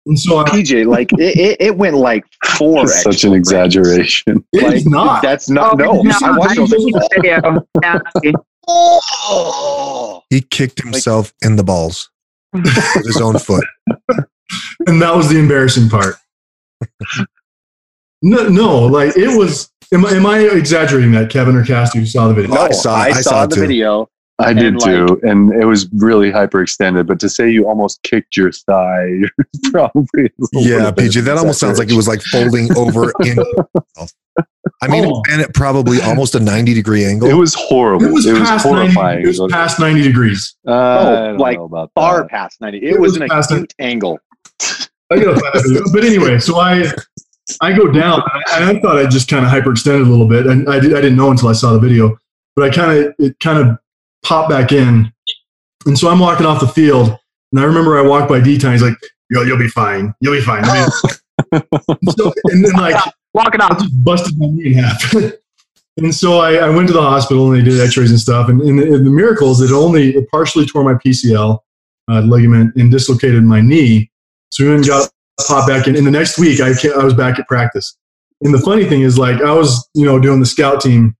And 0.05 0.19
so 0.19 0.37
I, 0.39 0.43
PJ, 0.49 0.85
like 0.85 1.13
it, 1.13 1.37
it, 1.39 1.57
it 1.61 1.77
went 1.77 1.95
like 1.95 2.25
four. 2.57 2.83
It's 2.83 3.01
such 3.03 3.23
an 3.23 3.33
exaggeration. 3.33 4.43
it 4.51 4.63
Like 4.63 4.75
is 4.75 4.85
not. 4.85 5.21
that's 5.21 5.49
not 5.49 5.81
oh, 5.81 6.01
no. 6.01 6.01
no, 6.01 6.15
I 6.23 6.37
watched 6.37 6.51
I 6.51 6.55
those. 6.55 6.69
the 6.71 7.09
video. 8.21 8.33
Oh, 8.67 10.21
He 10.29 10.41
kicked 10.41 10.81
himself 10.81 11.33
in 11.43 11.55
the 11.55 11.63
balls 11.63 12.09
with 12.53 12.65
his 13.05 13.21
own 13.21 13.37
foot. 13.39 13.63
and 14.87 15.01
that 15.01 15.15
was 15.15 15.29
the 15.29 15.37
embarrassing 15.39 15.87
part. 15.89 16.15
No, 18.21 18.47
no, 18.49 18.79
like 18.85 19.15
it 19.17 19.37
was. 19.37 19.69
Am, 19.93 20.05
I- 20.05 20.11
am 20.11 20.25
I 20.25 20.39
exaggerating 20.39 21.11
that, 21.11 21.29
Kevin 21.29 21.55
or 21.55 21.63
Cassie, 21.63 21.99
You 21.99 22.05
saw 22.05 22.27
the 22.27 22.33
video? 22.33 22.55
no, 22.55 22.61
I 22.61 22.71
saw- 22.71 22.95
I 22.95 23.07
I 23.07 23.11
saw, 23.13 23.29
saw 23.29 23.45
the 23.45 23.55
too. 23.55 23.61
video. 23.61 24.09
I 24.43 24.49
And, 24.51 24.59
did 24.59 24.73
like- 24.75 24.83
too, 24.85 25.19
and 25.23 25.53
it 25.53 25.65
was 25.65 25.87
really 25.93 26.31
hyperextended. 26.31 27.07
But 27.07 27.19
to 27.21 27.29
say 27.29 27.49
you 27.49 27.67
almost 27.67 28.01
kicked 28.03 28.35
your 28.37 28.51
thigh, 28.51 29.21
probably 29.71 30.31
Yeah, 30.53 30.91
bit 30.91 31.11
PJ, 31.11 31.21
that 31.23 31.37
almost 31.37 31.59
sounds 31.59 31.79
like 31.79 31.89
it 31.89 31.95
was 31.95 32.07
like 32.07 32.21
folding 32.23 32.75
over 32.77 33.11
in. 33.25 33.37
I 34.81 34.87
mean, 34.87 35.05
Oh. 35.05 35.21
and 35.31 35.41
it 35.41 35.53
probably 35.53 36.01
almost 36.01 36.35
a 36.35 36.39
90 36.39 36.73
degree 36.73 37.05
angle. 37.05 37.29
It 37.29 37.33
was 37.35 37.53
horrible. 37.53 38.05
It 38.07 38.11
was, 38.13 38.25
past 38.25 38.65
90, 38.65 38.79
horrifying. 38.93 39.23
it 39.23 39.27
was 39.27 39.39
past 39.51 39.79
90 39.79 40.01
degrees. 40.01 40.55
Uh, 40.67 40.71
I 40.73 41.03
don't 41.27 41.37
like, 41.37 41.57
Far 41.95 42.21
that. 42.21 42.29
past 42.29 42.59
ninety. 42.61 42.79
It 42.79 42.95
It 42.95 42.99
was 42.99 43.13
was 43.13 43.21
an 43.21 43.27
past 43.29 43.51
acute 43.51 43.73
angle. 43.79 44.19
I 45.11 45.17
gotta 45.19 45.39
find 45.39 45.53
that 45.53 45.63
video. 45.67 45.83
But 45.93 46.03
anyway, 46.03 46.39
so 46.39 46.59
I 46.59 46.91
I 47.61 47.73
go 47.73 47.91
down 47.91 48.23
and 48.55 48.65
I, 48.65 48.71
I 48.71 48.79
thought 48.81 48.97
I 48.97 49.05
just 49.05 49.29
kind 49.29 49.45
of 49.45 49.51
hyperextended 49.51 50.05
a 50.05 50.09
little 50.09 50.27
bit, 50.27 50.47
and 50.47 50.67
I, 50.69 50.79
did, 50.79 50.93
I 50.95 51.01
didn't 51.01 51.17
know 51.17 51.29
until 51.31 51.49
I 51.49 51.53
saw 51.53 51.73
the 51.73 51.79
video. 51.79 52.17
But 52.55 52.65
I 52.71 52.73
kind 52.73 52.91
of 53.05 53.13
it 53.19 53.39
kind 53.39 53.59
of 53.59 53.77
popped 54.23 54.49
back 54.49 54.71
in, 54.71 55.11
and 55.85 55.97
so 55.97 56.09
I'm 56.09 56.19
walking 56.19 56.45
off 56.45 56.59
the 56.59 56.67
field, 56.67 57.17
and 57.51 57.61
I 57.61 57.63
remember 57.63 57.97
I 57.97 58.01
walked 58.01 58.29
by 58.29 58.39
Deti. 58.39 58.69
He's 58.69 58.81
like, 58.81 58.97
"Yo, 59.29 59.43
you'll 59.43 59.59
be 59.59 59.69
fine. 59.69 60.13
You'll 60.19 60.35
be 60.35 60.41
fine." 60.41 60.63
I 60.65 60.73
mean, 60.81 61.61
so, 62.17 62.33
and 62.45 62.65
then 62.65 62.73
like 62.73 62.95
walking 63.33 63.59
it 63.59 63.61
off. 63.61 63.79
just 63.79 64.03
busted 64.03 64.37
my 64.37 64.47
knee 64.47 64.73
in 64.73 64.83
half. 64.83 65.13
and 65.97 66.13
so 66.13 66.39
I, 66.39 66.55
I 66.55 66.69
went 66.69 66.87
to 66.87 66.93
the 66.93 67.01
hospital 67.01 67.51
and 67.51 67.59
they 67.59 67.69
did 67.69 67.79
x-rays 67.79 68.09
and 68.09 68.19
stuff. 68.19 68.49
And, 68.49 68.61
and, 68.61 68.79
the, 68.79 68.95
and 68.95 69.05
the 69.05 69.11
miracle 69.11 69.51
is 69.51 69.61
it 69.61 69.71
only 69.71 70.15
it 70.15 70.29
partially 70.29 70.65
tore 70.65 70.83
my 70.83 70.93
PCL 70.93 71.59
uh, 72.09 72.19
ligament 72.21 72.75
and 72.75 72.91
dislocated 72.91 73.43
my 73.43 73.61
knee. 73.61 74.09
So 74.49 74.63
we 74.63 74.71
went 74.71 74.87
got 74.87 75.09
popped 75.47 75.67
back 75.67 75.87
in. 75.87 75.95
And 75.95 76.05
the 76.05 76.11
next 76.11 76.37
week 76.37 76.59
I, 76.61 76.69
I 76.69 77.03
was 77.03 77.13
back 77.13 77.39
at 77.39 77.47
practice. 77.47 77.97
And 78.41 78.53
the 78.53 78.59
funny 78.59 78.85
thing 78.85 79.01
is 79.01 79.17
like 79.17 79.41
I 79.41 79.53
was, 79.53 79.87
you 79.93 80.05
know, 80.05 80.19
doing 80.19 80.39
the 80.39 80.45
scout 80.45 80.81
team 80.81 81.15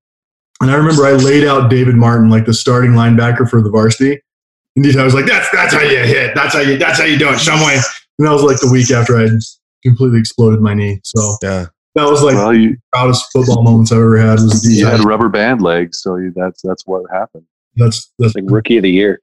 and 0.64 0.72
I 0.72 0.76
remember 0.76 1.06
I 1.06 1.12
laid 1.12 1.46
out 1.46 1.70
David 1.70 1.96
Martin, 1.96 2.30
like 2.30 2.46
the 2.46 2.54
starting 2.54 2.92
linebacker 2.92 3.50
for 3.50 3.62
the 3.62 3.70
varsity. 3.70 4.22
And 4.76 4.86
I 5.00 5.04
was 5.04 5.14
like, 5.14 5.26
that's, 5.26 5.48
that's 5.52 5.74
how 5.74 5.82
you 5.82 6.00
hit. 6.00 6.34
That's 6.34 6.54
how 6.54 6.62
you, 6.62 6.78
that's 6.78 7.00
how 7.00 7.06
you 7.06 7.18
do 7.18 7.30
it. 7.30 7.38
Some 7.38 7.60
way. 7.60 7.76
And 8.18 8.28
that 8.28 8.32
was 8.32 8.42
like 8.44 8.60
the 8.60 8.72
week 8.72 8.90
after 8.92 9.18
I 9.18 9.28
completely 9.84 10.20
exploded 10.20 10.62
my 10.62 10.74
knee. 10.74 11.00
So 11.04 11.38
yeah. 11.44 11.68
that 11.96 12.06
was 12.06 12.24
like 12.24 12.36
well, 12.36 12.54
you, 12.54 12.78
proudest 12.92 13.32
football 13.32 13.64
moments 13.64 13.92
I've 13.92 14.00
ever 14.00 14.18
had 14.18 14.40
was 14.40 14.66
you 14.68 14.86
had 14.86 15.04
rubber 15.04 15.30
band 15.30 15.62
legs, 15.62 16.02
so 16.02 16.16
you, 16.16 16.34
that's 16.36 16.62
that's 16.62 16.88
what 16.88 17.04
happened. 17.12 17.46
that's 17.76 18.12
that's 18.18 18.36
Like 18.36 18.46
rookie 18.48 18.78
of 18.78 18.84
the 18.84 18.92
year. 18.92 19.20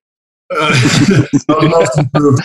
uh, 0.51 0.71
that 0.71 1.29
was 1.49 1.71
most 1.71 1.99
improved. 1.99 2.43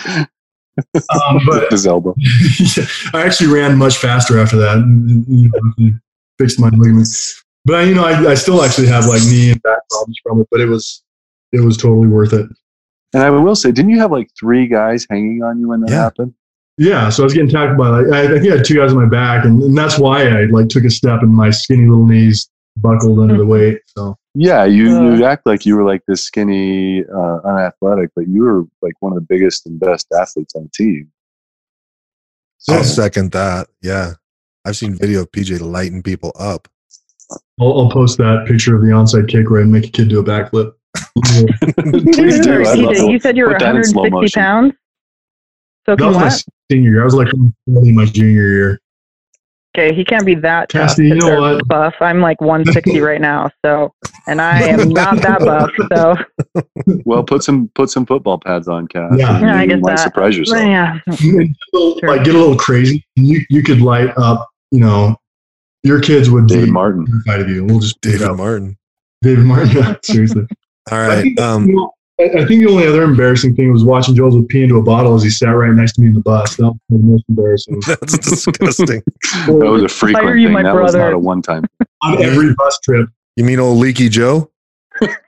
Um, 0.94 1.40
but 1.46 1.66
His 1.70 1.86
elbow. 1.86 2.14
yeah, 2.76 2.84
I 3.14 3.24
actually 3.24 3.52
ran 3.52 3.76
much 3.76 3.96
faster 3.96 4.38
after 4.38 4.56
that. 4.56 4.78
and, 4.78 5.26
you 5.28 5.50
know, 5.78 5.90
Fixed 6.38 6.60
my 6.60 6.68
ligaments, 6.68 7.42
but 7.66 7.74
I, 7.74 7.82
you 7.82 7.94
know, 7.94 8.04
I, 8.04 8.30
I 8.30 8.34
still 8.34 8.62
actually 8.62 8.86
have 8.86 9.06
like 9.06 9.22
knee 9.24 9.50
and 9.50 9.62
back 9.62 9.80
problems 9.90 10.18
from 10.22 10.40
it. 10.40 10.48
But 10.50 10.60
it 10.60 10.66
was 10.66 11.02
it 11.52 11.60
was 11.60 11.76
totally 11.76 12.08
worth 12.08 12.32
it. 12.32 12.46
And 13.12 13.22
I 13.22 13.30
will 13.30 13.54
say, 13.56 13.70
didn't 13.72 13.90
you 13.90 13.98
have 14.00 14.10
like 14.12 14.28
three 14.38 14.66
guys 14.66 15.06
hanging 15.10 15.42
on 15.42 15.60
you 15.60 15.68
when 15.68 15.80
that 15.82 15.90
Yeah. 15.90 16.02
happened? 16.02 16.32
Yeah, 16.78 17.08
so 17.08 17.22
I 17.22 17.24
was 17.24 17.32
getting 17.32 17.48
tackled 17.50 17.78
by 17.78 17.88
like 17.88 18.06
I, 18.12 18.24
I 18.24 18.38
think 18.38 18.52
I 18.52 18.56
had 18.56 18.64
two 18.66 18.74
guys 18.76 18.92
on 18.92 18.98
my 18.98 19.08
back, 19.08 19.44
and, 19.46 19.62
and 19.62 19.76
that's 19.76 19.98
why 19.98 20.26
I 20.28 20.44
like 20.44 20.68
took 20.68 20.84
a 20.84 20.90
step 20.90 21.22
and 21.22 21.32
my 21.34 21.50
skinny 21.50 21.86
little 21.86 22.04
knees 22.06 22.48
buckled 22.76 23.18
under 23.18 23.36
the 23.38 23.46
weight. 23.46 23.80
So 23.86 24.16
Yeah, 24.34 24.64
you 24.66 24.94
Uh. 24.94 25.14
you 25.16 25.24
act 25.24 25.46
like 25.46 25.64
you 25.64 25.74
were 25.76 25.84
like 25.84 26.02
this 26.06 26.22
skinny, 26.24 27.02
uh, 27.06 27.38
unathletic, 27.44 28.10
but 28.14 28.28
you 28.28 28.42
were 28.42 28.64
like 28.82 28.92
one 29.00 29.12
of 29.12 29.16
the 29.16 29.26
biggest 29.26 29.64
and 29.66 29.80
best 29.80 30.06
athletes 30.12 30.54
on 30.54 30.64
the 30.64 30.70
team. 30.74 31.10
I'll 32.68 32.84
second 32.84 33.32
that. 33.32 33.68
Yeah. 33.80 34.14
I've 34.64 34.76
seen 34.76 34.94
video 34.96 35.22
of 35.22 35.30
PJ 35.30 35.60
lighting 35.60 36.02
people 36.02 36.32
up. 36.38 36.68
I'll, 37.60 37.80
I'll 37.80 37.90
post 37.90 38.18
that 38.18 38.44
picture 38.46 38.74
of 38.76 38.82
the 38.82 38.88
onside 38.88 39.28
kick 39.28 39.50
where 39.50 39.62
I 39.62 39.64
make 39.64 39.86
a 39.86 39.90
kid 39.90 40.08
do 40.08 40.20
a 40.20 40.24
backflip. 40.24 40.72
Please 41.24 42.40
do. 42.40 42.42
Sorry, 42.42 42.66
I 42.66 42.74
love 42.74 42.94
PJ, 42.94 43.08
it. 43.08 43.10
you 43.10 43.18
said 43.20 43.36
you 43.36 43.44
were 43.44 43.52
Put 43.52 43.60
that 43.60 43.76
in 43.76 43.84
slow 43.84 44.02
160 44.02 44.38
pounds. 44.40 44.72
So 45.86 45.92
That 45.92 45.98
can 45.98 46.06
was 46.08 46.16
my 46.16 46.28
senior 46.70 46.90
year. 46.90 47.02
I 47.02 47.04
was 47.04 47.14
like 47.14 47.28
early 47.68 47.92
my 47.92 48.04
junior 48.06 48.48
year. 48.48 48.80
Okay, 49.76 49.94
he 49.94 50.04
can't 50.06 50.24
be 50.24 50.34
that 50.36 50.70
tough 50.70 50.96
you 50.96 51.14
know 51.16 51.38
what? 51.38 51.68
buff. 51.68 51.94
I'm 52.00 52.20
like 52.22 52.40
160 52.40 52.98
right 53.00 53.20
now, 53.20 53.50
so 53.62 53.92
and 54.26 54.40
I 54.40 54.62
am 54.62 54.88
not 54.88 55.16
that 55.20 55.40
buff. 55.40 55.70
So 55.92 56.64
Well, 57.04 57.22
put 57.22 57.42
some 57.42 57.70
put 57.74 57.90
some 57.90 58.06
football 58.06 58.38
pads 58.38 58.68
on, 58.68 58.88
Cass. 58.88 59.12
Yeah. 59.18 59.36
and 59.36 59.46
Yeah, 59.46 59.54
I 59.58 59.62
you 59.64 59.68
get 59.68 59.80
might 59.80 59.96
that. 59.96 60.02
surprise 60.02 60.34
yourself. 60.36 60.62
yeah, 60.62 60.98
And 61.06 61.18
get 61.18 61.56
little- 61.74 62.00
like 62.08 62.24
get 62.24 62.34
a 62.34 62.38
little 62.38 62.56
crazy. 62.56 63.04
You 63.16 63.42
you 63.50 63.62
could 63.62 63.82
light 63.82 64.16
up. 64.16 64.48
You 64.72 64.80
know, 64.80 65.16
your 65.86 66.00
kids 66.00 66.28
would 66.30 66.46
David 66.48 66.66
be 66.66 66.70
Martin. 66.72 67.06
terrified 67.06 67.40
of 67.42 67.48
you. 67.48 67.64
We'll 67.64 67.80
just 67.80 68.00
David. 68.00 68.30
Martin. 68.36 68.76
David 69.22 69.44
Martin. 69.44 69.70
Yeah, 69.76 69.96
seriously. 70.02 70.42
All 70.90 70.98
I 71.10 71.22
think, 71.22 71.40
Um, 71.40 71.68
you 71.68 71.76
know, 71.76 71.92
I, 72.20 72.24
I 72.24 72.46
think 72.46 72.62
the 72.64 72.66
only 72.70 72.86
other 72.86 73.02
embarrassing 73.02 73.54
thing 73.56 73.70
was 73.72 73.84
watching 73.84 74.14
Joel 74.14 74.42
pee 74.44 74.62
into 74.62 74.76
a 74.78 74.82
bottle 74.82 75.14
as 75.14 75.22
he 75.22 75.30
sat 75.30 75.50
right 75.50 75.72
next 75.72 75.94
to 75.94 76.00
me 76.00 76.08
in 76.08 76.14
the 76.14 76.20
bus. 76.20 76.56
That 76.56 76.64
was 76.64 76.76
the 76.88 76.98
most 76.98 77.24
embarrassing. 77.28 77.80
that's 77.86 78.18
disgusting. 78.18 79.02
That 79.46 79.52
was 79.70 79.82
a 79.82 79.88
frequent 79.88 80.38
you, 80.38 80.46
thing. 80.46 80.52
my 80.54 80.62
That 80.62 80.74
was 80.74 80.94
not 80.94 81.12
a 81.12 81.18
one 81.18 81.42
time. 81.42 81.64
On 82.02 82.22
every 82.22 82.54
bus 82.54 82.78
trip. 82.80 83.08
You 83.36 83.44
mean 83.44 83.58
old 83.58 83.78
Leaky 83.78 84.08
Joe? 84.08 84.50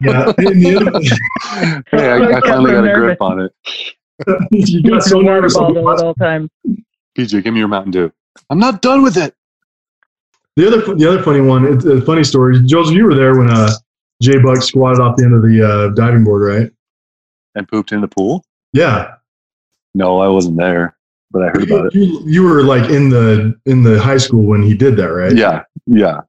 Yeah. 0.01 0.33
And 0.39 0.63
the 0.65 0.77
other- 0.77 1.83
hey, 1.91 2.11
I, 2.11 2.39
I 2.39 2.41
finally 2.41 2.71
got 2.73 2.89
a 2.89 2.95
grip 2.95 3.21
on 3.21 3.41
it. 3.41 3.53
you 4.51 4.83
got 4.83 5.03
so 5.03 5.21
nervous 5.21 5.57
on 5.57 5.75
the 5.75 5.81
the 5.81 5.85
bus. 5.85 6.01
whole 6.01 6.15
time. 6.15 6.49
PJ, 7.19 7.43
give 7.45 7.53
me 7.53 7.59
your 7.59 7.69
Mountain 7.69 7.91
Dew. 7.93 8.13
I'm 8.51 8.59
not 8.59 8.81
done 8.83 9.03
with 9.03 9.17
it. 9.17 9.35
The 10.59 10.67
other 10.67 10.95
the 10.97 11.09
other 11.09 11.23
funny 11.23 11.41
one, 11.41 11.73
it's 11.73 11.85
a 11.85 12.01
funny 12.03 12.25
story. 12.25 12.61
Joseph, 12.65 12.93
you 12.97 13.05
were 13.05 13.15
there 13.15 13.39
when 13.39 13.49
uh, 13.49 13.71
Jay 14.21 14.39
Buck 14.43 14.61
squatted 14.61 14.99
off 14.99 15.17
the 15.17 15.23
end 15.23 15.33
of 15.33 15.43
the 15.43 15.63
uh, 15.63 15.89
diving 15.95 16.25
board, 16.25 16.43
right? 16.43 16.73
And 17.55 17.69
pooped 17.69 17.93
in 17.93 18.01
the 18.01 18.09
pool? 18.09 18.45
Yeah. 18.73 19.15
No, 19.95 20.21
I 20.21 20.27
wasn't 20.27 20.57
there, 20.57 20.97
but 21.31 21.45
I 21.45 21.51
heard 21.51 21.71
about 21.71 21.87
it. 21.87 21.95
You, 21.95 22.21
you 22.27 22.43
were 22.43 22.65
like 22.65 22.91
in 22.91 23.09
the 23.09 23.57
in 23.67 23.85
the 23.85 24.03
high 24.03 24.17
school 24.17 24.43
when 24.43 24.61
he 24.65 24.75
did 24.75 24.97
that, 24.97 25.13
right? 25.13 25.37
Yeah, 25.37 25.63
yeah, 25.87 26.23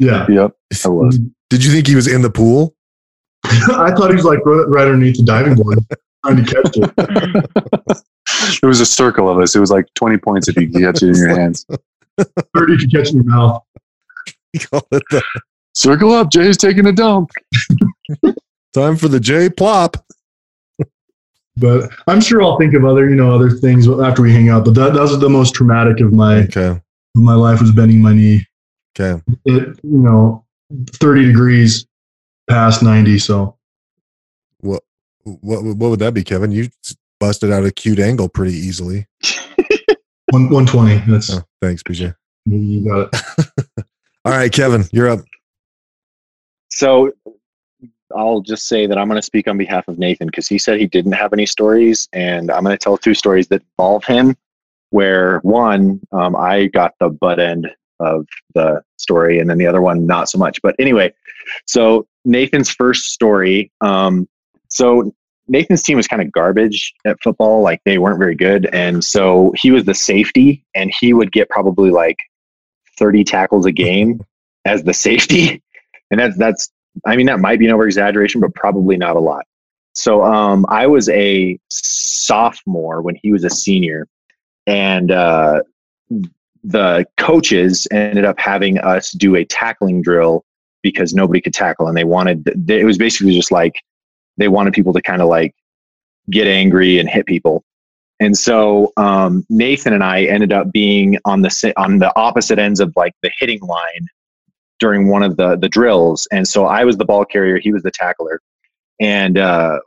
Yeah. 0.00 0.26
yep. 0.28 0.56
I 0.84 0.88
was. 0.88 1.20
Did 1.48 1.64
you 1.64 1.70
think 1.70 1.86
he 1.86 1.94
was 1.94 2.08
in 2.08 2.22
the 2.22 2.30
pool? 2.30 2.74
I 3.44 3.92
thought 3.94 4.10
he 4.10 4.16
was 4.16 4.24
like 4.24 4.44
right 4.44 4.64
right 4.66 4.86
underneath 4.88 5.18
the 5.18 5.22
diving 5.22 5.54
board 5.54 5.78
trying 6.24 6.44
to 6.44 6.54
catch 6.54 6.76
it. 6.76 8.02
It 8.62 8.66
was 8.66 8.80
a 8.80 8.86
circle 8.86 9.28
of 9.28 9.38
us. 9.38 9.54
It 9.54 9.60
was 9.60 9.70
like 9.70 9.86
twenty 9.94 10.18
points 10.18 10.48
if 10.48 10.56
you 10.56 10.68
catch 10.68 11.02
it 11.02 11.10
in 11.10 11.14
your 11.14 11.28
hands. 11.28 11.64
Thirty 12.54 12.74
if 12.74 12.82
you 12.82 12.88
catch 12.88 13.08
it 13.08 13.14
in 13.14 13.16
your 13.22 13.24
mouth. 13.24 13.62
You 14.52 14.60
call 14.60 14.86
it 14.92 15.02
the 15.10 15.22
Circle 15.74 16.12
up. 16.12 16.30
Jay's 16.30 16.56
taking 16.56 16.86
a 16.86 16.92
dump. 16.92 17.30
time 18.72 18.96
for 18.96 19.08
the 19.08 19.20
J 19.20 19.50
plop. 19.50 19.98
But 21.58 21.90
I'm 22.06 22.20
sure 22.22 22.42
I'll 22.42 22.58
think 22.58 22.72
of 22.74 22.84
other, 22.84 23.08
you 23.08 23.16
know, 23.16 23.34
other 23.34 23.50
things 23.50 23.86
after 23.88 24.22
we 24.22 24.32
hang 24.32 24.48
out. 24.48 24.64
But 24.64 24.74
that, 24.74 24.94
that 24.94 25.00
was 25.00 25.18
the 25.18 25.28
most 25.28 25.54
traumatic 25.54 26.00
of 26.00 26.12
my 26.12 26.38
Okay. 26.44 26.68
of 26.68 26.80
my 27.14 27.34
life 27.34 27.60
was 27.60 27.72
bending 27.72 28.00
my 28.00 28.14
knee. 28.14 28.46
Okay. 28.98 29.22
It, 29.44 29.78
you 29.82 29.98
know, 29.98 30.44
30 30.92 31.26
degrees 31.26 31.86
past 32.48 32.82
90. 32.82 33.18
So 33.18 33.56
What 34.60 34.82
what 35.24 35.62
what 35.64 35.90
would 35.90 35.98
that 36.00 36.14
be, 36.14 36.24
Kevin? 36.24 36.50
You 36.52 36.68
busted 37.20 37.50
out 37.52 37.64
a 37.66 37.70
cute 37.70 37.98
angle 37.98 38.28
pretty 38.30 38.54
easily. 38.54 39.06
one, 40.30 40.48
120. 40.50 41.10
That's 41.10 41.30
Oh, 41.34 41.42
thanks, 41.66 41.82
PJ. 41.82 42.14
you 42.46 42.84
got 42.84 43.08
it. 43.12 43.56
All 44.24 44.32
right, 44.32 44.52
Kevin, 44.52 44.84
you're 44.92 45.08
up. 45.08 45.20
So 46.70 47.12
I'll 48.14 48.40
just 48.40 48.66
say 48.66 48.86
that 48.86 48.98
I'm 48.98 49.08
going 49.08 49.18
to 49.18 49.22
speak 49.22 49.48
on 49.48 49.58
behalf 49.58 49.88
of 49.88 49.98
Nathan 49.98 50.26
because 50.26 50.46
he 50.46 50.58
said 50.58 50.78
he 50.78 50.86
didn't 50.86 51.12
have 51.12 51.32
any 51.32 51.46
stories, 51.46 52.08
and 52.12 52.50
I'm 52.50 52.62
going 52.62 52.76
to 52.76 52.82
tell 52.82 52.96
two 52.96 53.14
stories 53.14 53.48
that 53.48 53.62
involve 53.62 54.04
him. 54.04 54.36
Where 54.90 55.40
one, 55.40 56.00
um, 56.12 56.36
I 56.36 56.66
got 56.66 56.94
the 57.00 57.08
butt 57.08 57.40
end 57.40 57.68
of 57.98 58.26
the 58.54 58.82
story, 58.98 59.40
and 59.40 59.50
then 59.50 59.58
the 59.58 59.66
other 59.66 59.82
one, 59.82 60.06
not 60.06 60.28
so 60.28 60.38
much. 60.38 60.62
But 60.62 60.76
anyway, 60.78 61.12
so 61.66 62.06
Nathan's 62.24 62.70
first 62.70 63.06
story. 63.06 63.72
Um, 63.80 64.28
so 64.68 65.12
Nathan's 65.48 65.82
team 65.82 65.96
was 65.96 66.08
kind 66.08 66.22
of 66.22 66.32
garbage 66.32 66.94
at 67.04 67.22
football; 67.22 67.62
like 67.62 67.80
they 67.84 67.98
weren't 67.98 68.18
very 68.18 68.34
good, 68.34 68.66
and 68.72 69.04
so 69.04 69.52
he 69.56 69.70
was 69.70 69.84
the 69.84 69.94
safety, 69.94 70.64
and 70.74 70.92
he 71.00 71.12
would 71.12 71.32
get 71.32 71.48
probably 71.48 71.90
like 71.90 72.16
30 72.98 73.24
tackles 73.24 73.66
a 73.66 73.72
game 73.72 74.24
as 74.64 74.82
the 74.82 74.94
safety. 74.94 75.62
And 76.12 76.20
that's 76.20 76.36
that's 76.36 76.70
i 77.04 77.16
mean 77.16 77.26
that 77.26 77.40
might 77.40 77.58
be 77.58 77.66
an 77.66 77.72
over 77.72 77.84
exaggeration 77.84 78.40
but 78.40 78.54
probably 78.54 78.96
not 78.96 79.16
a 79.16 79.18
lot. 79.18 79.44
So 79.94 80.22
um, 80.22 80.64
i 80.68 80.86
was 80.86 81.08
a 81.08 81.58
sophomore 81.68 83.02
when 83.02 83.16
he 83.16 83.32
was 83.32 83.42
a 83.42 83.50
senior 83.50 84.06
and 84.68 85.10
uh, 85.10 85.62
the 86.62 87.06
coaches 87.16 87.86
ended 87.90 88.24
up 88.24 88.38
having 88.38 88.78
us 88.78 89.12
do 89.12 89.36
a 89.36 89.44
tackling 89.44 90.02
drill 90.02 90.44
because 90.82 91.14
nobody 91.14 91.40
could 91.40 91.54
tackle 91.54 91.88
and 91.88 91.96
they 91.96 92.04
wanted 92.04 92.46
it 92.70 92.84
was 92.84 92.98
basically 92.98 93.34
just 93.34 93.50
like 93.50 93.82
they 94.36 94.48
wanted 94.48 94.74
people 94.74 94.92
to 94.92 95.02
kind 95.02 95.22
of 95.22 95.28
like 95.28 95.54
get 96.30 96.46
angry 96.46 96.98
and 96.98 97.08
hit 97.08 97.26
people 97.26 97.64
and 98.20 98.36
so 98.36 98.92
um, 98.96 99.44
Nathan 99.50 99.92
and 99.92 100.02
I 100.02 100.24
ended 100.24 100.52
up 100.52 100.72
being 100.72 101.18
on 101.24 101.42
the 101.42 101.72
on 101.76 101.98
the 101.98 102.12
opposite 102.16 102.58
ends 102.58 102.80
of 102.80 102.92
like 102.96 103.14
the 103.22 103.30
hitting 103.38 103.60
line 103.60 104.08
during 104.78 105.08
one 105.08 105.22
of 105.22 105.36
the 105.36 105.56
the 105.56 105.68
drills. 105.68 106.26
And 106.32 106.46
so 106.46 106.66
I 106.66 106.84
was 106.84 106.96
the 106.96 107.04
ball 107.04 107.24
carrier, 107.24 107.58
he 107.58 107.72
was 107.72 107.82
the 107.82 107.90
tackler, 107.90 108.40
and 109.00 109.36
uh, 109.36 109.80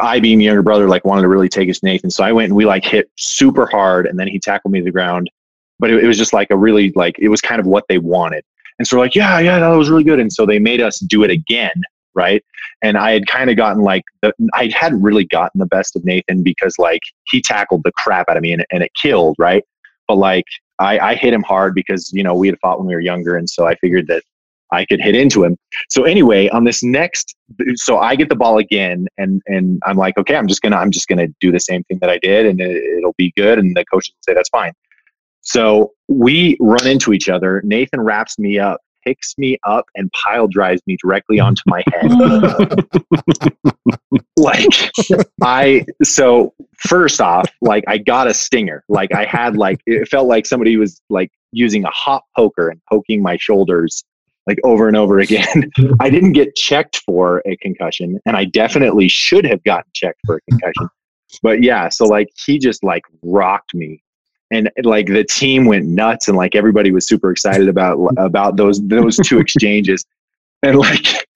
I, 0.00 0.18
being 0.18 0.38
the 0.38 0.46
younger 0.46 0.62
brother, 0.62 0.88
like 0.88 1.04
wanted 1.04 1.22
to 1.22 1.28
really 1.28 1.48
take 1.48 1.68
his 1.68 1.82
Nathan. 1.82 2.10
So 2.10 2.24
I 2.24 2.32
went 2.32 2.46
and 2.46 2.56
we 2.56 2.66
like 2.66 2.84
hit 2.84 3.08
super 3.16 3.66
hard, 3.66 4.06
and 4.06 4.18
then 4.18 4.26
he 4.26 4.40
tackled 4.40 4.72
me 4.72 4.80
to 4.80 4.84
the 4.84 4.90
ground. 4.90 5.30
But 5.78 5.90
it, 5.90 6.02
it 6.02 6.06
was 6.08 6.18
just 6.18 6.32
like 6.32 6.50
a 6.50 6.56
really 6.56 6.90
like 6.96 7.18
it 7.20 7.28
was 7.28 7.40
kind 7.40 7.60
of 7.60 7.66
what 7.66 7.84
they 7.88 7.98
wanted. 7.98 8.44
And 8.80 8.88
so 8.88 8.96
we're 8.96 9.04
like, 9.04 9.14
yeah, 9.14 9.38
yeah, 9.38 9.60
that 9.60 9.68
was 9.68 9.88
really 9.88 10.02
good. 10.02 10.18
And 10.18 10.32
so 10.32 10.44
they 10.44 10.58
made 10.58 10.80
us 10.80 10.98
do 10.98 11.22
it 11.22 11.30
again, 11.30 11.80
right? 12.14 12.44
And 12.82 12.96
I 12.96 13.12
had 13.12 13.26
kind 13.26 13.50
of 13.50 13.56
gotten 13.56 13.82
like 13.82 14.04
I 14.54 14.70
hadn't 14.74 15.02
really 15.02 15.24
gotten 15.24 15.58
the 15.58 15.66
best 15.66 15.96
of 15.96 16.04
Nathan 16.04 16.42
because 16.42 16.74
like 16.78 17.02
he 17.28 17.40
tackled 17.40 17.82
the 17.84 17.92
crap 17.92 18.28
out 18.28 18.36
of 18.36 18.42
me 18.42 18.52
and, 18.52 18.64
and 18.70 18.82
it 18.82 18.92
killed, 18.94 19.36
right? 19.38 19.64
But 20.08 20.16
like 20.16 20.44
I, 20.78 20.98
I 20.98 21.14
hit 21.14 21.32
him 21.32 21.42
hard 21.42 21.74
because 21.74 22.12
you 22.12 22.22
know 22.22 22.34
we 22.34 22.48
had 22.48 22.58
fought 22.60 22.78
when 22.78 22.88
we 22.88 22.94
were 22.94 23.00
younger, 23.00 23.36
and 23.36 23.48
so 23.48 23.66
I 23.66 23.74
figured 23.76 24.06
that 24.08 24.22
I 24.72 24.84
could 24.84 25.00
hit 25.00 25.14
into 25.14 25.44
him. 25.44 25.56
So 25.88 26.04
anyway, 26.04 26.48
on 26.48 26.64
this 26.64 26.82
next, 26.82 27.36
so 27.74 27.98
I 27.98 28.16
get 28.16 28.28
the 28.28 28.36
ball 28.36 28.58
again, 28.58 29.06
and 29.18 29.40
and 29.46 29.80
I'm 29.86 29.96
like, 29.96 30.18
okay, 30.18 30.36
I'm 30.36 30.46
just 30.46 30.62
gonna 30.62 30.76
I'm 30.76 30.90
just 30.90 31.08
gonna 31.08 31.28
do 31.40 31.52
the 31.52 31.60
same 31.60 31.84
thing 31.84 31.98
that 32.00 32.10
I 32.10 32.18
did, 32.18 32.46
and 32.46 32.60
it, 32.60 32.76
it'll 32.98 33.14
be 33.16 33.32
good. 33.36 33.58
And 33.58 33.76
the 33.76 33.84
coach 33.86 34.10
will 34.10 34.22
say 34.22 34.34
that's 34.34 34.48
fine. 34.48 34.72
So 35.42 35.92
we 36.08 36.56
run 36.58 36.86
into 36.86 37.12
each 37.12 37.28
other. 37.28 37.60
Nathan 37.64 38.00
wraps 38.00 38.38
me 38.38 38.58
up, 38.58 38.80
picks 39.04 39.36
me 39.38 39.58
up, 39.64 39.86
and 39.94 40.10
pile 40.12 40.48
drives 40.48 40.82
me 40.86 40.96
directly 41.00 41.40
onto 41.40 41.62
my 41.66 41.82
head. 41.92 42.10
like 44.36 44.66
I 45.42 45.84
so 46.02 46.54
first 46.76 47.20
off, 47.20 47.48
like 47.60 47.84
I 47.86 47.98
got 47.98 48.26
a 48.26 48.34
stinger. 48.34 48.84
Like 48.88 49.14
I 49.14 49.24
had 49.24 49.56
like 49.56 49.80
it 49.86 50.08
felt 50.08 50.28
like 50.28 50.46
somebody 50.46 50.76
was 50.76 51.00
like 51.10 51.30
using 51.52 51.84
a 51.84 51.90
hot 51.90 52.24
poker 52.36 52.68
and 52.68 52.80
poking 52.90 53.22
my 53.22 53.36
shoulders 53.36 54.04
like 54.46 54.58
over 54.64 54.88
and 54.88 54.96
over 54.96 55.18
again. 55.18 55.70
I 56.00 56.10
didn't 56.10 56.32
get 56.32 56.54
checked 56.56 56.98
for 57.06 57.42
a 57.46 57.56
concussion, 57.56 58.20
and 58.26 58.36
I 58.36 58.44
definitely 58.44 59.08
should 59.08 59.44
have 59.46 59.62
gotten 59.64 59.90
checked 59.94 60.20
for 60.26 60.36
a 60.36 60.40
concussion. 60.50 60.88
But 61.42 61.62
yeah, 61.62 61.88
so 61.88 62.04
like 62.04 62.28
he 62.46 62.58
just 62.58 62.84
like 62.84 63.02
rocked 63.22 63.74
me 63.74 64.02
and 64.54 64.70
like 64.84 65.06
the 65.06 65.24
team 65.24 65.64
went 65.66 65.86
nuts 65.86 66.28
and 66.28 66.36
like 66.36 66.54
everybody 66.54 66.90
was 66.92 67.06
super 67.06 67.30
excited 67.30 67.68
about 67.68 67.98
about 68.16 68.56
those 68.56 68.80
those 68.88 69.16
two 69.18 69.38
exchanges 69.40 70.04
and 70.62 70.78
like 70.78 71.26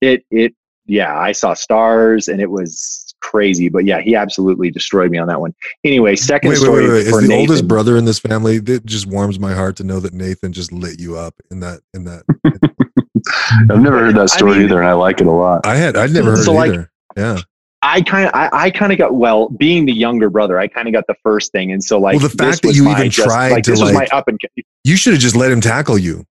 it 0.00 0.24
it 0.30 0.54
yeah 0.86 1.18
i 1.18 1.32
saw 1.32 1.54
stars 1.54 2.28
and 2.28 2.40
it 2.40 2.50
was 2.50 3.02
crazy 3.20 3.68
but 3.68 3.84
yeah 3.84 4.00
he 4.00 4.14
absolutely 4.14 4.70
destroyed 4.70 5.10
me 5.10 5.18
on 5.18 5.26
that 5.26 5.40
one 5.40 5.52
anyway 5.84 6.14
second 6.14 6.50
Wait, 6.50 6.58
wait, 6.58 6.62
story 6.64 6.82
wait, 6.84 6.92
wait. 6.92 7.06
Is 7.06 7.10
for 7.10 7.20
the 7.22 7.28
Nathan. 7.28 7.40
oldest 7.40 7.66
brother 7.68 7.96
in 7.96 8.04
this 8.04 8.18
family? 8.18 8.56
It 8.56 8.84
just 8.86 9.06
warms 9.06 9.40
my 9.40 9.52
heart 9.54 9.76
to 9.76 9.84
know 9.84 9.98
that 10.00 10.12
Nathan 10.12 10.52
just 10.52 10.70
lit 10.72 11.00
you 11.00 11.16
up 11.16 11.34
in 11.50 11.60
that 11.60 11.80
in 11.94 12.04
that. 12.04 12.22
I've 13.70 13.80
never 13.80 13.98
heard 13.98 14.14
that 14.16 14.22
I 14.22 14.26
story 14.26 14.52
mean- 14.58 14.64
either, 14.66 14.78
and 14.78 14.86
I 14.88 14.92
like 14.92 15.20
it 15.20 15.26
a 15.26 15.32
lot. 15.32 15.66
I 15.66 15.76
had 15.76 15.96
I'd 15.96 16.12
never 16.12 16.32
heard 16.36 16.44
So, 16.44 16.52
it 16.52 16.54
like- 16.54 16.72
either. 16.72 16.90
Yeah. 17.16 17.38
I 17.82 18.00
kind 18.02 18.26
of, 18.26 18.34
I, 18.34 18.48
I 18.52 18.70
kind 18.70 18.90
of 18.92 18.98
got 18.98 19.14
well, 19.14 19.48
being 19.48 19.86
the 19.86 19.92
younger 19.92 20.28
brother. 20.30 20.58
I 20.58 20.66
kind 20.66 20.88
of 20.88 20.94
got 20.94 21.06
the 21.06 21.14
first 21.22 21.52
thing, 21.52 21.72
and 21.72 21.82
so 21.82 21.98
like, 22.00 22.18
Well, 22.18 22.28
the 22.28 22.36
fact 22.36 22.62
that 22.62 22.74
you 22.74 22.88
even 22.90 23.10
just- 23.10 23.28
tried 23.28 23.52
like, 23.52 23.64
to, 23.64 23.72
this 23.72 23.80
was 23.80 23.92
my 23.92 24.06
up 24.12 24.28
and 24.28 24.40
You 24.84 24.96
should 24.96 25.12
have 25.12 25.22
just 25.22 25.36
let 25.36 25.50
him 25.52 25.60
tackle 25.60 25.98
you. 25.98 26.24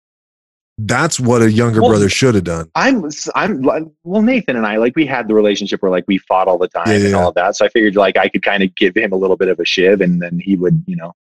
That's 0.79 1.19
what 1.19 1.43
a 1.43 1.51
younger 1.51 1.81
Well, 1.81 1.91
brother 1.91 2.09
should 2.09 2.33
have 2.33 2.45
done. 2.45 2.71
I'm, 2.73 3.07
I'm 3.35 3.61
well, 4.03 4.23
Nathan 4.23 4.55
and 4.55 4.65
I, 4.65 4.77
like, 4.77 4.95
we 4.95 5.05
had 5.05 5.27
the 5.27 5.35
relationship 5.35 5.83
where 5.83 5.91
like 5.91 6.05
we 6.07 6.17
fought 6.17 6.47
all 6.47 6.57
the 6.57 6.67
time 6.67 6.87
Yeah, 6.87 6.97
yeah, 6.97 7.05
and 7.07 7.15
all 7.15 7.29
of 7.29 7.35
that. 7.35 7.55
So 7.55 7.65
I 7.65 7.69
figured 7.69 7.95
like 7.95 8.17
I 8.17 8.27
could 8.27 8.41
kind 8.41 8.63
of 8.63 8.73
give 8.73 8.95
him 8.97 9.11
a 9.11 9.15
little 9.15 9.37
bit 9.37 9.49
of 9.49 9.59
a 9.59 9.65
shiv, 9.65 10.01
and 10.01 10.19
then 10.19 10.39
he 10.39 10.55
would, 10.55 10.83
you 10.87 10.95
know, 10.95 11.13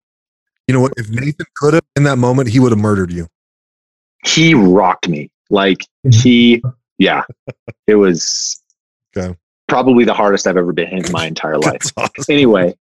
You 0.69 0.75
know 0.75 0.81
what? 0.81 0.95
If 0.97 1.11
Nathan 1.11 1.45
could 1.57 1.75
have 1.75 1.85
in 1.97 2.05
that 2.05 2.17
moment, 2.17 2.49
he 2.49 2.61
would 2.61 2.73
have 2.73 2.79
murdered 2.79 3.13
you. 3.13 3.27
he 4.25 4.55
rocked 4.55 5.07
me. 5.09 5.31
Like 5.51 5.85
he, 6.11 6.63
yeah, 6.97 7.25
it 7.87 7.97
was 7.97 8.63
Okay. 9.15 9.37
Probably 9.73 10.05
the 10.05 10.13
hardest 10.13 10.47
I've 10.47 10.59
ever 10.59 10.73
been 10.73 10.99
in 10.99 11.11
my 11.13 11.27
entire 11.33 11.59
life. 11.59 11.81
Awesome. 11.97 12.25
anyway, 12.29 12.75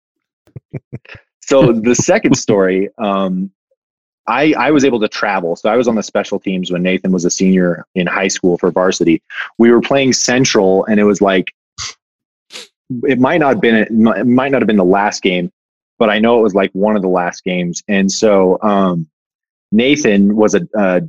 so 1.41 1.71
the 1.71 1.95
second 1.95 2.35
story, 2.35 2.89
um, 2.97 3.49
I 4.27 4.53
I 4.57 4.71
was 4.71 4.83
able 4.83 4.99
to 4.99 5.07
travel. 5.07 5.55
So 5.55 5.69
I 5.69 5.77
was 5.77 5.87
on 5.87 5.95
the 5.95 6.03
special 6.03 6.37
teams 6.37 6.69
when 6.69 6.83
Nathan 6.83 7.13
was 7.13 7.23
a 7.23 7.31
senior 7.31 7.85
in 7.95 8.07
high 8.07 8.27
school 8.27 8.57
for 8.57 8.71
varsity. 8.71 9.21
We 9.57 9.71
were 9.71 9.79
playing 9.79 10.11
Central, 10.13 10.83
and 10.85 10.99
it 10.99 11.05
was 11.05 11.21
like 11.21 11.53
it 13.07 13.19
might 13.19 13.37
not 13.37 13.53
have 13.53 13.61
been 13.61 13.75
it 13.75 14.27
might 14.27 14.51
not 14.51 14.61
have 14.61 14.67
been 14.67 14.75
the 14.75 14.83
last 14.83 15.23
game, 15.23 15.49
but 15.97 16.09
I 16.09 16.19
know 16.19 16.39
it 16.39 16.43
was 16.43 16.55
like 16.55 16.71
one 16.73 16.97
of 16.97 17.01
the 17.01 17.07
last 17.07 17.45
games. 17.45 17.81
And 17.87 18.11
so 18.11 18.61
um, 18.61 19.07
Nathan 19.71 20.35
was 20.35 20.55
a, 20.55 20.67
a 20.75 21.03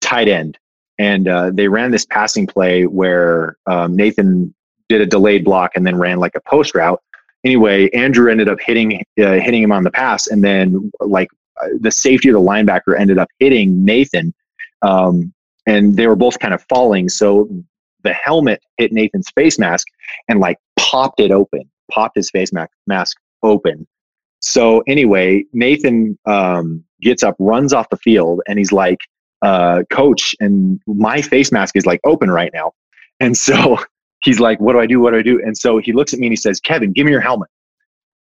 tight 0.00 0.26
end, 0.26 0.58
and 0.98 1.28
uh, 1.28 1.50
they 1.54 1.68
ran 1.68 1.92
this 1.92 2.06
passing 2.06 2.48
play 2.48 2.86
where 2.86 3.56
um, 3.66 3.94
Nathan 3.94 4.52
did 4.88 5.00
a 5.00 5.06
delayed 5.06 5.44
block 5.44 5.72
and 5.74 5.86
then 5.86 5.96
ran 5.96 6.18
like 6.18 6.34
a 6.34 6.40
post 6.40 6.74
route. 6.74 7.00
Anyway, 7.44 7.88
Andrew 7.90 8.30
ended 8.30 8.48
up 8.48 8.58
hitting 8.60 9.02
uh, 9.20 9.34
hitting 9.34 9.62
him 9.62 9.72
on 9.72 9.84
the 9.84 9.90
pass, 9.90 10.26
and 10.26 10.42
then 10.42 10.90
like 11.00 11.28
uh, 11.62 11.68
the 11.80 11.90
safety 11.90 12.28
of 12.28 12.34
the 12.34 12.40
linebacker 12.40 12.98
ended 12.98 13.18
up 13.18 13.28
hitting 13.38 13.84
Nathan, 13.84 14.34
um, 14.82 15.32
and 15.66 15.96
they 15.96 16.06
were 16.06 16.16
both 16.16 16.38
kind 16.38 16.52
of 16.52 16.64
falling. 16.68 17.08
So 17.08 17.48
the 18.02 18.12
helmet 18.12 18.60
hit 18.76 18.92
Nathan's 18.92 19.30
face 19.30 19.58
mask 19.58 19.86
and 20.28 20.40
like 20.40 20.58
popped 20.78 21.20
it 21.20 21.30
open, 21.30 21.70
popped 21.90 22.16
his 22.16 22.30
face 22.30 22.52
mask 22.52 22.72
mask 22.86 23.16
open. 23.42 23.86
so 24.40 24.82
anyway, 24.88 25.44
Nathan 25.52 26.18
um, 26.26 26.84
gets 27.00 27.22
up, 27.22 27.36
runs 27.38 27.72
off 27.72 27.88
the 27.90 27.96
field, 27.98 28.40
and 28.48 28.58
he's 28.58 28.72
like, 28.72 28.98
uh, 29.42 29.84
"Coach, 29.90 30.34
and 30.40 30.80
my 30.86 31.22
face 31.22 31.52
mask 31.52 31.76
is 31.76 31.86
like 31.86 32.00
open 32.04 32.30
right 32.30 32.50
now." 32.52 32.72
And 33.20 33.36
so 33.36 33.78
he's 34.22 34.40
like, 34.40 34.60
"What 34.60 34.72
do 34.72 34.80
I 34.80 34.86
do? 34.86 35.00
What 35.00 35.12
do 35.12 35.18
I 35.18 35.22
do?" 35.22 35.40
And 35.42 35.56
so 35.56 35.78
he 35.78 35.92
looks 35.92 36.12
at 36.12 36.20
me 36.20 36.26
and 36.26 36.32
he 36.32 36.36
says, 36.36 36.60
"Kevin, 36.60 36.92
give 36.92 37.06
me 37.06 37.12
your 37.12 37.20
helmet." 37.20 37.48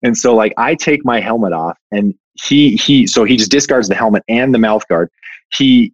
And 0.03 0.17
so 0.17 0.35
like 0.35 0.53
I 0.57 0.75
take 0.75 1.05
my 1.05 1.21
helmet 1.21 1.53
off, 1.53 1.79
and 1.91 2.15
he 2.35 2.77
he 2.77 3.07
so 3.07 3.25
he 3.25 3.37
just 3.37 3.51
discards 3.51 3.89
the 3.89 3.95
helmet 3.95 4.23
and 4.29 4.55
the 4.55 4.59
mouth 4.59 4.87
guard. 4.89 5.11
He 5.53 5.93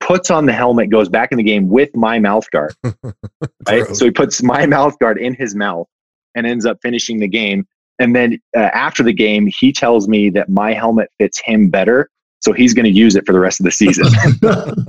puts 0.00 0.30
on 0.30 0.46
the 0.46 0.52
helmet, 0.52 0.90
goes 0.90 1.08
back 1.08 1.32
in 1.32 1.38
the 1.38 1.44
game 1.44 1.68
with 1.68 1.94
my 1.94 2.18
mouth 2.18 2.50
guard. 2.50 2.74
right? 3.68 3.86
So 3.94 4.04
he 4.04 4.10
puts 4.10 4.42
my 4.42 4.66
mouth 4.76 4.98
guard 4.98 5.18
in 5.18 5.34
his 5.34 5.54
mouth 5.54 5.86
and 6.34 6.46
ends 6.46 6.66
up 6.66 6.78
finishing 6.82 7.20
the 7.20 7.28
game. 7.28 7.66
And 7.98 8.16
then 8.16 8.40
uh, 8.56 8.60
after 8.60 9.02
the 9.02 9.12
game, 9.12 9.46
he 9.46 9.72
tells 9.72 10.08
me 10.08 10.28
that 10.30 10.48
my 10.48 10.72
helmet 10.72 11.08
fits 11.18 11.40
him 11.44 11.68
better, 11.68 12.10
so 12.40 12.52
he's 12.52 12.74
going 12.74 12.84
to 12.84 12.90
use 12.90 13.14
it 13.14 13.24
for 13.26 13.32
the 13.32 13.38
rest 13.38 13.60
of 13.60 13.64
the 13.64 13.70
season. 13.70 14.06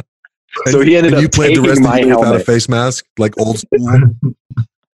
so 0.67 0.81
he 0.81 0.95
ended 0.95 1.13
and 1.13 1.15
up 1.17 1.21
you 1.21 1.29
played 1.29 1.51
the 1.57 1.61
taking 1.61 1.69
rest 1.69 1.79
of 1.81 1.85
my 1.87 1.99
the 2.01 2.07
year 2.07 2.15
without 2.15 2.21
a 2.23 2.25
helmet. 2.29 2.45
face 2.45 2.69
mask, 2.69 3.05
like 3.17 3.33
old 3.39 3.59
school. 3.59 4.09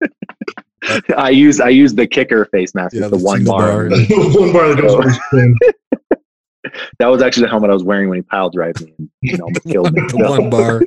I 1.17 1.31
use 1.31 1.61
I 1.61 1.69
use 1.71 1.95
the 1.95 2.07
kicker 2.07 2.45
face 2.47 2.75
mask 2.75 2.95
Yeah, 2.95 3.09
the, 3.09 3.17
the 3.17 3.25
one 3.25 3.39
single 3.39 3.57
bar. 3.59 3.89
bar. 3.89 3.99
One 4.09 4.53
bar 4.53 4.69
that 4.75 4.81
goes 4.81 4.95
over 4.95 5.11
his. 5.11 5.19
That 6.99 7.07
was 7.07 7.23
actually 7.23 7.45
the 7.45 7.49
helmet 7.51 7.71
I 7.71 7.75
was 7.75 7.83
wearing 7.85 8.09
when 8.11 8.17
he 8.19 8.23
pile 8.23 8.51
drived 8.51 8.83
me 8.85 8.93
and 8.99 9.09
you 9.23 9.39
know, 9.39 9.45
almost 9.45 9.65
killed 9.65 9.93
me. 9.93 10.03
the 10.03 10.09
So- 10.11 10.29
one 10.31 10.51
bar. 10.51 10.83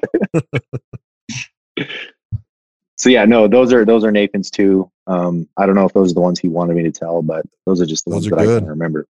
so 2.98 3.10
yeah, 3.10 3.26
no, 3.26 3.48
those 3.48 3.74
are 3.74 3.84
those 3.86 4.04
are 4.04 4.12
Nathan's 4.12 4.52
too. 4.52 4.92
Um, 5.08 5.48
I 5.58 5.66
don't 5.66 5.76
know 5.76 5.86
if 5.86 5.94
those 5.94 6.12
are 6.12 6.14
the 6.16 6.22
ones 6.22 6.40
he 6.40 6.48
wanted 6.50 6.76
me 6.76 6.84
to 6.84 6.92
tell, 6.92 7.22
but 7.22 7.46
those 7.66 7.82
are 7.82 7.86
just 7.86 8.06
the 8.06 8.12
Those 8.12 8.30
ones 8.30 8.42
are 8.42 8.46
that 8.46 8.56
I 8.56 8.60
can 8.60 8.68
remember. 8.70 9.08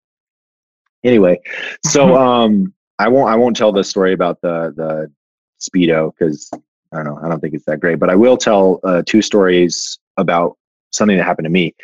Anyway, 1.05 1.41
so 1.85 2.17
um, 2.17 2.73
I 2.99 3.09
won't 3.09 3.29
I 3.29 3.37
won't 3.37 3.57
tell 3.57 3.73
the 3.73 3.85
story 3.85 4.13
about 4.15 4.41
the 4.41 4.73
the 4.75 5.11
speedo 5.69 6.13
because 6.13 6.51
I 6.53 6.97
don't 6.97 7.05
know 7.05 7.19
I 7.23 7.29
don't 7.29 7.41
think 7.41 7.55
it's 7.55 7.65
that 7.67 7.81
great, 7.81 7.99
but 7.99 8.11
I 8.11 8.15
will 8.15 8.37
tell 8.37 8.81
uh, 8.85 9.03
two 9.07 9.23
stories 9.23 9.99
about 10.17 10.57
something 10.93 11.17
that 11.17 11.25
happened 11.25 11.47
to 11.47 11.51
me. 11.51 11.75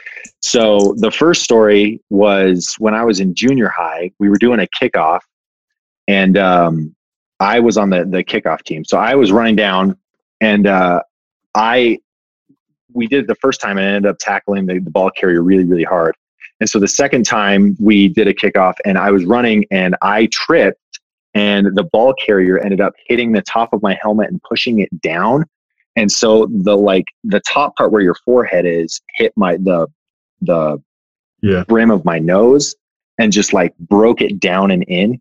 So 0.40 0.94
the 0.98 1.10
first 1.10 1.42
story 1.42 2.00
was 2.10 2.76
when 2.78 2.94
I 2.94 3.04
was 3.04 3.20
in 3.20 3.34
junior 3.34 3.68
high. 3.68 4.12
We 4.18 4.28
were 4.28 4.38
doing 4.38 4.60
a 4.60 4.68
kickoff, 4.80 5.20
and 6.06 6.38
um, 6.38 6.94
I 7.40 7.60
was 7.60 7.76
on 7.76 7.90
the 7.90 8.04
the 8.04 8.22
kickoff 8.22 8.62
team. 8.62 8.84
So 8.84 8.98
I 8.98 9.14
was 9.14 9.32
running 9.32 9.56
down, 9.56 9.96
and 10.40 10.66
uh, 10.66 11.02
I 11.54 11.98
we 12.92 13.06
did 13.06 13.20
it 13.20 13.26
the 13.26 13.36
first 13.36 13.60
time 13.60 13.78
and 13.78 13.86
I 13.86 13.90
ended 13.90 14.10
up 14.10 14.18
tackling 14.18 14.66
the, 14.66 14.78
the 14.80 14.90
ball 14.90 15.10
carrier 15.10 15.42
really 15.42 15.64
really 15.64 15.84
hard. 15.84 16.14
And 16.60 16.68
so 16.68 16.78
the 16.78 16.88
second 16.88 17.24
time 17.24 17.76
we 17.80 18.08
did 18.08 18.28
a 18.28 18.34
kickoff, 18.34 18.74
and 18.84 18.98
I 18.98 19.10
was 19.10 19.24
running 19.24 19.64
and 19.70 19.96
I 20.02 20.26
tripped, 20.26 20.89
and 21.34 21.76
the 21.76 21.84
ball 21.84 22.14
carrier 22.14 22.58
ended 22.58 22.80
up 22.80 22.92
hitting 23.06 23.32
the 23.32 23.42
top 23.42 23.72
of 23.72 23.82
my 23.82 23.98
helmet 24.02 24.30
and 24.30 24.42
pushing 24.42 24.80
it 24.80 25.00
down. 25.00 25.44
And 25.96 26.10
so 26.10 26.46
the 26.50 26.76
like 26.76 27.04
the 27.24 27.40
top 27.40 27.76
part 27.76 27.92
where 27.92 28.02
your 28.02 28.14
forehead 28.24 28.64
is 28.66 29.00
hit 29.16 29.32
my 29.36 29.56
the 29.56 29.86
the 30.42 30.82
Yeah. 31.42 31.64
brim 31.68 31.90
of 31.90 32.04
my 32.04 32.18
nose 32.18 32.74
and 33.18 33.32
just 33.32 33.52
like 33.52 33.76
broke 33.78 34.22
it 34.22 34.40
down 34.40 34.70
and 34.70 34.82
in. 34.84 35.20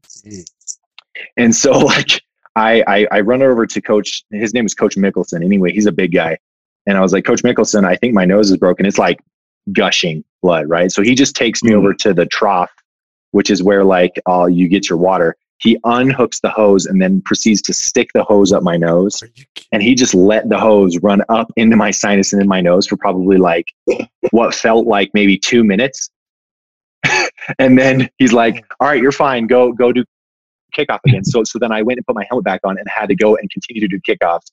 And 1.38 1.56
so 1.56 1.72
like 1.78 2.22
I, 2.56 2.84
I 2.88 3.08
I 3.12 3.20
run 3.22 3.42
over 3.42 3.66
to 3.66 3.82
coach 3.82 4.24
his 4.32 4.54
name 4.54 4.66
is 4.66 4.74
Coach 4.74 4.96
Mickelson. 4.96 5.44
Anyway, 5.44 5.72
he's 5.72 5.86
a 5.86 5.92
big 5.92 6.14
guy. 6.14 6.38
And 6.86 6.98
I 6.98 7.02
was 7.02 7.14
like, 7.14 7.26
Coach 7.26 7.44
Mickelson, 7.44 7.86
I 7.86 7.96
think 7.96 8.14
my 8.14 8.26
nose 8.26 8.50
is 8.50 8.58
broken. 8.58 8.86
It's 8.86 8.98
like 8.98 9.20
gushing 9.74 10.24
blood, 10.42 10.68
right? 10.70 10.92
So 10.92 11.02
he 11.04 11.14
just 11.14 11.36
takes 11.36 11.62
me 11.64 11.72
Mhm. 11.72 11.76
over 11.78 11.94
to 11.94 12.14
the 12.14 12.26
trough, 12.26 12.72
which 13.32 13.50
is 13.52 13.62
where 13.62 13.84
like 13.84 14.20
uh, 14.28 14.46
you 14.46 14.68
get 14.68 14.90
your 14.90 14.98
water. 14.98 15.36
He 15.60 15.78
unhooks 15.86 16.40
the 16.42 16.50
hose 16.50 16.86
and 16.86 17.02
then 17.02 17.22
proceeds 17.22 17.62
to 17.64 17.74
stick 17.74 18.12
the 18.14 18.24
hose 18.24 18.54
up 18.54 18.64
my 18.64 18.78
nose. 18.78 19.22
Are 19.22 19.28
you 19.28 19.46
kidding? 19.56 19.68
And 19.74 19.84
he 19.84 19.94
just 19.94 20.16
let 20.16 20.48
the 20.50 20.58
hose 20.58 20.98
run 21.00 21.22
up 21.30 21.52
into 21.58 21.76
my 21.76 21.92
sinus 21.92 22.32
and 22.34 22.42
in 22.42 22.48
my 22.48 22.62
nose 22.62 22.88
for 22.88 22.96
probably 22.98 23.38
like 23.38 23.68
what 24.32 24.56
felt 24.56 24.88
like 24.88 25.12
maybe 25.14 25.38
two 25.38 25.64
minutes. 25.64 26.10
and 27.60 27.78
then 27.78 28.10
he's 28.18 28.34
like, 28.34 28.66
"All 28.80 28.88
right, 28.88 29.02
you're 29.02 29.12
fine. 29.12 29.48
Go 29.48 29.72
go 29.72 29.92
do 29.92 30.04
kickoff 30.76 31.00
again." 31.06 31.24
So 31.24 31.44
so 31.44 31.60
then 31.60 31.72
I 31.72 31.82
went 31.82 31.98
and 31.98 32.06
put 32.06 32.16
my 32.16 32.26
helmet 32.30 32.46
back 32.46 32.62
on 32.64 32.78
and 32.78 32.88
had 32.90 33.10
to 33.10 33.16
go 33.16 33.36
and 33.36 33.50
continue 33.50 33.86
to 33.86 33.88
do 33.88 34.00
kickoffs. 34.00 34.52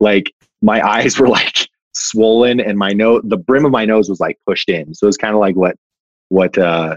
Like 0.00 0.32
my 0.62 0.86
eyes 0.88 1.18
were 1.18 1.28
like 1.28 1.68
swollen 1.94 2.60
and 2.60 2.78
my 2.78 2.90
nose, 2.90 3.22
the 3.24 3.36
brim 3.36 3.64
of 3.64 3.72
my 3.72 3.84
nose 3.84 4.08
was 4.08 4.20
like 4.20 4.38
pushed 4.46 4.68
in. 4.68 4.94
So 4.94 5.06
it's 5.06 5.16
kind 5.16 5.34
of 5.34 5.40
like 5.40 5.56
what 5.56 5.76
what 6.28 6.56
uh, 6.58 6.96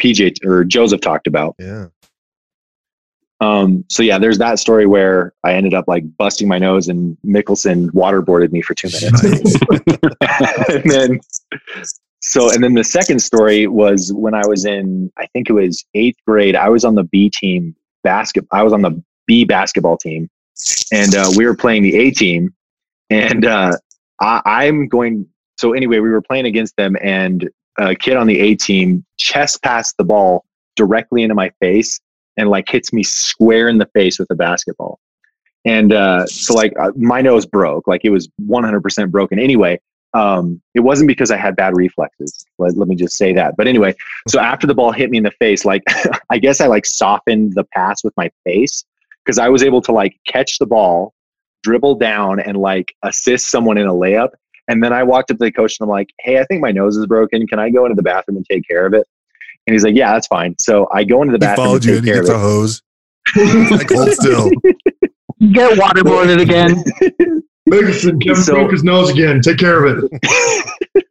PJ 0.00 0.44
or 0.44 0.64
Joseph 0.64 1.00
talked 1.00 1.26
about. 1.26 1.54
Yeah. 1.58 1.86
Um, 3.44 3.84
so 3.90 4.02
yeah, 4.02 4.18
there's 4.18 4.38
that 4.38 4.58
story 4.58 4.86
where 4.86 5.34
I 5.44 5.52
ended 5.52 5.74
up 5.74 5.86
like 5.86 6.04
busting 6.16 6.48
my 6.48 6.58
nose 6.58 6.88
and 6.88 7.16
Mickelson 7.26 7.90
waterboarded 7.90 8.52
me 8.52 8.62
for 8.62 8.74
two 8.74 8.88
minutes. 8.88 9.54
and 10.74 10.90
then 10.90 11.20
so 12.20 12.50
and 12.50 12.64
then 12.64 12.72
the 12.72 12.84
second 12.84 13.18
story 13.18 13.66
was 13.66 14.12
when 14.14 14.32
I 14.32 14.46
was 14.46 14.64
in 14.64 15.12
I 15.18 15.26
think 15.26 15.50
it 15.50 15.52
was 15.52 15.84
eighth 15.94 16.16
grade. 16.26 16.56
I 16.56 16.70
was 16.70 16.84
on 16.84 16.94
the 16.94 17.04
B 17.04 17.28
team 17.28 17.76
basket. 18.02 18.46
I 18.50 18.62
was 18.62 18.72
on 18.72 18.80
the 18.80 19.02
B 19.26 19.44
basketball 19.44 19.98
team, 19.98 20.30
and 20.90 21.14
uh, 21.14 21.30
we 21.36 21.44
were 21.44 21.56
playing 21.56 21.82
the 21.82 21.96
A 21.96 22.10
team. 22.12 22.54
And 23.10 23.44
uh, 23.44 23.72
I, 24.20 24.40
I'm 24.46 24.88
going. 24.88 25.26
So 25.58 25.74
anyway, 25.74 25.98
we 25.98 26.08
were 26.08 26.22
playing 26.22 26.46
against 26.46 26.76
them, 26.76 26.96
and 27.02 27.50
a 27.78 27.94
kid 27.94 28.16
on 28.16 28.26
the 28.26 28.40
A 28.40 28.54
team 28.54 29.04
chest 29.18 29.62
passed 29.62 29.96
the 29.98 30.04
ball 30.04 30.46
directly 30.76 31.22
into 31.22 31.34
my 31.34 31.50
face 31.60 32.00
and 32.36 32.48
like 32.48 32.68
hits 32.68 32.92
me 32.92 33.02
square 33.02 33.68
in 33.68 33.78
the 33.78 33.86
face 33.86 34.18
with 34.18 34.30
a 34.30 34.34
basketball. 34.34 34.98
And 35.64 35.92
uh, 35.92 36.26
so 36.26 36.54
like 36.54 36.72
uh, 36.78 36.92
my 36.96 37.20
nose 37.22 37.46
broke, 37.46 37.86
like 37.86 38.02
it 38.04 38.10
was 38.10 38.28
100% 38.48 39.10
broken. 39.10 39.38
Anyway, 39.38 39.80
um, 40.12 40.60
it 40.74 40.80
wasn't 40.80 41.08
because 41.08 41.30
I 41.30 41.36
had 41.36 41.56
bad 41.56 41.76
reflexes. 41.76 42.46
Let, 42.58 42.76
let 42.76 42.88
me 42.88 42.94
just 42.94 43.16
say 43.16 43.32
that. 43.32 43.56
But 43.56 43.66
anyway, 43.66 43.94
so 44.28 44.38
after 44.40 44.66
the 44.66 44.74
ball 44.74 44.92
hit 44.92 45.10
me 45.10 45.18
in 45.18 45.24
the 45.24 45.32
face, 45.32 45.64
like 45.64 45.82
I 46.30 46.38
guess 46.38 46.60
I 46.60 46.66
like 46.66 46.86
softened 46.86 47.54
the 47.54 47.64
pass 47.64 48.04
with 48.04 48.14
my 48.16 48.30
face 48.44 48.84
because 49.24 49.38
I 49.38 49.48
was 49.48 49.62
able 49.62 49.80
to 49.82 49.92
like 49.92 50.16
catch 50.26 50.58
the 50.58 50.66
ball, 50.66 51.14
dribble 51.62 51.96
down, 51.96 52.40
and 52.40 52.58
like 52.58 52.94
assist 53.02 53.48
someone 53.48 53.78
in 53.78 53.86
a 53.86 53.92
layup. 53.92 54.30
And 54.68 54.82
then 54.82 54.92
I 54.92 55.02
walked 55.02 55.30
up 55.30 55.38
to 55.38 55.44
the 55.44 55.52
coach 55.52 55.78
and 55.78 55.86
I'm 55.86 55.90
like, 55.90 56.10
"Hey, 56.20 56.38
I 56.38 56.44
think 56.44 56.62
my 56.62 56.72
nose 56.72 56.96
is 56.96 57.06
broken. 57.06 57.46
Can 57.46 57.58
I 57.58 57.70
go 57.70 57.84
into 57.84 57.96
the 57.96 58.02
bathroom 58.02 58.36
and 58.36 58.46
take 58.48 58.66
care 58.68 58.86
of 58.86 58.94
it?" 58.94 59.06
And 59.66 59.72
he's 59.74 59.84
like, 59.84 59.94
"Yeah, 59.94 60.12
that's 60.12 60.26
fine." 60.26 60.54
So 60.58 60.88
I 60.92 61.04
go 61.04 61.22
into 61.22 61.32
the 61.32 61.38
bathroom. 61.38 61.66
He 61.68 61.72
bathroom 61.72 61.80
followed 61.80 61.84
and 61.84 61.84
you 61.84 61.90
take 61.92 61.98
and 61.98 62.06
he 62.06 62.12
care 62.12 62.20
of 62.20 62.26
gets 62.26 62.30
it. 62.30 62.36
a 62.36 62.38
hose. 62.38 62.82
like 63.80 63.90
hold 63.90 64.12
still. 64.12 64.50
Get 65.52 65.78
waterboarded 65.78 66.40
again. 66.40 66.74
Mickelson, 67.68 68.22
Kevin 68.22 68.42
So- 68.42 68.54
broke 68.54 68.72
his 68.72 68.84
nose 68.84 69.10
again. 69.10 69.40
Take 69.40 69.58
care 69.58 69.84
of 69.84 70.04
it. 70.04 71.04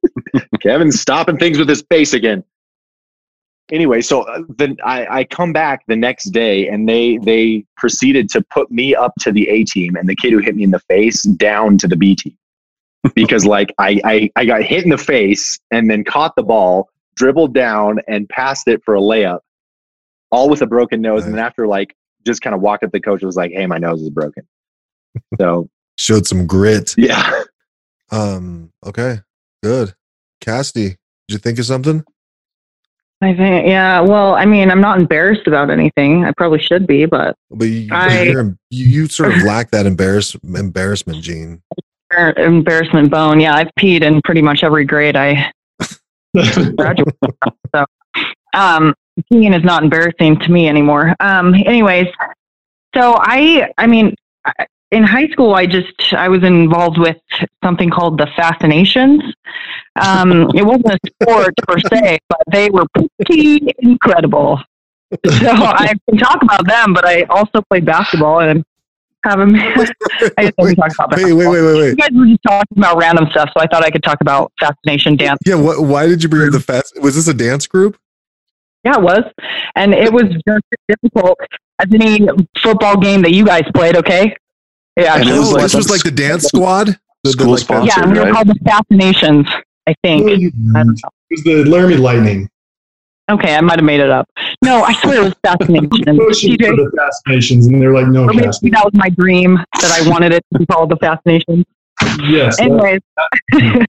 Kevin's 0.62 1.00
stopping 1.00 1.38
things 1.38 1.58
with 1.58 1.68
his 1.68 1.82
face 1.90 2.14
again. 2.14 2.44
Anyway, 3.72 4.02
so 4.02 4.22
uh, 4.24 4.42
then 4.58 4.78
I, 4.84 5.20
I 5.20 5.24
come 5.24 5.52
back 5.54 5.84
the 5.88 5.96
next 5.96 6.26
day 6.26 6.68
and 6.68 6.88
they 6.88 7.18
they 7.18 7.66
proceeded 7.78 8.30
to 8.30 8.42
put 8.52 8.70
me 8.70 8.94
up 8.94 9.14
to 9.22 9.32
the 9.32 9.48
A 9.50 9.64
team 9.64 9.96
and 9.96 10.08
the 10.08 10.16
kid 10.16 10.32
who 10.32 10.40
hit 10.40 10.56
me 10.56 10.64
in 10.64 10.72
the 10.72 10.80
face 10.82 11.24
down 11.24 11.78
to 11.80 11.88
the 11.88 11.96
B 11.96 12.16
team. 12.16 12.38
Because 13.16 13.46
like 13.46 13.74
I, 13.80 14.00
I, 14.04 14.30
I 14.36 14.46
got 14.46 14.64
hit 14.64 14.84
in 14.84 14.90
the 14.90 14.98
face 14.98 15.60
and 15.72 15.90
then 15.90 16.04
caught 16.04 16.36
the 16.36 16.44
ball, 16.44 16.90
dribbled 17.16 17.54
down 17.54 18.00
and 18.08 18.28
passed 18.30 18.68
it 18.68 18.82
for 18.84 18.96
a 18.96 19.00
layup, 19.00 19.40
all 20.32 20.50
with 20.50 20.62
a 20.62 20.68
broken 20.68 21.02
nose. 21.02 21.26
And 21.26 21.34
then 21.34 21.44
after 21.44 21.68
like 21.68 21.96
just 22.26 22.42
kind 22.42 22.56
of 22.56 22.62
walked 22.62 22.84
up 22.84 22.92
the 22.92 23.00
coach 23.00 23.22
was 23.24 23.36
like, 23.36 23.52
Hey, 23.52 23.66
my 23.68 23.78
nose 23.78 24.02
is 24.02 24.10
broken. 24.10 24.44
So 25.40 25.70
Showed 25.98 26.26
some 26.26 26.48
grit. 26.48 26.96
yeah. 26.98 27.44
Um. 28.12 28.72
Okay. 28.86 29.20
Good. 29.62 29.94
Cassie, 30.42 30.90
did 30.90 30.98
you 31.30 31.38
think 31.38 31.60
of 31.60 31.66
something? 31.66 32.04
I 33.22 33.34
think, 33.36 33.68
yeah. 33.68 34.02
Well, 34.02 34.34
I 34.36 34.46
mean, 34.46 34.70
I'm 34.70 34.82
not 34.82 35.00
embarrassed 35.00 35.48
about 35.48 35.70
anything. 35.70 36.26
I 36.26 36.32
probably 36.36 36.60
should 36.62 36.86
be, 36.88 37.06
but 37.06 37.36
But 37.52 37.66
you, 37.66 37.88
I- 37.94 38.24
you're, 38.24 38.58
you, 38.70 38.86
you 38.86 39.08
sort 39.08 39.34
of 39.36 39.44
lack 39.46 39.72
that 39.72 39.86
embarrass, 39.86 40.36
embarrassment 40.44 41.24
gene. 41.24 41.62
embarrassment 42.38 43.10
bone. 43.12 43.40
Yeah, 43.40 43.56
I've 43.56 43.70
peed 43.80 44.02
in 44.02 44.22
pretty 44.24 44.42
much 44.42 44.64
every 44.64 44.86
grade 44.86 45.16
I 45.16 45.52
graduated. 46.34 47.14
So, 47.76 47.86
um, 48.54 48.94
peeing 49.32 49.58
is 49.58 49.64
not 49.64 49.84
embarrassing 49.84 50.40
to 50.40 50.52
me 50.52 50.68
anymore. 50.68 51.16
Um, 51.20 51.54
anyways, 51.54 52.08
so 52.96 53.16
I, 53.18 53.72
I 53.78 53.88
mean, 53.88 54.16
in 54.92 55.04
high 55.04 55.28
school, 55.30 55.56
I 55.56 55.66
just 55.66 56.14
I 56.14 56.30
was 56.30 56.44
involved 56.44 57.00
with 57.00 57.18
something 57.64 57.90
called 57.90 58.18
the 58.20 58.28
Fascinations. 58.36 59.24
Um, 60.00 60.50
it 60.54 60.64
wasn't 60.64 60.94
a 60.94 61.00
sport 61.22 61.54
per 61.68 61.80
se, 61.80 62.20
but 62.30 62.40
they 62.52 62.70
were 62.70 62.86
pretty 63.26 63.74
incredible. 63.80 64.60
So 65.26 65.50
I 65.52 65.94
can 66.10 66.18
talk 66.18 66.42
about 66.42 66.68
them, 66.68 66.94
but 66.94 67.06
I 67.06 67.24
also 67.24 67.62
played 67.70 67.86
basketball 67.86 68.40
and 68.42 68.64
have 69.24 69.40
them. 69.40 69.56
I 69.56 69.86
guess 69.86 70.32
I 70.38 70.52
can 70.52 70.76
talk 70.76 70.92
about 71.06 71.18
Wait, 71.18 71.34
wait, 71.34 71.48
wait, 71.48 71.62
wait, 71.62 71.90
You 71.90 71.96
guys 71.96 72.10
were 72.14 72.26
just 72.26 72.44
talking 72.46 72.78
about 72.78 72.98
random 72.98 73.28
stuff, 73.32 73.50
so 73.56 73.62
I 73.64 73.68
thought 73.68 73.84
I 73.84 73.90
could 73.90 74.04
talk 74.04 74.18
about 74.22 74.52
fascination 74.60 75.16
dance. 75.16 75.40
Yeah. 75.46 75.56
What? 75.56 75.82
Why 75.82 76.08
did 76.08 76.24
you 76.24 76.30
bring 76.30 76.48
up 76.48 76.54
the 76.54 76.60
fast? 76.60 76.94
Was 77.02 77.16
this 77.16 77.28
a 77.28 77.34
dance 77.34 77.68
group? 77.68 77.98
Yeah, 78.84 78.96
it 78.98 79.02
was, 79.02 79.24
and 79.76 79.94
it 79.94 80.12
was 80.12 80.24
just 80.24 80.46
as 80.48 80.62
difficult 81.02 81.38
as 81.80 81.88
any 81.94 82.28
football 82.62 82.98
game 82.98 83.22
that 83.22 83.32
you 83.32 83.46
guys 83.46 83.64
played. 83.74 83.96
Okay. 83.96 84.36
Yeah, 84.98 85.16
And 85.16 85.28
it 85.30 85.34
was 85.40 85.54
was. 85.54 85.62
this 85.64 85.74
was 85.74 85.90
like 85.90 86.04
the 86.04 86.12
dance 86.12 86.44
squad. 86.44 86.88
The, 86.88 86.98
the, 87.24 87.32
School 87.32 87.52
like 87.52 87.60
sponsored, 87.60 87.88
yeah, 87.88 88.04
and 88.04 88.12
we 88.12 88.20
were 88.20 88.26
right? 88.26 88.34
called 88.34 88.48
the 88.48 88.60
Fascinations. 88.66 89.48
I 89.88 89.96
think. 90.04 90.30
It 90.30 90.54
I 90.76 90.84
don't 90.84 90.88
know. 90.88 91.10
was 91.32 91.44
the 91.44 91.64
Laramie 91.64 91.96
Lightning. 91.96 92.50
Okay, 93.32 93.56
I 93.56 93.62
might 93.62 93.80
have 93.80 93.86
made 93.86 94.02
it 94.02 94.10
up. 94.10 94.28
No, 94.64 94.84
I 94.84 94.94
swear 94.94 95.22
it 95.22 95.24
was 95.24 95.34
Fascinations. 95.46 95.90
Pushing 96.18 96.58
for 96.58 96.58
TJ, 96.58 96.76
the 96.76 96.92
Fascinations, 96.98 97.68
and 97.68 97.82
they're 97.82 97.94
like, 97.94 98.08
no, 98.08 98.24
or 98.24 98.34
maybe 98.34 98.42
that 98.48 98.84
was 98.84 98.92
my 98.94 99.10
dream 99.10 99.56
that 99.82 99.92
I 99.92 100.10
wanted 100.10 100.34
it 100.34 100.44
to 100.54 100.60
be 100.60 100.66
called 100.66 100.90
the 100.90 100.98
Fascinations. 100.98 101.66
Yes. 102.28 102.58
that- 102.58 102.66
Anyways, 102.66 103.02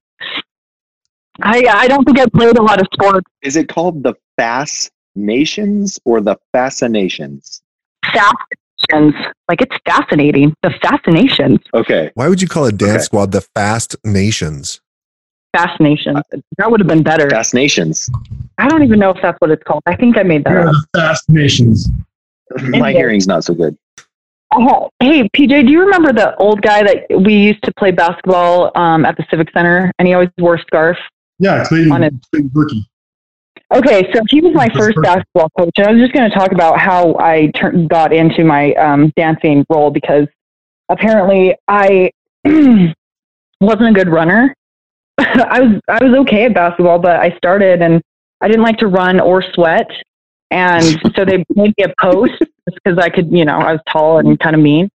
I 1.42 1.64
I 1.68 1.88
don't 1.88 2.04
think 2.04 2.18
I 2.20 2.26
played 2.26 2.56
a 2.58 2.62
lot 2.62 2.80
of 2.80 2.86
sports. 2.92 3.26
Is 3.42 3.56
it 3.56 3.68
called 3.68 4.02
the 4.04 4.14
Fast 4.36 4.90
Nations 5.16 5.98
or 6.04 6.20
the 6.20 6.36
Fascinations? 6.52 7.60
Fascinations, 8.04 9.32
like 9.48 9.60
it's 9.60 9.76
fascinating. 9.84 10.54
The 10.62 10.70
Fascinations, 10.80 11.58
Okay. 11.74 12.10
Why 12.14 12.28
would 12.28 12.40
you 12.40 12.46
call 12.48 12.66
a 12.66 12.72
dance 12.72 12.92
Okay. 12.92 13.02
squad 13.02 13.32
the 13.32 13.40
Fast 13.40 13.96
Nations? 14.04 14.80
Fascinations. 15.54 16.18
That 16.58 16.70
would 16.70 16.80
have 16.80 16.88
been 16.88 17.02
better. 17.02 17.30
Fast 17.30 17.54
Nations. 17.54 18.10
I 18.58 18.68
don't 18.68 18.82
even 18.82 18.98
know 18.98 19.10
if 19.10 19.22
that's 19.22 19.40
what 19.40 19.50
it's 19.50 19.62
called. 19.62 19.82
I 19.86 19.94
think 19.96 20.18
I 20.18 20.22
made 20.24 20.42
that 20.44 20.50
They're 20.50 20.68
up. 20.68 20.74
the 20.92 21.00
Fascinations. 21.00 21.88
My 22.70 22.92
hearing's 22.92 23.26
not 23.26 23.44
so 23.44 23.54
good. 23.54 23.76
Oh, 24.52 24.90
hey, 25.00 25.28
PJ, 25.36 25.66
do 25.66 25.72
you 25.72 25.80
remember 25.80 26.12
the 26.12 26.36
old 26.36 26.60
guy 26.62 26.82
that 26.82 27.06
we 27.24 27.34
used 27.34 27.62
to 27.64 27.72
play 27.74 27.90
basketball 27.90 28.70
um, 28.76 29.04
at 29.04 29.16
the 29.16 29.24
Civic 29.30 29.50
Center, 29.52 29.90
and 29.98 30.06
he 30.06 30.14
always 30.14 30.28
wore 30.38 30.54
a 30.56 30.60
scarf? 30.60 30.96
Yeah, 31.38 31.64
Clayton, 31.64 31.92
On 31.92 32.02
it. 32.02 32.14
Clayton 32.30 32.50
Berkey. 32.50 32.84
Okay, 33.74 34.12
so 34.12 34.20
he 34.28 34.40
was 34.40 34.54
my 34.54 34.68
first 34.68 34.96
basketball 35.02 35.50
coach, 35.58 35.72
and 35.78 35.86
I 35.86 35.92
was 35.92 36.00
just 36.00 36.12
going 36.12 36.28
to 36.30 36.36
talk 36.36 36.52
about 36.52 36.78
how 36.78 37.16
I 37.18 37.50
tur- 37.56 37.72
got 37.88 38.12
into 38.12 38.44
my 38.44 38.72
um, 38.74 39.12
dancing 39.16 39.64
role 39.68 39.90
because 39.90 40.28
apparently 40.88 41.56
I 41.66 42.12
wasn't 42.44 42.94
a 43.60 43.92
good 43.92 44.08
runner. 44.08 44.54
I 45.18 45.60
was 45.60 45.80
I 45.88 46.04
was 46.04 46.14
okay 46.20 46.44
at 46.44 46.54
basketball, 46.54 46.98
but 46.98 47.20
I 47.20 47.36
started 47.36 47.82
and 47.82 48.02
I 48.40 48.48
didn't 48.48 48.62
like 48.62 48.78
to 48.78 48.88
run 48.88 49.20
or 49.20 49.42
sweat, 49.54 49.90
and 50.50 50.84
so 51.16 51.24
they 51.24 51.44
made 51.54 51.74
me 51.78 51.84
a 51.84 51.92
post 52.00 52.42
because 52.66 52.98
I 52.98 53.10
could, 53.10 53.30
you 53.30 53.44
know, 53.44 53.58
I 53.58 53.72
was 53.72 53.80
tall 53.90 54.18
and 54.18 54.38
kind 54.38 54.56
of 54.56 54.62
mean. 54.62 54.88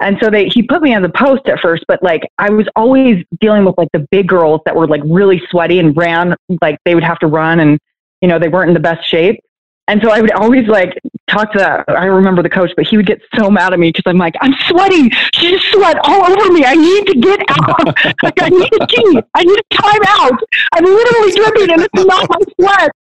And 0.00 0.18
so 0.22 0.28
they 0.28 0.46
he 0.48 0.62
put 0.62 0.82
me 0.82 0.94
on 0.94 1.02
the 1.02 1.08
post 1.08 1.48
at 1.48 1.60
first, 1.60 1.84
but 1.88 2.02
like 2.02 2.22
I 2.38 2.50
was 2.50 2.68
always 2.76 3.24
dealing 3.40 3.64
with 3.64 3.76
like 3.78 3.88
the 3.92 4.06
big 4.10 4.28
girls 4.28 4.60
that 4.66 4.76
were 4.76 4.86
like 4.86 5.00
really 5.06 5.42
sweaty 5.50 5.78
and 5.78 5.96
ran 5.96 6.36
like 6.60 6.78
they 6.84 6.94
would 6.94 7.04
have 7.04 7.18
to 7.20 7.26
run 7.26 7.60
and 7.60 7.78
you 8.20 8.28
know 8.28 8.38
they 8.38 8.48
weren't 8.48 8.68
in 8.68 8.74
the 8.74 8.80
best 8.80 9.08
shape. 9.08 9.40
And 9.88 10.02
so 10.02 10.10
I 10.10 10.20
would 10.20 10.32
always 10.32 10.66
like 10.66 10.98
talk 11.28 11.52
to 11.52 11.58
that. 11.58 11.84
I 11.88 12.06
remember 12.06 12.42
the 12.42 12.50
coach, 12.50 12.72
but 12.76 12.86
he 12.86 12.96
would 12.96 13.06
get 13.06 13.20
so 13.36 13.50
mad 13.50 13.72
at 13.72 13.78
me 13.78 13.90
because 13.90 14.02
I'm 14.06 14.18
like, 14.18 14.34
I'm 14.40 14.54
sweating. 14.68 15.10
She 15.34 15.50
just 15.50 15.66
sweat 15.72 15.96
all 16.02 16.24
over 16.24 16.52
me. 16.52 16.64
I 16.64 16.74
need 16.74 17.06
to 17.06 17.14
get 17.14 17.40
out. 17.48 17.86
like 18.22 18.42
I 18.42 18.48
need 18.48 18.68
to 18.70 18.86
pee. 18.88 19.22
I 19.34 19.44
need 19.44 19.56
to 19.56 19.76
time 19.76 20.00
out. 20.08 20.40
I'm 20.72 20.84
literally 20.84 21.32
dripping 21.32 21.70
and 21.72 21.82
it's 21.82 22.04
not 22.04 22.28
my 22.28 22.40
sweat. 22.60 22.90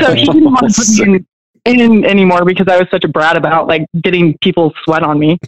So 0.00 0.14
he 0.14 0.24
didn't 0.24 0.44
want 0.44 0.72
to 0.72 0.96
put 0.98 1.08
me 1.08 1.24
in, 1.64 1.80
in 1.80 2.04
anymore 2.04 2.44
because 2.44 2.66
I 2.68 2.78
was 2.78 2.86
such 2.90 3.04
a 3.04 3.08
brat 3.08 3.36
about 3.36 3.66
like 3.66 3.84
getting 4.02 4.36
people 4.38 4.72
sweat 4.84 5.02
on 5.02 5.18
me. 5.18 5.38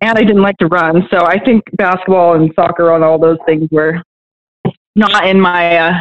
and 0.00 0.18
I 0.18 0.22
didn't 0.22 0.42
like 0.42 0.56
to 0.58 0.66
run. 0.66 1.06
So 1.10 1.24
I 1.26 1.38
think 1.38 1.64
basketball 1.76 2.34
and 2.34 2.52
soccer 2.54 2.94
and 2.94 3.04
all 3.04 3.18
those 3.18 3.38
things 3.46 3.68
were 3.70 4.02
not 4.96 5.26
in 5.26 5.40
my 5.40 5.76
uh, 5.76 6.00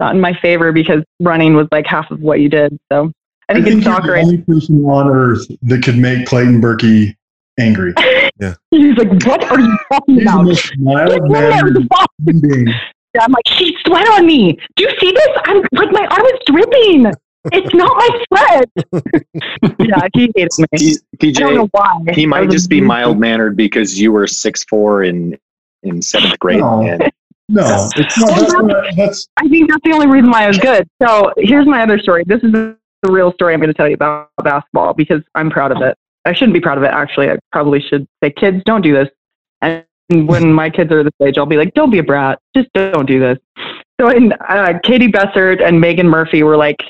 not 0.00 0.14
in 0.14 0.20
my 0.20 0.32
favor 0.40 0.72
because 0.72 1.02
running 1.20 1.54
was 1.54 1.68
like 1.72 1.86
half 1.86 2.10
of 2.10 2.20
what 2.20 2.40
you 2.40 2.48
did. 2.48 2.78
So 2.92 3.12
I 3.48 3.54
think 3.54 3.66
in 3.66 3.72
you're 3.74 3.82
soccer, 3.82 4.14
the 4.14 4.20
only 4.20 4.38
person 4.38 4.84
on 4.84 5.08
earth 5.08 5.46
that 5.62 5.82
could 5.82 5.98
make 5.98 6.26
Clayton 6.26 6.60
Berkey 6.60 7.14
angry. 7.58 7.94
Yeah. 8.40 8.54
he's 8.70 8.96
like, 8.96 9.10
"What 9.24 9.44
are 9.44 9.60
you 9.60 9.78
talking 9.92 10.14
He's 10.16 10.24
the 10.24 10.30
about?" 10.30 10.44
most 10.44 10.78
mild 10.78 11.10
Get 11.10 11.22
in 11.22 11.32
there 11.32 11.50
mannered 11.50 11.76
human 12.24 12.40
being. 12.40 12.74
I'm 13.20 13.30
like, 13.30 13.46
she 13.46 13.76
sweat 13.86 14.08
on 14.08 14.26
me. 14.26 14.58
Do 14.74 14.84
you 14.84 14.90
see 14.98 15.12
this? 15.12 15.28
I'm 15.44 15.62
like, 15.72 15.92
my 15.92 16.04
arm 16.06 16.26
is 16.26 16.40
dripping. 16.46 17.12
It's 17.52 17.74
not 17.74 17.96
my 17.96 18.24
sweat. 18.26 18.70
yeah, 19.78 20.08
he 20.14 20.32
hates 20.34 20.58
me. 20.58 20.66
T- 20.76 21.28
I 21.28 21.30
don't 21.30 21.54
know 21.54 21.68
why. 21.72 22.00
he 22.12 22.26
might 22.26 22.50
just 22.50 22.68
be 22.68 22.80
mild 22.80 23.20
mannered 23.20 23.56
because 23.56 24.00
you 24.00 24.12
were 24.12 24.26
six 24.26 24.64
four 24.64 25.04
in 25.04 25.38
in 25.82 26.00
seventh 26.00 26.38
grade. 26.38 26.60
No. 26.60 26.82
And 26.82 27.12
No, 27.48 27.88
it's 27.96 28.18
not. 28.18 28.28
That's, 28.30 28.52
not, 28.52 28.96
that's 28.96 29.28
I 29.36 29.48
think 29.48 29.70
that's 29.70 29.82
the 29.84 29.92
only 29.92 30.06
reason 30.06 30.30
why 30.30 30.44
I 30.44 30.48
was 30.48 30.58
good. 30.58 30.88
So 31.02 31.32
here's 31.36 31.66
my 31.66 31.82
other 31.82 31.98
story. 31.98 32.24
This 32.26 32.42
is 32.42 32.52
the 32.52 32.76
the 33.04 33.12
real 33.12 33.32
story 33.32 33.54
I'm 33.54 33.60
going 33.60 33.68
to 33.68 33.74
tell 33.74 33.88
you 33.88 33.94
about 33.94 34.30
basketball 34.42 34.94
because 34.94 35.22
I'm 35.34 35.50
proud 35.50 35.70
of 35.72 35.82
it. 35.82 35.96
I 36.24 36.32
shouldn't 36.32 36.54
be 36.54 36.60
proud 36.60 36.78
of 36.78 36.84
it, 36.84 36.90
actually. 36.90 37.30
I 37.30 37.38
probably 37.52 37.80
should 37.80 38.08
say, 38.22 38.30
kids, 38.30 38.62
don't 38.64 38.80
do 38.80 38.94
this. 38.94 39.08
And 39.60 39.84
when 40.26 40.52
my 40.52 40.70
kids 40.70 40.90
are 40.90 41.04
this 41.04 41.12
age, 41.22 41.36
I'll 41.36 41.46
be 41.46 41.56
like, 41.56 41.74
don't 41.74 41.90
be 41.90 41.98
a 41.98 42.02
brat. 42.02 42.38
Just 42.56 42.70
don't 42.72 43.06
do 43.06 43.20
this. 43.20 43.38
So 44.00 44.08
in, 44.08 44.32
uh, 44.48 44.78
Katie 44.82 45.08
Bessert 45.08 45.60
and 45.60 45.78
Megan 45.78 46.08
Murphy 46.08 46.42
were 46.42 46.56
like 46.56 46.82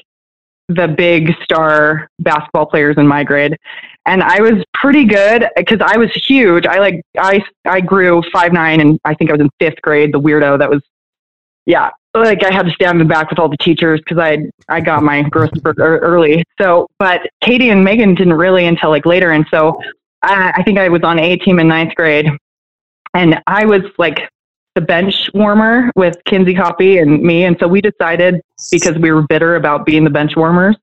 the 0.68 0.88
big 0.88 1.34
star 1.42 2.08
basketball 2.20 2.66
players 2.66 2.96
in 2.96 3.06
my 3.06 3.24
grade. 3.24 3.58
And 4.06 4.22
I 4.22 4.40
was 4.40 4.62
pretty 4.74 5.04
good 5.04 5.48
because 5.56 5.80
I 5.80 5.96
was 5.96 6.10
huge. 6.12 6.66
I 6.66 6.78
like 6.78 7.02
I 7.18 7.42
I 7.64 7.80
grew 7.80 8.22
five 8.32 8.52
nine, 8.52 8.80
and 8.80 8.98
I 9.04 9.14
think 9.14 9.30
I 9.30 9.34
was 9.34 9.40
in 9.40 9.50
fifth 9.58 9.80
grade. 9.82 10.12
The 10.12 10.20
weirdo 10.20 10.58
that 10.58 10.68
was, 10.68 10.82
yeah, 11.64 11.90
like 12.14 12.44
I 12.44 12.52
had 12.52 12.66
to 12.66 12.72
stand 12.72 13.00
in 13.00 13.06
the 13.06 13.12
back 13.12 13.30
with 13.30 13.38
all 13.38 13.48
the 13.48 13.56
teachers 13.56 14.00
because 14.00 14.18
I 14.18 14.46
I 14.68 14.80
got 14.80 15.02
my 15.02 15.22
growth 15.22 15.50
spurt 15.56 15.78
er, 15.78 15.98
early. 15.98 16.44
So, 16.60 16.86
but 16.98 17.22
Katie 17.42 17.70
and 17.70 17.82
Megan 17.82 18.14
didn't 18.14 18.34
really 18.34 18.66
until 18.66 18.90
like 18.90 19.06
later, 19.06 19.30
and 19.30 19.46
so 19.50 19.80
I, 20.22 20.52
I 20.56 20.62
think 20.62 20.78
I 20.78 20.88
was 20.88 21.02
on 21.02 21.18
A 21.18 21.36
team 21.36 21.58
in 21.58 21.68
ninth 21.68 21.94
grade, 21.94 22.28
and 23.14 23.40
I 23.46 23.64
was 23.64 23.82
like 23.96 24.28
the 24.74 24.82
bench 24.82 25.30
warmer 25.32 25.90
with 25.96 26.16
Kinsey 26.26 26.54
Copy 26.54 26.98
and 26.98 27.22
me, 27.22 27.44
and 27.44 27.56
so 27.58 27.66
we 27.66 27.80
decided 27.80 28.40
because 28.70 28.98
we 28.98 29.12
were 29.12 29.22
bitter 29.22 29.56
about 29.56 29.86
being 29.86 30.04
the 30.04 30.10
bench 30.10 30.36
warmers 30.36 30.76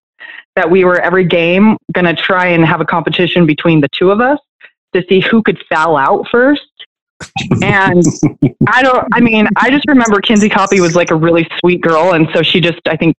that 0.56 0.70
we 0.70 0.84
were 0.84 1.00
every 1.00 1.26
game 1.26 1.78
going 1.94 2.06
to 2.06 2.16
try 2.16 2.48
and 2.48 2.66
have 2.66 2.82
a 2.82 2.86
competition 2.86 3.46
between 3.46 3.82
the 3.82 3.88
two 3.90 4.12
of 4.12 4.20
us 4.20 4.40
to 4.94 5.04
see 5.08 5.22
who 5.22 5.42
could 5.42 5.62
foul 5.70 5.96
out 5.96 6.28
first. 6.30 6.68
And 7.62 8.04
I 8.68 8.82
don't, 8.82 9.08
I 9.14 9.22
mean, 9.22 9.48
I 9.56 9.70
just 9.70 9.88
remember 9.88 10.20
Kinsey 10.22 10.50
Copy 10.50 10.82
was 10.82 10.96
like 10.96 11.12
a 11.12 11.16
really 11.16 11.48
sweet 11.60 11.82
girl. 11.82 12.14
And 12.14 12.28
so 12.34 12.42
she 12.42 12.60
just, 12.60 12.80
I 12.88 12.98
think, 12.98 13.16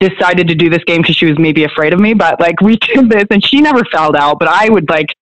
decided 0.00 0.48
to 0.48 0.54
do 0.54 0.70
this 0.70 0.82
game 0.84 1.02
because 1.02 1.16
she 1.16 1.26
was 1.26 1.38
maybe 1.38 1.64
afraid 1.64 1.92
of 1.92 2.00
me. 2.00 2.14
But 2.14 2.40
like 2.40 2.60
we 2.60 2.76
did 2.76 3.10
this 3.10 3.24
and 3.30 3.44
she 3.44 3.60
never 3.60 3.84
fouled 3.92 4.16
out, 4.16 4.38
but 4.38 4.48
I 4.48 4.68
would 4.68 4.88
like 4.88 5.14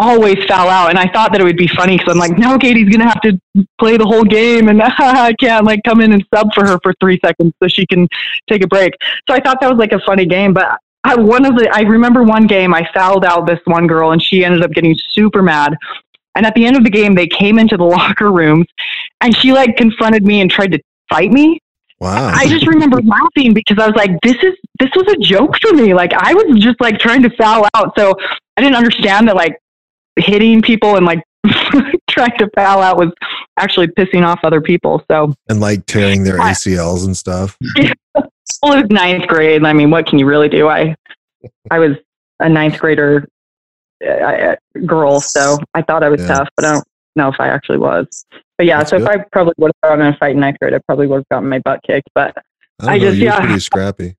always 0.00 0.42
foul 0.46 0.68
out. 0.68 0.88
And 0.88 0.98
I 0.98 1.06
thought 1.12 1.32
that 1.32 1.40
it 1.40 1.44
would 1.44 1.58
be 1.58 1.68
funny 1.68 1.98
because 1.98 2.12
I'm 2.12 2.18
like, 2.18 2.38
no, 2.38 2.58
Katie's 2.58 2.88
going 2.88 3.00
to 3.00 3.06
have 3.06 3.20
to 3.20 3.38
play 3.78 3.96
the 3.96 4.06
whole 4.06 4.24
game 4.24 4.68
and 4.68 4.82
I 4.98 5.34
can't 5.34 5.64
like 5.64 5.82
come 5.84 6.00
in 6.00 6.12
and 6.12 6.26
sub 6.34 6.52
for 6.54 6.66
her 6.66 6.78
for 6.82 6.94
three 7.00 7.20
seconds 7.24 7.52
so 7.62 7.68
she 7.68 7.86
can 7.86 8.08
take 8.48 8.64
a 8.64 8.66
break. 8.66 8.94
So 9.28 9.34
I 9.34 9.40
thought 9.40 9.60
that 9.60 9.70
was 9.70 9.78
like 9.78 9.92
a 9.92 10.00
funny 10.06 10.26
game. 10.26 10.54
But 10.54 10.78
I, 11.04 11.14
one 11.14 11.44
of 11.44 11.56
the, 11.56 11.70
I 11.72 11.82
remember 11.82 12.22
one 12.22 12.46
game 12.46 12.74
I 12.74 12.88
fouled 12.94 13.24
out 13.24 13.46
this 13.46 13.60
one 13.66 13.86
girl 13.86 14.12
and 14.12 14.22
she 14.22 14.44
ended 14.44 14.64
up 14.64 14.72
getting 14.72 14.96
super 15.10 15.42
mad. 15.42 15.76
And 16.34 16.46
at 16.46 16.54
the 16.54 16.64
end 16.64 16.76
of 16.76 16.84
the 16.84 16.90
game, 16.90 17.14
they 17.14 17.26
came 17.26 17.58
into 17.58 17.76
the 17.76 17.84
locker 17.96 18.32
rooms 18.32 18.66
and 19.20 19.36
she 19.36 19.52
like 19.52 19.76
confronted 19.76 20.24
me 20.24 20.40
and 20.40 20.50
tried 20.50 20.72
to 20.72 20.80
fight 21.10 21.30
me. 21.30 21.60
Wow. 21.98 22.32
I 22.34 22.48
just 22.48 22.66
remember 22.66 23.02
laughing 23.04 23.52
because 23.52 23.78
I 23.78 23.86
was 23.86 23.96
like, 23.96 24.12
this 24.22 24.36
is, 24.42 24.54
this 24.78 24.88
was 24.96 25.06
a 25.08 25.16
joke 25.18 25.56
for 25.60 25.74
me. 25.74 25.92
Like 25.92 26.14
I 26.14 26.32
was 26.32 26.58
just 26.58 26.80
like 26.80 26.98
trying 26.98 27.22
to 27.22 27.30
foul 27.36 27.66
out. 27.74 27.92
So 27.98 28.14
I 28.56 28.62
didn't 28.62 28.76
understand 28.76 29.28
that 29.28 29.36
like 29.36 29.58
hitting 30.16 30.60
people 30.62 30.96
and 30.96 31.06
like 31.06 31.22
trying 32.10 32.36
to 32.38 32.48
foul 32.54 32.80
out 32.82 32.96
was 32.98 33.12
actually 33.56 33.86
pissing 33.88 34.24
off 34.26 34.40
other 34.44 34.60
people. 34.60 35.02
So 35.10 35.34
and 35.48 35.60
like 35.60 35.86
tearing 35.86 36.24
their 36.24 36.38
ACLs 36.38 37.04
and 37.06 37.16
stuff. 37.16 37.56
well, 37.76 38.24
it 38.74 38.82
was 38.82 38.90
ninth 38.90 39.26
grade. 39.26 39.64
I 39.64 39.72
mean, 39.72 39.90
what 39.90 40.06
can 40.06 40.18
you 40.18 40.26
really 40.26 40.48
do? 40.48 40.68
I, 40.68 40.94
I 41.70 41.78
was 41.78 41.92
a 42.40 42.48
ninth 42.48 42.78
grader 42.78 43.26
uh, 44.04 44.08
uh, 44.10 44.56
girl, 44.86 45.20
so 45.20 45.58
I 45.74 45.82
thought 45.82 46.02
I 46.02 46.08
was 46.08 46.20
Yeah. 46.20 46.28
tough, 46.28 46.48
but 46.56 46.64
I 46.66 46.72
don't 46.74 46.84
know 47.16 47.28
if 47.28 47.36
I 47.40 47.48
actually 47.48 47.78
was. 47.78 48.24
But 48.58 48.66
yeah, 48.66 48.78
That's 48.78 48.90
so 48.90 48.98
good. 48.98 49.08
if 49.08 49.10
I 49.20 49.24
probably 49.32 49.54
would 49.58 49.72
have 49.82 49.90
gone 49.90 50.00
in 50.06 50.12
a 50.12 50.16
fight 50.18 50.32
in 50.32 50.40
ninth 50.40 50.58
grade, 50.60 50.74
I 50.74 50.78
probably 50.86 51.06
would 51.06 51.16
have 51.16 51.28
gotten 51.30 51.48
my 51.48 51.58
butt 51.60 51.80
kicked. 51.86 52.08
But 52.14 52.34
I, 52.80 52.94
I 52.94 52.98
know, 52.98 53.04
just- 53.06 53.16
you're 53.18 53.26
yeah. 53.32 53.40
pretty 53.40 53.60
scrappy. 53.60 54.16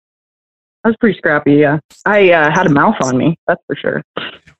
I 0.83 0.87
was 0.87 0.97
pretty 0.99 1.17
scrappy. 1.17 1.53
Yeah, 1.53 1.79
I 2.05 2.31
uh, 2.31 2.51
had 2.51 2.67
a 2.67 2.69
mouth 2.69 2.95
on 3.01 3.17
me. 3.17 3.37
That's 3.47 3.61
for 3.67 3.75
sure. 3.75 4.01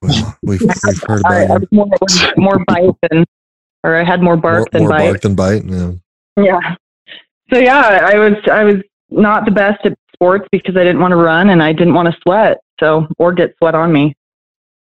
Well, 0.02 0.38
we've, 0.44 0.62
we've 0.62 1.04
heard 1.08 1.22
I, 1.26 1.46
I 1.46 1.58
was 1.58 1.68
more 1.72 1.88
more 2.38 2.64
bite 2.66 2.94
than, 3.10 3.26
or 3.84 3.96
I 3.96 4.04
had 4.04 4.22
more 4.22 4.38
bark 4.38 4.60
more, 4.60 4.68
than 4.72 4.82
more 4.84 4.90
bite. 4.90 5.06
bark 5.06 5.22
than 5.22 5.36
bite. 5.36 5.66
Yeah. 5.66 5.92
Yeah. 6.38 6.76
So 7.52 7.60
yeah, 7.60 8.00
I 8.04 8.18
was 8.18 8.34
I 8.52 8.64
was 8.64 8.76
not 9.10 9.46
the 9.46 9.52
best 9.52 9.86
at 9.86 9.98
sports 10.14 10.48
because 10.52 10.78
I 10.78 10.84
didn't 10.84 11.02
want 11.02 11.12
to 11.12 11.18
run 11.18 11.50
and 11.50 11.62
I 11.62 11.74
didn't 11.74 11.94
want 11.94 12.14
to 12.14 12.18
sweat, 12.22 12.60
so 12.80 13.08
or 13.18 13.34
get 13.34 13.56
sweat 13.58 13.76
on 13.76 13.92
me. 13.92 14.16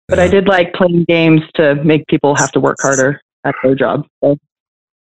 But 0.07 0.19
I 0.19 0.29
did 0.29 0.47
like 0.47 0.73
playing 0.73 1.03
games 1.03 1.41
to 1.55 1.75
make 1.83 2.07
people 2.07 2.33
have 2.35 2.53
to 2.53 2.61
work 2.61 2.77
harder 2.81 3.21
at 3.43 3.53
their 3.61 3.75
job. 3.75 4.07
So 4.23 4.37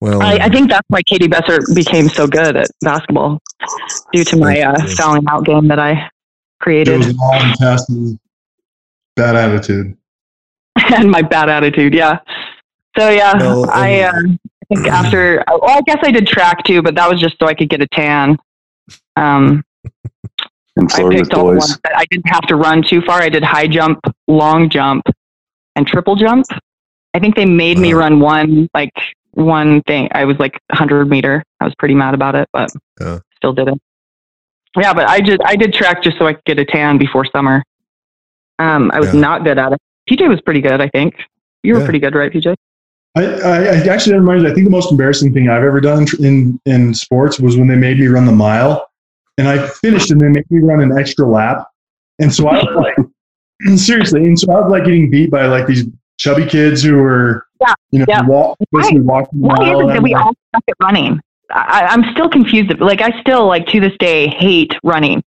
Well, 0.03 0.21
I, 0.21 0.35
I 0.35 0.49
think 0.49 0.69
that's 0.69 0.85
why 0.89 1.01
Katie 1.03 1.29
Besser 1.29 1.61
became 1.77 2.09
so 2.09 2.27
good 2.27 2.57
at 2.57 2.69
basketball, 2.81 3.41
due 4.13 4.25
to 4.25 4.37
my 4.37 4.61
uh, 4.61 4.87
fouling 4.97 5.23
out 5.29 5.45
game 5.45 5.69
that 5.69 5.79
I 5.79 6.11
created 6.59 7.03
Joe's 7.03 7.15
long 7.15 7.55
test 7.55 7.93
bad 9.15 9.37
attitude. 9.37 9.97
and 10.93 11.09
my 11.09 11.23
bad 11.23 11.49
attitude. 11.49 11.95
Yeah. 11.95 12.19
So 12.99 13.11
yeah, 13.11 13.33
Well, 13.37 13.71
I, 13.71 14.01
uh, 14.01 14.13
I 14.13 14.75
think 14.75 14.89
after, 14.89 15.45
well, 15.49 15.71
I 15.71 15.83
guess 15.83 15.99
I 16.03 16.11
did 16.11 16.27
track 16.27 16.65
too, 16.65 16.83
but 16.83 16.97
that 16.97 17.09
was 17.09 17.21
just 17.21 17.39
so 17.39 17.47
I 17.47 17.55
could 17.55 17.69
get 17.69 17.81
a 17.81 17.87
tan. 17.87 18.37
Um, 19.15 19.63
I 20.95 21.09
picked 21.11 21.33
all 21.33 21.47
the 21.47 21.59
ones 21.59 21.79
that 21.85 21.97
I 21.97 22.07
didn't 22.07 22.29
have 22.29 22.49
to 22.49 22.57
run 22.57 22.83
too 22.83 23.03
far. 23.03 23.23
I 23.23 23.29
did 23.29 23.45
high 23.45 23.69
jump, 23.69 24.01
long 24.27 24.69
jump, 24.69 25.07
and 25.77 25.87
triple 25.87 26.17
jump. 26.17 26.45
I 27.15 27.21
think 27.21 27.37
they 27.37 27.47
made 27.47 27.79
me 27.79 27.93
run 27.93 28.19
one 28.19 28.69
like 28.75 28.91
one 29.33 29.83
thing. 29.83 30.09
I 30.13 30.25
was 30.25 30.39
like 30.39 30.53
100 30.71 31.09
meter. 31.09 31.43
I 31.61 31.65
was 31.65 31.75
pretty 31.79 31.95
mad 31.95 32.15
about 32.15 32.35
it, 32.35 32.49
but 32.53 32.71
Yeah. 33.01 33.19
still 33.37 33.53
did 33.53 33.69
it. 33.69 33.79
Yeah, 34.79 34.95
but 34.95 35.07
I 35.09 35.21
just 35.21 35.41
I 35.45 35.57
did 35.57 35.75
track 35.75 36.03
just 36.03 36.19
so 36.19 36.27
I 36.27 36.33
could 36.35 36.45
get 36.45 36.59
a 36.59 36.65
tan 36.65 36.99
before 36.99 37.25
summer. 37.27 37.63
Um, 38.59 38.91
I 38.95 39.01
was 39.01 39.13
Yeah. 39.13 39.21
not 39.21 39.45
good 39.45 39.59
at 39.59 39.73
it. 39.73 39.79
PJ 40.11 40.29
was 40.29 40.41
pretty 40.41 40.61
good, 40.61 40.81
I 40.81 40.89
think. 40.89 41.15
You 41.63 41.75
were 41.75 41.81
Yeah. 41.81 41.85
pretty 41.87 41.99
good, 41.99 42.15
right, 42.15 42.33
PJ? 42.33 42.55
I, 43.15 43.25
I, 43.25 43.57
I 43.65 43.77
actually 43.89 44.13
never 44.13 44.25
mind. 44.25 44.47
I 44.47 44.55
think 44.55 44.65
the 44.65 44.71
most 44.71 44.91
embarrassing 44.91 45.35
thing 45.35 45.49
I've 45.51 45.63
ever 45.65 45.81
done 45.81 46.07
in 46.19 46.59
in 46.65 46.95
sports 46.95 47.39
was 47.39 47.57
when 47.59 47.69
they 47.69 47.77
made 47.77 47.99
me 47.99 48.07
run 48.07 48.25
the 48.25 48.33
mile, 48.33 48.89
and 49.37 49.47
I 49.47 49.67
finished, 49.67 50.11
and 50.11 50.19
they 50.21 50.29
made 50.29 50.51
me 50.51 50.61
run 50.61 50.81
an 50.81 50.97
extra 50.99 51.27
lap, 51.27 51.67
and 52.21 52.33
so 52.35 52.49
I 52.49 52.65
was 52.65 52.75
like, 52.75 53.77
seriously, 53.79 54.25
and 54.25 54.39
so 54.39 54.51
I 54.51 54.61
was 54.63 54.71
like 54.71 54.85
getting 54.85 55.11
beat 55.11 55.31
by 55.31 55.45
like 55.47 55.67
these 55.67 55.85
chubby 56.19 56.47
kids 56.47 56.83
who 56.83 56.97
were, 56.97 57.47
Yeah, 57.63 57.75
you 57.91 57.99
know, 58.01 58.05
yeah. 58.09 58.27
walk, 58.27 58.59
basically 58.73 59.01
walking 59.01 59.41
Why 59.41 59.57
mile. 59.57 59.81
is 59.81 59.91
it 59.91 59.95
that 59.95 60.03
we 60.03 60.15
like, 60.15 60.25
all 60.25 60.33
suck 60.55 60.65
at 60.69 60.75
running? 60.81 61.21
I, 61.51 61.87
I'm 61.91 62.03
still 62.13 62.29
confused. 62.29 62.79
Like 62.81 63.01
I 63.03 63.21
still 63.21 63.47
like 63.47 63.67
to 63.69 63.81
this 63.81 63.93
day 63.99 64.27
hate 64.29 64.73
running. 64.83 65.23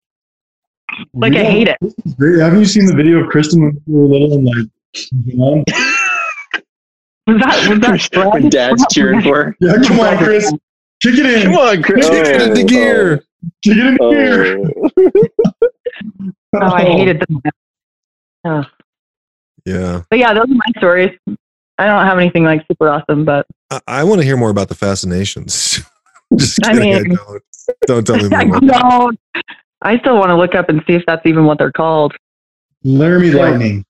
Like 1.13 1.35
I 1.35 1.45
hate 1.45 1.69
it. 1.69 1.79
great." 2.17 2.41
Haven't 2.41 2.61
you 2.61 2.65
seen 2.65 2.87
the 2.87 2.95
video 2.95 3.19
of 3.19 3.29
Kristen 3.31 3.63
when 3.63 3.83
we 3.87 3.95
were 4.01 4.07
little 4.09 4.33
and 4.35 4.45
like, 4.47 4.67
you 5.25 5.37
know? 5.37 5.65
Was 7.27 7.39
that 7.41 7.69
was 7.69 8.09
that 8.11 8.31
when 8.33 8.49
dad's 8.51 8.85
cheering 8.93 9.23
for 9.23 9.45
her. 9.45 9.57
yeah, 9.61 9.75
come 9.87 9.99
on, 10.01 10.19
Chris, 10.25 10.51
kick 11.03 11.15
it 11.19 11.25
in, 11.27 11.43
Come 11.45 11.55
on, 11.57 11.83
Chris. 11.83 12.09
Kick 12.09 12.27
it 12.27 12.41
oh, 12.41 12.45
into 12.45 12.65
gear. 12.65 13.17
kick 13.63 13.77
it 13.77 13.87
in 13.87 13.99
Oh, 14.01 14.11
here. 14.11 14.71
Oh, 16.55 16.61
I 16.61 16.83
hated 16.85 17.21
them. 17.27 17.41
Oh. 18.45 18.65
Yeah. 19.65 20.03
But 20.11 20.19
yeah, 20.19 20.35
those 20.35 20.45
are 20.45 20.49
my 20.49 20.71
stories. 20.77 21.19
I 21.79 21.87
don't 21.87 22.05
have 22.07 22.19
anything 22.19 22.45
like 22.45 22.65
super 22.69 22.89
awesome, 22.89 23.25
but 23.25 23.47
I, 23.71 23.81
I 23.89 24.05
want 24.05 24.21
to 24.21 24.25
hear 24.25 24.37
more 24.37 24.51
about 24.51 24.69
the 24.69 24.75
fascinations. 24.75 25.81
Just 26.37 26.61
kidding. 26.63 26.95
I 26.95 27.01
mean- 27.01 27.15
don't. 27.17 27.43
Don't 27.87 28.07
tell 28.07 28.17
me 28.17 28.29
I 28.37 28.45
more. 28.45 28.61
don't. 28.61 29.21
I 29.83 29.99
still 29.99 30.17
want 30.19 30.29
to 30.31 30.37
look 30.37 30.55
up 30.55 30.69
and 30.69 30.83
see 30.87 30.93
if 30.95 31.03
that's 31.07 31.25
even 31.27 31.45
what 31.47 31.59
they're 31.59 31.73
called. 31.73 32.15
Laramie 32.83 33.31
Lightning. 33.31 33.85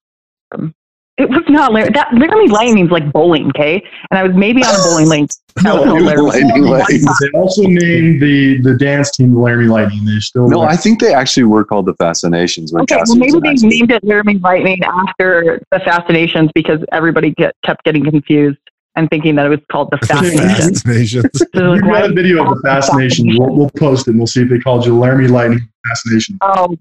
Um, 0.52 0.74
It 1.16 1.30
was 1.30 1.44
not 1.48 1.72
Lar- 1.72 1.90
that 1.90 2.12
Laramie 2.12 2.48
Lightning's 2.48 2.90
like 2.90 3.12
bowling, 3.12 3.46
okay? 3.50 3.80
And 4.10 4.18
I 4.18 4.24
was 4.24 4.34
maybe 4.34 4.64
on 4.64 4.74
a 4.74 4.78
bowling 4.78 5.06
lane. 5.06 5.26
That 5.26 5.62
No, 5.64 5.84
called 5.84 5.86
it 5.86 5.92
was 5.92 6.02
Laramie. 6.02 6.22
Lightning 6.42 6.62
Lightning. 6.64 7.04
They 7.20 7.38
also 7.38 7.62
named 7.62 8.20
the 8.20 8.60
the 8.62 8.76
dance 8.76 9.12
team 9.12 9.32
the 9.32 9.38
Laramie 9.38 9.66
Lightning. 9.68 10.04
They 10.04 10.18
still 10.18 10.48
No, 10.48 10.62
I 10.62 10.74
think 10.74 10.98
they 11.00 11.14
actually 11.14 11.44
were 11.44 11.64
called 11.64 11.86
the 11.86 11.94
Fascinations 11.94 12.72
when 12.72 12.82
Okay, 12.82 12.96
Cassie 12.96 13.12
well 13.12 13.18
maybe 13.20 13.38
they 13.48 13.56
school. 13.56 13.70
named 13.70 13.92
it 13.92 14.02
Laramie 14.02 14.38
Lightning 14.38 14.82
after 14.82 15.62
the 15.70 15.78
Fascinations 15.80 16.50
because 16.52 16.80
everybody 16.90 17.30
get, 17.34 17.54
kept 17.64 17.84
getting 17.84 18.02
confused 18.04 18.58
and 18.96 19.08
thinking 19.08 19.36
that 19.36 19.46
it 19.46 19.50
was 19.50 19.60
called 19.70 19.90
the 19.92 19.98
Fascinations. 20.06 20.82
Fascinations. 20.82 21.42
They're 21.52 21.68
like, 21.68 21.80
got 21.82 22.10
a 22.10 22.12
video 22.12 22.42
of 22.44 22.56
the 22.56 22.62
Fascinations. 22.64 23.38
We'll, 23.38 23.54
we'll 23.54 23.70
post 23.78 24.08
it 24.08 24.10
and 24.10 24.18
we'll 24.18 24.26
see 24.26 24.42
if 24.42 24.48
they 24.50 24.58
called 24.58 24.84
you 24.84 24.92
the 24.94 24.98
Laramie 24.98 25.28
Lightning 25.28 25.60
Fascination. 25.86 26.38
Oh, 26.40 26.76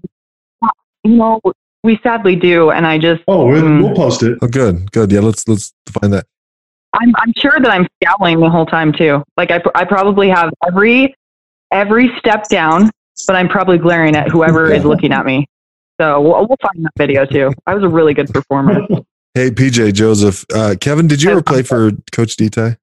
you 1.04 1.16
know, 1.16 1.40
we 1.84 2.00
sadly 2.02 2.34
do, 2.34 2.70
and 2.70 2.84
I 2.86 2.98
just 2.98 3.22
Oh, 3.28 3.46
we'll, 3.46 3.62
Mm. 3.62 3.82
we'll 3.84 3.94
post 3.94 4.22
it. 4.24 4.36
Oh, 4.42 4.48
good, 4.48 4.90
good. 4.90 5.12
Yeah, 5.12 5.20
let's 5.20 5.46
let's 5.46 5.72
find 6.00 6.12
that. 6.12 6.26
I'm 6.94 7.12
I'm 7.16 7.32
sure 7.36 7.58
that 7.60 7.70
I'm 7.70 7.86
scowling 8.02 8.40
the 8.40 8.50
whole 8.50 8.66
time 8.66 8.92
too. 8.92 9.22
Like 9.36 9.50
I 9.52 9.62
I 9.74 9.84
probably 9.84 10.28
have 10.30 10.52
every 10.66 11.14
every 11.70 12.10
step 12.18 12.48
down, 12.48 12.90
but 13.26 13.36
I'm 13.36 13.48
probably 13.48 13.78
glaring 13.78 14.16
at 14.16 14.28
whoever 14.30 14.72
is 14.72 14.84
looking 14.84 15.12
at 15.12 15.24
me. 15.26 15.46
So 16.00 16.20
we'll, 16.20 16.46
we'll 16.46 16.58
find 16.62 16.84
that 16.84 16.92
video 16.96 17.24
too. 17.24 17.52
I 17.66 17.74
was 17.74 17.84
a 17.84 17.88
really 17.88 18.14
good 18.14 18.28
performer. 18.32 18.80
Hey, 19.36 19.50
PJ 19.50 19.94
Joseph, 19.94 20.44
uh, 20.54 20.76
Kevin, 20.80 21.08
did 21.08 21.20
you 21.20 21.32
ever 21.32 21.42
play 21.42 21.64
for 21.64 21.90
Coach 22.12 22.36
Deti? 22.36 22.76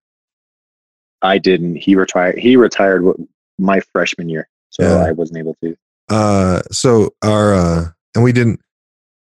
I 1.22 1.38
didn't. 1.38 1.78
He 1.78 1.96
retired. 1.96 2.40
He 2.40 2.58
retired 2.58 3.06
my 3.58 3.80
freshman 3.94 4.28
year, 4.28 4.50
so 4.70 4.84
Yeah. 4.84 4.96
I 5.06 5.14
wasn't 5.14 5.38
able 5.40 5.56
to. 5.64 5.78
Uh, 6.10 6.62
so 6.70 7.14
our 7.22 7.54
uh, 7.54 7.86
and 8.16 8.24
we 8.26 8.34
didn't 8.34 8.60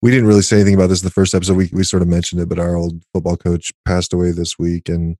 we 0.01 0.11
didn't 0.11 0.27
really 0.27 0.41
say 0.41 0.57
anything 0.57 0.73
about 0.73 0.87
this 0.87 1.01
in 1.01 1.05
the 1.05 1.11
first 1.11 1.33
episode. 1.35 1.57
We 1.57 1.69
we 1.71 1.83
sort 1.83 2.01
of 2.01 2.07
mentioned 2.07 2.41
it, 2.41 2.49
but 2.49 2.59
our 2.59 2.75
old 2.75 3.03
football 3.13 3.37
coach 3.37 3.71
passed 3.85 4.13
away 4.13 4.31
this 4.31 4.57
week, 4.57 4.89
and 4.89 5.17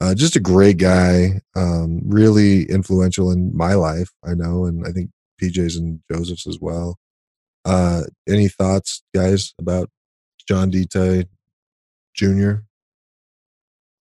uh, 0.00 0.14
just 0.14 0.36
a 0.36 0.40
great 0.40 0.78
guy, 0.78 1.40
um, 1.56 2.00
really 2.04 2.64
influential 2.64 3.30
in 3.30 3.56
my 3.56 3.74
life. 3.74 4.10
I 4.24 4.34
know, 4.34 4.64
and 4.64 4.86
I 4.86 4.92
think 4.92 5.10
PJ's 5.40 5.76
and 5.76 6.00
Joseph's 6.10 6.46
as 6.46 6.58
well. 6.60 6.98
Uh, 7.64 8.02
any 8.28 8.48
thoughts, 8.48 9.02
guys, 9.14 9.54
about 9.58 9.90
John 10.48 10.70
Deti 10.70 11.26
Jr.? 12.14 12.52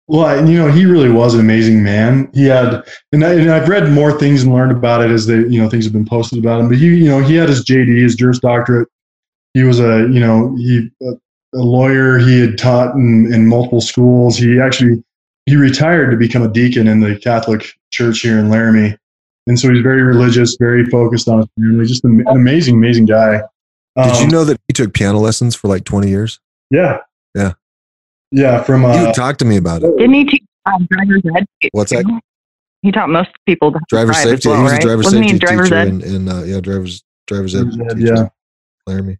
Well, 0.07 0.49
you 0.49 0.57
know, 0.57 0.72
he 0.72 0.86
really 0.86 1.11
was 1.11 1.36
an 1.36 1.39
amazing 1.39 1.84
man. 1.84 2.32
He 2.34 2.45
had, 2.45 2.84
and, 3.11 3.24
I, 3.24 3.34
and 3.34 3.51
I've 3.51 3.70
read 3.70 3.91
more 3.91 4.17
things 4.17 4.41
and 4.41 4.51
learned 4.51 4.72
about 4.72 5.03
it 5.03 5.11
as 5.11 5.28
they, 5.28 5.36
you 5.36 5.61
know, 5.61 5.70
things 5.70 5.84
have 5.84 5.93
been 5.93 6.05
posted 6.05 6.39
about 6.39 6.61
him. 6.61 6.67
But 6.67 6.80
he, 6.80 6.88
you 6.95 7.05
know, 7.05 7.20
he 7.20 7.36
had 7.36 7.47
his 7.47 7.63
JD, 7.63 8.01
his 8.01 8.15
Juris 8.15 8.39
Doctorate. 8.39 8.88
He 9.54 9.64
was 9.64 9.80
a, 9.80 10.08
you 10.12 10.20
know, 10.20 10.56
he 10.58 10.89
a, 11.02 11.12
a 11.56 11.64
lawyer. 11.64 12.18
He 12.20 12.39
had 12.39 12.58
taught 12.58 12.95
in, 12.95 13.34
in 13.34 13.47
multiple 13.47 13.82
schools. 13.82 14.38
He 14.38 14.60
actually 14.60 15.04
he 15.45 15.56
retired 15.56 16.12
to 16.12 16.18
become 16.18 16.43
a 16.43 16.47
deacon 16.47 16.88
in 16.88 17.00
the 17.00 17.18
Catholic 17.20 17.66
Church 17.91 18.20
here 18.20 18.38
in 18.38 18.50
Laramie, 18.50 18.95
and 19.47 19.60
so 19.60 19.72
he's 19.74 19.82
very 19.82 20.04
religious, 20.04 20.56
very 20.60 20.86
focused 20.86 21.28
on 21.28 21.39
his 21.39 21.47
family. 21.58 21.86
Just 21.86 22.04
an, 22.04 22.22
an 22.28 22.38
amazing, 22.38 22.76
amazing 22.76 23.06
guy. 23.06 23.41
Did 23.97 24.16
you 24.20 24.24
Um, 24.26 24.30
know 24.30 24.43
that 24.45 24.60
he 24.68 24.74
took 24.74 24.93
piano 24.93 25.18
lessons 25.20 25.56
for 25.56 25.68
like 25.68 25.84
twenty 25.86 26.10
years? 26.10 26.39
Yeah, 26.70 27.00
Yeah. 27.34 27.54
yeah. 28.32 28.62
From 28.62 28.82
He 28.84 28.88
uh, 28.89 29.06
would 29.08 29.16
talk 29.16 29.38
to 29.38 29.45
me 29.45 29.58
about 29.58 29.82
it. 29.82 29.97
Didn't 29.97 30.14
he 30.14 30.26
teach 30.26 30.43
um, 30.68 30.88
driver's 30.91 31.24
ed? 31.36 31.45
What's 31.72 31.91
that? 31.91 32.06
He 32.84 32.91
taught 32.91 33.10
most 33.10 33.32
people 33.47 33.72
to 33.74 33.80
Driver 33.89 34.12
drive 34.14 34.26
as 34.28 34.32
safety. 34.32 34.50
well, 34.50 34.58
he 34.60 34.64
was 34.64 34.72
right? 34.74 34.82
a 34.82 34.86
driver 34.86 34.97
Wasn't 35.04 35.24
safety 35.26 35.39
driver's 35.39 35.66
teacher 35.70 35.76
ed? 35.76 35.88
in, 35.88 36.02
in 36.04 36.30
uh, 36.30 36.43
yeah, 36.43 36.60
driver's 36.62 37.04
driver's 37.28 37.56
ed. 37.56 37.72
Driver's 37.72 37.91
ed, 37.91 38.00
yeah. 38.00 38.30
Laramie. 38.86 39.18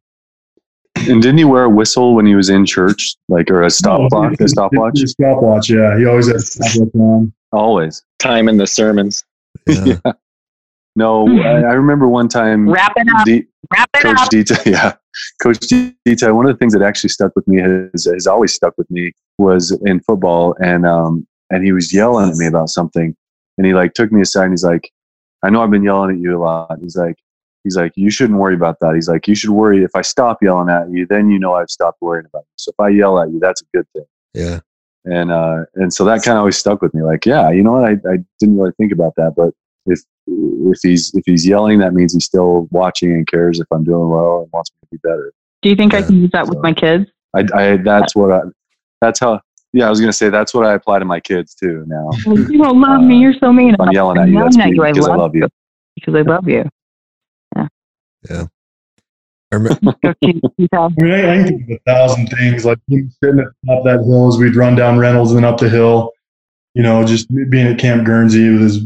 And 1.08 1.22
didn't 1.22 1.38
he 1.38 1.46
wear 1.46 1.64
a 1.64 1.70
whistle 1.70 2.16
when 2.16 2.26
he 2.26 2.36
was 2.36 2.50
in 2.50 2.66
church, 2.66 3.16
like 3.30 3.50
or 3.50 3.64
a 3.64 3.70
stopwatch? 3.70 4.36
No, 4.40 4.46
A 4.46 4.48
stopwatch, 4.50 5.00
A 5.02 5.08
stopwatch, 5.08 5.70
yeah. 5.70 5.98
He 5.98 6.06
always 6.06 6.28
had 6.28 6.38
a 6.38 6.40
stopwatch 6.40 6.94
on. 6.96 7.34
always. 7.52 8.04
Time 8.20 8.48
in 8.50 8.58
the 8.58 8.68
sermons. 8.68 9.24
Yeah. 9.68 9.98
No, 10.96 11.28
Hmm. 11.28 11.40
I, 11.40 11.52
I 11.64 11.74
remember 11.74 12.08
one 12.08 12.28
time. 12.28 12.68
Wrap 12.70 12.94
it 12.98 13.08
up. 13.16 13.26
D- 13.26 13.46
Wrap 13.72 13.90
it 13.96 14.02
Coach 14.02 14.18
up. 14.20 14.30
Deti, 14.30 14.56
yeah. 14.72 14.96
Coach 15.42 15.60
Deti, 15.60 16.32
one 16.32 16.46
of 16.46 16.52
the 16.52 16.58
things 16.58 16.74
that 16.74 16.82
actually 16.82 17.10
stuck 17.12 17.32
with 17.36 17.48
me 17.48 17.60
has, 17.62 18.06
has 18.06 18.28
always 18.28 18.54
stuck 18.54 18.74
with 18.78 18.90
me 18.92 19.12
was 19.38 19.72
in 19.86 20.00
football 20.02 20.56
and 20.62 20.86
um 20.86 21.26
and 21.52 21.64
he 21.64 21.72
was 21.72 21.94
yelling 21.94 22.30
at 22.30 22.36
me 22.36 22.46
about 22.48 22.70
something 22.70 23.16
and 23.58 23.66
he 23.68 23.74
like 23.74 23.94
took 23.94 24.12
me 24.12 24.22
aside 24.22 24.46
and 24.46 24.54
he's 24.54 24.64
like, 24.64 24.92
I 25.44 25.50
know 25.50 25.62
I've 25.64 25.72
been 25.72 25.84
yelling 25.84 26.16
at 26.16 26.22
you 26.22 26.38
a 26.38 26.42
lot. 26.42 26.78
He's 26.82 26.96
like 26.98 27.16
he's 27.64 27.76
like, 27.76 27.94
you 27.96 28.10
shouldn't 28.10 28.40
worry 28.40 28.56
about 28.56 28.80
that. 28.82 28.96
He's 28.96 29.10
like, 29.10 29.28
you 29.28 29.36
should 29.36 29.50
worry 29.52 29.84
if 29.84 29.96
I 29.96 30.02
stop 30.02 30.42
yelling 30.42 30.70
at 30.70 30.90
you, 30.90 31.06
then 31.06 31.30
you 31.30 31.40
know 31.40 31.54
I've 31.54 31.70
stopped 31.70 32.02
worrying 32.02 32.26
about 32.26 32.42
you. 32.42 32.56
So 32.58 32.72
if 32.72 32.80
I 32.80 32.90
yell 32.90 33.20
at 33.20 33.30
you, 33.30 33.40
that's 33.40 33.62
a 33.62 33.66
good 33.74 33.88
thing. 33.94 34.06
Yeah. 34.34 34.60
And 35.06 35.32
uh 35.32 35.66
and 35.76 35.94
so 35.94 36.04
that 36.06 36.24
kind 36.24 36.36
of 36.38 36.40
always 36.40 36.58
stuck 36.58 36.82
with 36.82 36.94
me. 36.94 37.02
Like, 37.04 37.26
yeah, 37.26 37.50
you 37.52 37.64
know 37.64 37.74
what? 37.74 37.86
I, 37.86 37.92
I 37.92 38.18
didn't 38.40 38.58
really 38.58 38.74
think 38.78 38.92
about 38.92 39.14
that, 39.16 39.34
but 39.36 39.54
if 39.86 40.02
if 40.28 40.80
he's 40.84 41.14
if 41.14 41.24
he's 41.26 41.48
yelling, 41.48 41.80
that 41.80 41.94
means 41.94 42.14
he's 42.14 42.26
still 42.26 42.68
watching 42.72 43.14
and 43.14 43.26
cares 43.26 43.60
if 43.60 43.68
I'm 43.72 43.84
doing 43.84 44.10
well 44.10 44.42
and 44.42 44.50
wants 44.52 44.72
me 44.72 44.80
to 44.82 44.88
be 44.92 45.08
better. 45.08 45.34
Do 45.62 45.70
you 45.70 45.76
think 45.76 45.94
I 45.94 46.02
can 46.02 46.22
use 46.22 46.32
that 46.32 46.48
with 46.48 46.60
my 46.60 46.74
kids? 46.74 47.10
I, 47.36 47.46
I 47.54 47.78
that's 47.78 48.16
what 48.16 48.32
I 48.32 48.42
that's 49.02 49.20
how 49.20 49.40
yeah 49.74 49.88
I 49.88 49.90
was 49.90 50.00
gonna 50.00 50.14
say 50.14 50.30
that's 50.30 50.54
what 50.54 50.66
I 50.66 50.74
apply 50.74 51.00
to 51.00 51.06
my 51.06 51.20
kids 51.20 51.56
too 51.56 51.86
now. 51.88 52.10
You 52.26 52.58
don't 52.58 52.82
love 52.82 53.02
me. 53.02 53.20
You're 53.20 53.34
so 53.34 53.54
mean. 53.54 53.74
If 53.74 53.80
I'm 53.80 53.92
yelling 53.92 54.18
at 54.18 54.28
you, 54.30 54.40
that's 54.40 54.58
yelling 54.58 54.74
because 54.74 55.08
I 55.08 55.16
love 55.16 55.36
you. 55.36 55.48
because 55.96 56.16
I 56.16 56.22
love 56.22 56.48
you. 56.48 56.70
I 59.52 59.56
remember, 59.56 59.80
Go 60.04 60.14
to- 60.24 60.52
you 60.58 60.68
tell- 60.68 60.94
I 61.00 61.04
mean, 61.04 61.12
I, 61.12 61.34
I 61.40 61.44
think 61.44 61.64
of 61.64 61.70
a 61.72 61.80
thousand 61.92 62.28
things. 62.28 62.66
Like 62.66 62.78
him 62.88 63.12
sitting 63.24 63.40
at 63.40 63.48
top 63.68 63.84
that 63.86 64.04
hill 64.04 64.28
as 64.28 64.38
we'd 64.38 64.56
run 64.56 64.76
down 64.76 65.00
Reynolds 65.00 65.32
and 65.32 65.38
then 65.44 65.46
up 65.52 65.60
the 65.60 65.70
hill. 65.70 66.12
You 66.76 66.84
know, 66.84 67.04
just 67.04 67.28
being 67.50 67.68
at 67.68 67.80
Camp 67.80 68.06
Guernsey 68.06 68.52
with 68.52 68.62
his, 68.62 68.78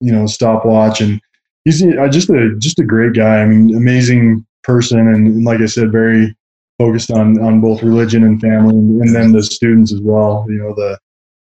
you 0.00 0.12
know, 0.12 0.26
stopwatch, 0.26 1.00
and 1.00 1.20
he's 1.64 1.82
uh, 1.84 2.08
just 2.08 2.30
a 2.30 2.54
just 2.58 2.78
a 2.78 2.84
great 2.84 3.14
guy. 3.14 3.40
I 3.42 3.46
mean, 3.46 3.76
amazing 3.76 4.46
person, 4.62 4.98
and, 5.00 5.26
and 5.26 5.44
like 5.44 5.60
I 5.60 5.66
said, 5.66 5.90
very 5.90 6.36
focused 6.78 7.10
on 7.10 7.42
on 7.42 7.60
both 7.60 7.82
religion 7.82 8.22
and 8.22 8.40
family, 8.40 8.76
and, 8.76 9.00
and 9.02 9.14
then 9.14 9.32
the 9.32 9.42
students 9.42 9.92
as 9.92 10.00
well. 10.00 10.46
You 10.48 10.58
know, 10.58 10.74
the 10.74 10.98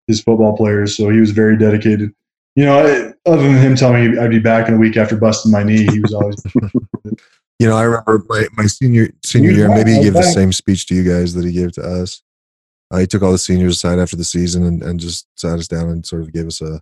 his 0.05 0.21
football 0.21 0.55
players. 0.55 0.95
So 0.95 1.09
he 1.09 1.19
was 1.19 1.31
very 1.31 1.57
dedicated. 1.57 2.13
You 2.57 2.65
know, 2.65 3.13
other 3.27 3.43
than 3.43 3.57
him 3.57 3.75
telling 3.75 4.13
me 4.13 4.17
I'd 4.17 4.31
be 4.31 4.39
back 4.39 4.67
in 4.67 4.73
a 4.73 4.77
week 4.77 4.97
after 4.97 5.15
busting 5.15 5.51
my 5.51 5.61
knee, 5.61 5.85
he 5.91 5.99
was 5.99 6.11
always 6.11 6.41
You 7.59 7.67
know, 7.67 7.77
I 7.77 7.83
remember 7.83 8.23
my, 8.27 8.47
my 8.53 8.65
senior 8.65 9.09
senior 9.23 9.51
year. 9.51 9.69
Maybe 9.69 9.93
he 9.93 10.01
gave 10.01 10.13
the 10.13 10.23
same 10.23 10.51
speech 10.51 10.87
to 10.87 10.95
you 10.95 11.03
guys 11.03 11.35
that 11.35 11.45
he 11.45 11.51
gave 11.51 11.73
to 11.73 11.83
us. 11.83 12.23
Uh, 12.89 12.97
he 12.97 13.05
took 13.05 13.21
all 13.21 13.31
the 13.31 13.37
seniors 13.37 13.75
aside 13.75 13.99
after 13.99 14.15
the 14.15 14.23
season 14.23 14.63
and, 14.63 14.81
and 14.81 14.99
just 14.99 15.27
sat 15.35 15.59
us 15.59 15.67
down 15.67 15.89
and 15.89 16.03
sort 16.03 16.23
of 16.23 16.33
gave 16.33 16.47
us 16.47 16.59
a 16.61 16.81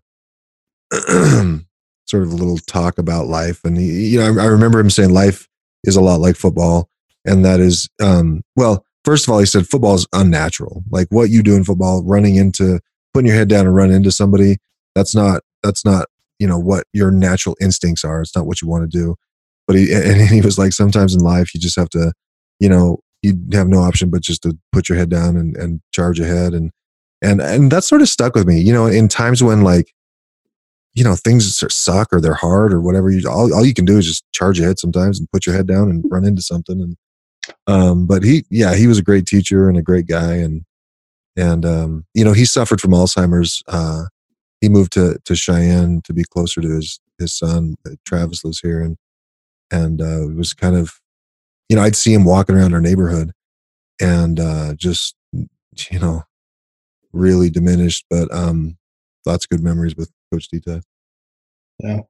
sort 2.05 2.23
of 2.23 2.32
a 2.32 2.36
little 2.36 2.57
talk 2.57 2.97
about 2.97 3.28
life. 3.28 3.59
And 3.65 3.78
he, 3.78 4.11
you 4.11 4.19
know, 4.19 4.41
I, 4.41 4.45
I 4.45 4.47
remember 4.47 4.80
him 4.80 4.89
saying 4.89 5.09
life 5.09 5.49
is 5.84 5.97
a 5.97 6.01
lot 6.01 6.21
like 6.21 6.38
football, 6.38 6.89
and 7.26 7.43
that 7.43 7.59
is, 7.59 7.89
um, 8.01 8.43
well, 8.55 8.86
first 9.03 9.28
of 9.28 9.34
all, 9.34 9.39
he 9.39 9.45
said 9.45 9.67
football 9.67 9.95
is 9.95 10.07
unnatural. 10.13 10.86
Like 10.89 11.07
what 11.09 11.30
you 11.30 11.43
do 11.43 11.55
in 11.55 11.65
football, 11.65 12.01
running 12.01 12.36
into, 12.36 12.80
putting 13.13 13.28
your 13.28 13.36
head 13.36 13.49
down 13.49 13.65
and 13.65 13.76
run 13.76 13.91
into 13.91 14.11
somebody, 14.11 14.57
that's 14.95 15.13
not 15.13 15.41
that's 15.66 15.86
not 15.86 16.07
you 16.39 16.47
know 16.47 16.59
what 16.59 16.86
your 16.93 17.11
natural 17.11 17.55
instincts 17.61 18.03
are. 18.03 18.22
It's 18.22 18.36
not 18.36 18.45
what 18.45 18.61
you 18.61 18.68
want 18.68 18.89
to 18.89 18.97
do. 18.97 19.16
But 19.68 19.78
he 19.78 19.91
and 19.93 20.22
he 20.30 20.41
was 20.41 20.57
like, 20.57 20.74
sometimes 20.74 21.13
in 21.13 21.22
life 21.22 21.53
you 21.53 21.59
just 21.59 21.78
have 21.78 21.89
to, 21.89 22.13
you 22.59 22.70
know, 22.70 22.99
you 23.22 23.34
have 23.53 23.68
no 23.68 23.80
option 23.80 24.09
but 24.09 24.22
just 24.22 24.43
to 24.43 24.57
put 24.72 24.89
your 24.89 24.97
head 24.97 25.09
down 25.09 25.36
and, 25.36 25.55
and 25.57 25.82
charge 25.91 26.20
ahead 26.20 26.53
and 26.53 26.72
and 27.22 27.41
and 27.41 27.72
that 27.72 27.84
sort 27.84 28.01
of 28.01 28.09
stuck 28.09 28.36
with 28.36 28.47
me. 28.47 28.59
You 28.59 28.74
know, 28.74 28.86
in 28.88 29.07
times 29.07 29.41
when 29.43 29.61
like 29.61 29.91
you 30.93 31.03
know 31.03 31.16
things 31.16 31.63
suck 31.74 32.11
or 32.11 32.22
they're 32.22 32.34
hard 32.34 32.74
or 32.74 32.82
whatever 32.82 33.09
you 33.09 33.28
all, 33.30 33.53
all 33.53 33.66
you 33.66 33.74
can 33.74 33.86
do 33.86 33.97
is 33.97 34.05
just 34.05 34.26
charge 34.32 34.59
ahead 34.59 34.80
sometimes 34.80 35.20
and 35.20 35.30
put 35.32 35.45
your 35.45 35.55
head 35.55 35.68
down 35.68 35.89
and 35.89 36.03
run 36.09 36.26
into 36.26 36.41
something 36.41 36.82
and 36.82 36.95
um 37.68 38.07
but 38.07 38.24
he 38.24 38.43
yeah 38.49 38.74
he 38.74 38.88
was 38.88 38.97
a 38.97 39.03
great 39.03 39.26
teacher 39.26 39.70
and 39.70 39.78
a 39.78 39.82
great 39.82 40.07
guy 40.07 40.34
and 40.34 40.63
and 41.36 41.66
um 41.66 42.05
you 42.13 42.24
know 42.24 42.34
he 42.34 42.45
suffered 42.45 42.82
from 42.82 42.91
alzheimer's 42.91 43.61
uh 43.68 44.05
he 44.62 44.70
moved 44.70 44.91
to 44.93 45.18
to 45.26 45.36
cheyenne 45.36 46.01
to 46.03 46.14
be 46.14 46.24
closer 46.24 46.62
to 46.62 46.70
his 46.70 46.99
his 47.18 47.34
son 47.34 47.76
travis 48.06 48.43
lives 48.43 48.60
here 48.60 48.82
and 48.82 48.97
and 49.72 50.01
uh 50.01 50.30
it 50.30 50.36
was 50.36 50.53
kind 50.53 50.76
of 50.76 50.99
you 51.70 51.76
know 51.76 51.82
i'd 51.82 51.95
see 51.95 52.14
him 52.14 52.26
walking 52.26 52.56
around 52.56 52.74
our 52.74 52.82
neighborhood 52.82 53.32
and 54.01 54.39
uh 54.39 54.74
just 54.76 55.16
you 55.89 55.99
know 55.99 56.24
really 57.14 57.49
diminished 57.49 58.06
but 58.10 58.32
um 58.34 58.78
lots 59.26 59.45
of 59.45 59.49
good 59.49 59.64
memories 59.64 59.95
with 59.95 60.12
coach 60.32 60.47
Deti. 60.49 60.82
Yeah. 61.80 62.01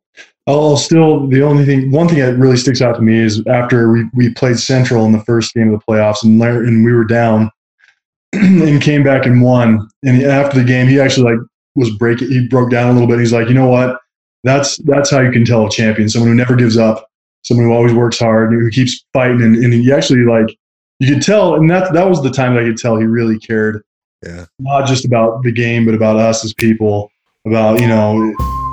I'll 0.47 0.77
still 0.77 1.27
the 1.27 1.41
only 1.41 1.65
thing 1.65 1.91
one 1.91 2.07
thing 2.07 2.19
that 2.19 2.37
really 2.37 2.57
sticks 2.57 2.81
out 2.81 2.95
to 2.95 3.01
me 3.01 3.17
is 3.17 3.43
after 3.47 3.91
we, 3.91 4.05
we 4.13 4.33
played 4.33 4.59
Central 4.59 5.05
in 5.05 5.11
the 5.11 5.23
first 5.23 5.53
game 5.53 5.73
of 5.73 5.79
the 5.79 5.85
playoffs 5.91 6.23
and 6.23 6.39
Larry, 6.39 6.67
and 6.67 6.85
we 6.85 6.93
were 6.93 7.03
down 7.03 7.51
and 8.33 8.81
came 8.81 9.03
back 9.03 9.25
and 9.25 9.41
won. 9.41 9.89
And 10.03 10.21
after 10.21 10.59
the 10.59 10.65
game, 10.65 10.87
he 10.87 10.99
actually 10.99 11.33
like 11.33 11.47
was 11.75 11.89
breaking. 11.97 12.29
He 12.29 12.47
broke 12.47 12.71
down 12.71 12.89
a 12.89 12.93
little 12.93 13.07
bit. 13.07 13.19
He's 13.19 13.33
like, 13.33 13.47
you 13.47 13.53
know 13.53 13.67
what? 13.67 13.99
That's 14.43 14.77
that's 14.77 15.09
how 15.11 15.21
you 15.21 15.31
can 15.31 15.45
tell 15.45 15.65
a 15.65 15.69
champion. 15.69 16.07
Someone 16.09 16.29
who 16.29 16.35
never 16.35 16.55
gives 16.55 16.77
up. 16.77 17.09
Someone 17.43 17.67
who 17.67 17.73
always 17.73 17.93
works 17.93 18.19
hard. 18.19 18.51
And 18.51 18.61
who 18.61 18.69
keeps 18.71 19.05
fighting. 19.13 19.41
And, 19.41 19.55
and 19.55 19.73
he 19.73 19.91
actually 19.91 20.23
like 20.23 20.55
you 20.99 21.13
could 21.13 21.23
tell. 21.23 21.55
And 21.55 21.69
that 21.69 21.93
that 21.93 22.07
was 22.07 22.21
the 22.23 22.31
time 22.31 22.53
that 22.55 22.63
I 22.63 22.67
could 22.67 22.77
tell 22.77 22.97
he 22.97 23.05
really 23.05 23.39
cared. 23.39 23.83
Yeah. 24.23 24.45
Not 24.59 24.87
just 24.87 25.05
about 25.05 25.43
the 25.43 25.51
game, 25.51 25.85
but 25.85 25.93
about 25.93 26.15
us 26.17 26.43
as 26.45 26.53
people. 26.53 27.11
About 27.45 27.79
you 27.79 27.87
know 27.87 28.19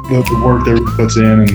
the, 0.09 0.23
the 0.31 0.43
work 0.43 0.65
that 0.65 0.79
he 0.79 0.97
puts 0.97 1.17
in, 1.19 1.25
and 1.41 1.51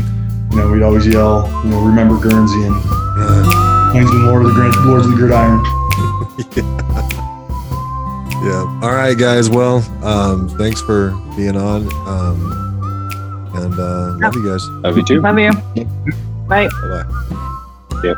you 0.51 0.57
know 0.57 0.69
we'd 0.71 0.83
always 0.83 1.07
yell, 1.07 1.47
you 1.63 1.71
know, 1.71 1.81
remember 1.81 2.15
Guernsey 2.19 2.61
and 2.61 2.75
Uh, 3.19 3.91
Kingsman 3.91 4.25
Lord 4.27 4.45
of 4.45 4.53
the 4.53 4.81
Lords 4.85 5.05
of 5.05 5.11
the 5.13 5.17
Gridiron. 5.17 5.63
yeah. 6.55 7.09
All 8.83 8.93
right, 8.93 9.17
guys. 9.17 9.49
Well, 9.49 9.77
um, 10.03 10.49
thanks 10.57 10.81
for 10.81 11.11
being 11.35 11.55
on. 11.57 11.91
Um, 12.07 12.67
and 13.55 13.79
uh, 13.79 14.15
love 14.19 14.35
you 14.35 14.45
guys. 14.47 14.63
Love 14.83 14.97
you 14.97 15.03
too. 15.03 15.21
Love 15.21 15.39
you. 15.39 15.51
Bye. 16.47 16.67
Bye 16.67 17.03
bye. 17.03 18.13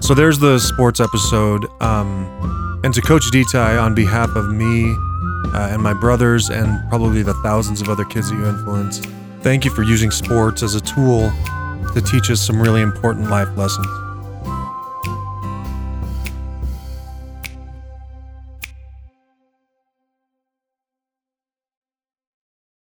So 0.00 0.14
there's 0.14 0.38
the 0.38 0.58
sports 0.58 1.00
episode. 1.00 1.66
Um, 1.82 2.80
and 2.84 2.94
to 2.94 3.00
Coach 3.00 3.30
Deti, 3.30 3.58
on 3.58 3.94
behalf 3.94 4.30
of 4.30 4.50
me 4.50 4.94
uh, 5.52 5.68
and 5.72 5.82
my 5.82 5.92
brothers, 5.92 6.48
and 6.48 6.88
probably 6.88 7.22
the 7.22 7.34
thousands 7.34 7.80
of 7.82 7.88
other 7.88 8.04
kids 8.04 8.30
that 8.30 8.36
you 8.36 8.46
influenced, 8.46 9.06
thank 9.42 9.64
you 9.64 9.70
for 9.70 9.82
using 9.82 10.10
sports 10.10 10.62
as 10.62 10.74
a 10.74 10.80
tool 10.80 11.30
to 11.94 12.00
teach 12.00 12.30
us 12.30 12.40
some 12.40 12.60
really 12.60 12.80
important 12.80 13.28
life 13.28 13.48
lessons. 13.56 13.86